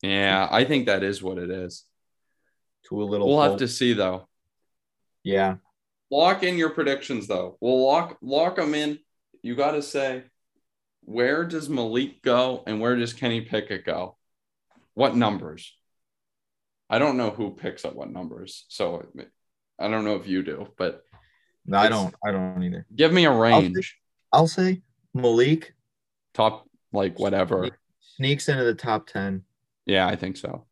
Yeah, 0.02 0.48
I 0.50 0.64
think 0.64 0.86
that 0.86 1.02
is 1.02 1.22
what 1.22 1.38
it 1.38 1.50
is. 1.50 1.84
to 2.88 3.02
a 3.02 3.04
little. 3.04 3.28
We'll 3.28 3.42
have 3.42 3.58
to 3.58 3.68
see 3.68 3.92
though. 3.92 4.28
Yeah, 5.22 5.56
Lock 6.10 6.42
in 6.42 6.58
your 6.58 6.70
predictions 6.70 7.28
though. 7.28 7.56
We'll 7.60 7.84
lock 7.86 8.18
lock 8.20 8.56
them 8.56 8.74
in. 8.74 8.98
You 9.42 9.54
got 9.54 9.72
to 9.72 9.82
say 9.82 10.24
where 11.02 11.44
does 11.44 11.68
Malik 11.68 12.22
go 12.22 12.62
and 12.66 12.80
where 12.80 12.96
does 12.96 13.12
Kenny 13.12 13.40
Pickett 13.42 13.86
go? 13.86 14.16
What 14.94 15.16
numbers? 15.16 15.72
I 16.88 16.98
don't 16.98 17.16
know 17.16 17.30
who 17.30 17.52
picks 17.52 17.84
up 17.84 17.94
what 17.94 18.10
numbers, 18.10 18.64
so 18.68 19.06
I 19.78 19.88
don't 19.88 20.04
know 20.04 20.16
if 20.16 20.26
you 20.26 20.42
do, 20.42 20.66
but 20.76 21.04
no, 21.64 21.78
I 21.78 21.88
don't. 21.88 22.14
I 22.26 22.32
don't 22.32 22.62
either. 22.62 22.86
give 22.94 23.12
me 23.12 23.24
a 23.26 23.32
range. 23.32 23.96
I'll 24.32 24.48
say 24.48 24.82
Malik 25.14 25.74
Top 26.34 26.68
like 26.92 27.18
whatever. 27.20 27.70
sneaks 28.00 28.48
into 28.48 28.64
the 28.64 28.74
top 28.74 29.06
ten. 29.06 29.44
Yeah, 29.86 30.08
I 30.08 30.16
think 30.16 30.36
so. 30.36 30.66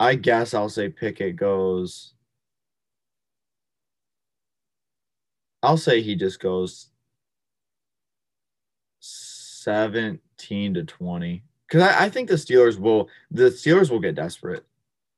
I 0.00 0.16
guess 0.16 0.54
I'll 0.54 0.68
say 0.68 0.88
Pickett 0.88 1.36
goes. 1.36 2.14
I'll 5.62 5.76
say 5.76 6.02
he 6.02 6.16
just 6.16 6.40
goes 6.40 6.88
17 9.00 10.74
to 10.74 10.84
20. 10.84 11.44
Because 11.66 11.82
I, 11.82 12.04
I 12.04 12.08
think 12.08 12.28
the 12.28 12.34
Steelers 12.34 12.78
will 12.78 13.08
the 13.30 13.44
Steelers 13.44 13.90
will 13.90 14.00
get 14.00 14.14
desperate. 14.14 14.64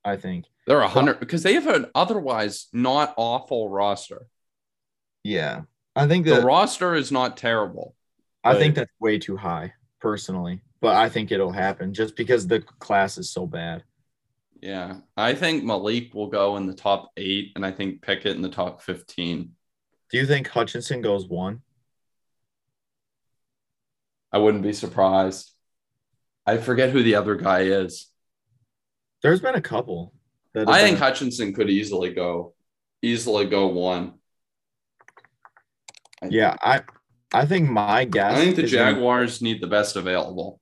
I 0.05 0.17
think. 0.17 0.47
They're 0.67 0.81
a 0.81 0.89
hundred 0.89 1.21
because 1.21 1.43
they 1.43 1.55
have 1.55 1.67
an 1.67 1.87
otherwise 1.95 2.69
not 2.73 3.15
awful 3.17 3.69
roster. 3.69 4.29
Yeah. 5.23 5.63
I 5.97 6.07
think 6.07 6.27
The 6.27 6.43
roster 6.43 6.95
is 6.95 7.13
not 7.13 7.37
terrible. 7.37 7.95
I 8.43 8.57
think 8.57 8.75
that's 8.75 8.91
way 9.01 9.19
too 9.19 9.37
high, 9.37 9.73
personally. 10.01 10.61
But 10.81 10.97
I 10.97 11.09
think 11.09 11.33
it'll 11.33 11.53
happen 11.53 11.95
just 11.95 12.15
because 12.15 12.47
the 12.47 12.61
class 12.61 13.17
is 13.17 13.31
so 13.31 13.47
bad. 13.47 13.85
Yeah, 14.61 14.97
I 15.17 15.35
think 15.35 15.65
Malik 15.65 16.15
will 16.15 16.27
go 16.27 16.57
in 16.57 16.67
the 16.67 16.75
top 16.75 17.11
eight, 17.17 17.53
and 17.57 17.65
I 17.65 17.71
think 17.71 18.03
Pickett 18.03 18.37
in 18.37 18.43
the 18.43 18.51
top 18.51 18.83
fifteen. 18.83 19.53
Do 20.11 20.19
you 20.19 20.27
think 20.27 20.49
Hutchinson 20.49 21.01
goes 21.03 21.27
one? 21.27 21.63
I 24.33 24.39
wouldn't 24.39 24.63
be 24.63 24.73
surprised. 24.73 25.51
I 26.47 26.59
forget 26.59 26.91
who 26.91 27.03
the 27.03 27.15
other 27.15 27.37
guy 27.37 27.61
is. 27.63 28.11
There's 29.23 29.41
been 29.41 29.55
a 29.55 29.61
couple. 29.61 30.13
I 30.57 30.83
think 30.83 30.97
been- 30.99 31.03
Hutchinson 31.03 31.53
could 31.55 31.71
easily 31.71 32.13
go, 32.13 32.55
easily 33.03 33.47
go 33.47 33.69
one. 33.69 34.15
yeah, 36.29 36.57
I 36.63 36.83
I 37.33 37.47
think 37.47 37.69
my 37.69 38.05
guess. 38.05 38.33
I 38.35 38.37
think 38.45 38.57
the 38.57 38.63
Jaguars 38.65 39.43
need 39.43 39.61
the 39.61 39.67
best 39.67 39.97
available. 39.97 40.61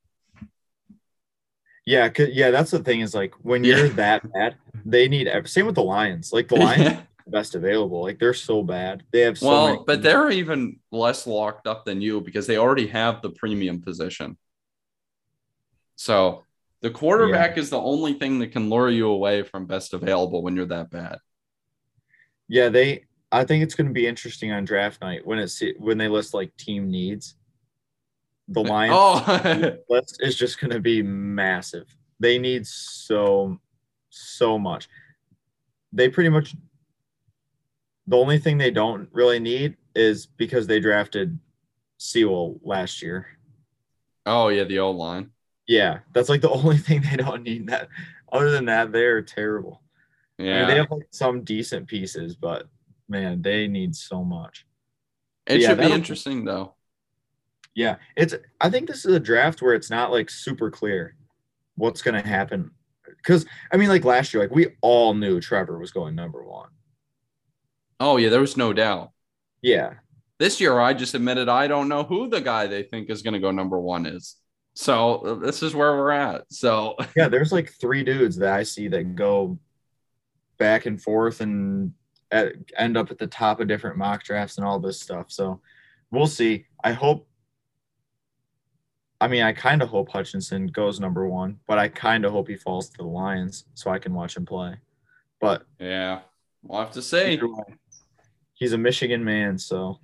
Yeah, 1.84 2.08
yeah, 2.16 2.50
that's 2.50 2.70
the 2.70 2.78
thing 2.78 3.00
is 3.00 3.14
like 3.14 3.34
when 3.42 3.64
you're 3.64 3.86
Yeah. 3.86 3.92
that 3.94 4.32
bad, 4.32 4.56
they 4.84 5.08
need 5.08 5.28
same 5.46 5.66
with 5.66 5.74
the 5.74 5.82
Lions. 5.82 6.32
Like 6.32 6.48
the 6.48 6.56
Lions 6.56 6.98
best 7.26 7.54
available. 7.54 8.02
Like 8.02 8.18
they're 8.18 8.34
so 8.34 8.62
bad. 8.62 9.04
They 9.12 9.20
have 9.20 9.38
so 9.38 9.48
well, 9.48 9.66
many 9.66 9.84
but 9.86 10.02
they're 10.02 10.30
even 10.30 10.78
less 10.90 11.26
locked 11.26 11.66
up 11.66 11.84
than 11.84 12.00
you 12.00 12.20
because 12.20 12.46
they 12.46 12.58
already 12.58 12.86
have 12.88 13.22
the 13.22 13.30
premium 13.30 13.80
position. 13.80 14.36
So 15.96 16.44
the 16.80 16.90
quarterback 16.90 17.58
is 17.58 17.70
the 17.70 17.80
only 17.80 18.14
thing 18.14 18.40
that 18.40 18.52
can 18.52 18.68
lure 18.68 18.90
you 18.90 19.08
away 19.08 19.42
from 19.42 19.66
best 19.66 19.94
available 19.94 20.42
when 20.42 20.56
you're 20.56 20.66
that 20.66 20.90
bad. 20.90 21.18
Yeah, 22.48 22.68
they 22.68 23.04
I 23.30 23.44
think 23.44 23.62
it's 23.62 23.74
gonna 23.74 23.90
be 23.90 24.06
interesting 24.06 24.52
on 24.52 24.64
draft 24.64 25.00
night 25.00 25.26
when 25.26 25.38
it's 25.38 25.62
when 25.78 25.98
they 25.98 26.08
list 26.08 26.34
like 26.34 26.56
team 26.56 26.90
needs. 26.90 27.36
The 28.48 28.62
Lions 28.62 28.94
Oh, 28.94 29.76
list 29.88 30.18
is 30.20 30.36
just 30.36 30.60
gonna 30.60 30.80
be 30.80 31.02
massive. 31.02 31.96
They 32.20 32.38
need 32.38 32.66
so 32.66 33.58
so 34.10 34.58
much. 34.58 34.88
They 35.92 36.08
pretty 36.08 36.30
much 36.30 36.54
the 38.06 38.16
only 38.16 38.38
thing 38.38 38.58
they 38.58 38.70
don't 38.70 39.08
really 39.12 39.38
need 39.38 39.76
is 39.94 40.26
because 40.26 40.66
they 40.66 40.80
drafted 40.80 41.38
Sewell 41.98 42.58
last 42.62 43.02
year. 43.02 43.26
oh 44.26 44.48
yeah, 44.48 44.64
the 44.64 44.78
old 44.78 44.96
line. 44.96 45.30
Yeah, 45.68 46.00
that's 46.12 46.28
like 46.28 46.40
the 46.40 46.50
only 46.50 46.78
thing 46.78 47.02
they 47.02 47.16
don't 47.16 47.42
need. 47.42 47.68
That 47.68 47.88
other 48.32 48.50
than 48.50 48.64
that, 48.66 48.92
they're 48.92 49.22
terrible. 49.22 49.82
I 50.38 50.42
mean, 50.42 50.50
Yeah, 50.52 50.66
they 50.66 50.76
have 50.76 50.90
like 50.90 51.06
some 51.10 51.42
decent 51.44 51.86
pieces, 51.86 52.34
but 52.36 52.66
man, 53.08 53.42
they 53.42 53.68
need 53.68 53.94
so 53.94 54.24
much. 54.24 54.66
it 55.46 55.60
yeah, 55.60 55.68
should 55.68 55.78
be 55.78 55.92
interesting 55.92 56.44
though. 56.44 56.74
Yeah, 57.74 57.96
it's. 58.16 58.34
I 58.60 58.68
think 58.70 58.86
this 58.88 59.04
is 59.06 59.14
a 59.14 59.20
draft 59.20 59.62
where 59.62 59.74
it's 59.74 59.90
not 59.90 60.10
like 60.10 60.28
super 60.30 60.70
clear 60.70 61.16
what's 61.76 62.02
going 62.02 62.20
to 62.20 62.28
happen. 62.28 62.70
Because 63.06 63.46
I 63.72 63.76
mean, 63.76 63.88
like 63.88 64.04
last 64.04 64.34
year, 64.34 64.42
like 64.42 64.54
we 64.54 64.68
all 64.82 65.14
knew 65.14 65.40
Trevor 65.40 65.78
was 65.78 65.90
going 65.92 66.14
number 66.14 66.42
one. 66.44 66.68
Oh 68.02 68.16
yeah, 68.16 68.30
there 68.30 68.40
was 68.40 68.56
no 68.56 68.72
doubt. 68.72 69.12
Yeah, 69.62 69.94
This 70.38 70.60
year, 70.60 70.80
I 70.80 70.92
just 70.92 71.14
admitted 71.14 71.48
I 71.48 71.68
don't 71.68 71.88
know 71.88 72.02
who 72.02 72.28
the 72.28 72.40
guy 72.40 72.66
they 72.66 72.82
think 72.82 73.08
is 73.10 73.22
going 73.22 73.34
to 73.34 73.40
go 73.40 73.52
number 73.52 73.78
one 73.78 74.06
is. 74.06 74.36
So 74.74 75.18
uh, 75.18 75.34
this 75.36 75.62
is 75.62 75.74
where 75.74 75.92
we're 75.96 76.10
at. 76.10 76.44
So 76.50 76.96
yeah, 77.16 77.28
there's 77.28 77.52
like 77.52 77.72
three 77.80 78.02
dudes 78.02 78.36
that 78.38 78.52
I 78.52 78.64
see 78.64 78.88
that 78.88 79.14
go 79.14 79.56
back 80.58 80.86
and 80.86 81.00
forth 81.00 81.40
and 81.40 81.92
at, 82.32 82.54
end 82.76 82.96
up 82.96 83.12
at 83.12 83.18
the 83.18 83.28
top 83.28 83.60
of 83.60 83.68
different 83.68 83.98
mock 83.98 84.24
drafts 84.24 84.56
and 84.58 84.66
all 84.66 84.80
this 84.80 85.00
stuff. 85.00 85.30
So 85.30 85.60
we'll 86.10 86.26
see. 86.26 86.66
I 86.82 86.92
hope. 86.92 87.28
I 89.20 89.28
mean, 89.28 89.44
I 89.44 89.52
kind 89.52 89.80
of 89.80 89.88
hope 89.88 90.08
Hutchinson 90.08 90.66
goes 90.66 90.98
number 90.98 91.28
one, 91.28 91.60
but 91.68 91.78
I 91.78 91.86
kind 91.86 92.24
of 92.24 92.32
hope 92.32 92.48
he 92.48 92.56
falls 92.56 92.90
to 92.90 92.96
the 92.98 93.04
Lions 93.04 93.66
so 93.74 93.92
I 93.92 94.00
can 94.00 94.12
watch 94.12 94.36
him 94.36 94.44
play. 94.44 94.74
But 95.40 95.64
yeah, 95.78 96.22
we'll 96.64 96.80
have 96.80 96.90
to 96.92 97.02
see. 97.02 97.40
He's 98.54 98.72
a 98.72 98.78
Michigan 98.78 99.24
man, 99.24 99.58
so 99.58 99.98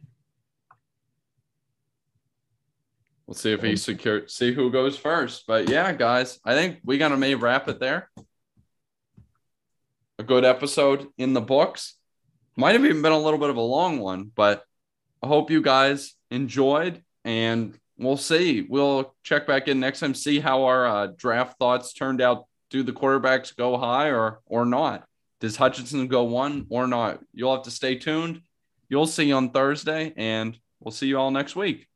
we'll 3.27 3.35
see 3.35 3.53
if 3.53 3.63
he 3.63 3.77
secure 3.77 4.27
see 4.27 4.53
who 4.53 4.71
goes 4.71 4.97
first. 4.97 5.45
But 5.47 5.69
yeah, 5.69 5.93
guys, 5.93 6.41
I 6.45 6.55
think 6.55 6.79
we 6.85 6.99
gotta 6.99 7.17
may 7.17 7.35
wrap 7.35 7.69
it 7.69 7.79
there. 7.79 8.11
A 10.19 10.25
good 10.25 10.45
episode 10.45 11.07
in 11.17 11.35
the 11.35 11.41
books. 11.41 11.95
Might 12.57 12.73
have 12.73 12.85
even 12.85 13.03
been 13.03 13.13
a 13.13 13.21
little 13.21 13.39
bit 13.39 13.51
of 13.51 13.57
a 13.57 13.61
long 13.61 14.01
one, 14.01 14.33
but 14.35 14.65
I 15.23 15.29
hope 15.29 15.51
you 15.51 15.63
guys 15.63 16.15
enjoyed 16.31 17.03
and 17.25 17.79
we'll 17.99 18.17
see. 18.17 18.63
We'll 18.63 19.15
check 19.23 19.47
back 19.47 19.69
in 19.69 19.81
next 19.81 20.01
time, 20.01 20.15
see 20.15 20.41
how 20.41 20.65
our 20.65 20.87
uh, 20.87 21.07
draft 21.17 21.59
thoughts 21.59 21.93
turned 21.93 22.21
out. 22.21 22.47
Do 22.71 22.83
the 22.83 22.93
quarterbacks 22.93 23.57
go 23.57 23.79
high 23.79 24.11
or 24.11 24.41
or 24.45 24.67
not? 24.67 25.08
Does 25.41 25.57
Hutchinson 25.57 26.07
go 26.09 26.25
one 26.25 26.67
or 26.71 26.87
not? 26.87 27.21
You'll 27.33 27.55
have 27.55 27.65
to 27.65 27.71
stay 27.71 27.97
tuned. 27.97 28.43
You'll 28.89 29.07
see 29.07 29.33
on 29.33 29.51
Thursday, 29.51 30.13
and 30.17 30.59
we'll 30.81 30.93
see 30.93 31.09
you 31.09 31.19
all 31.19 31.31
next 31.31 31.57
week. 31.57 31.88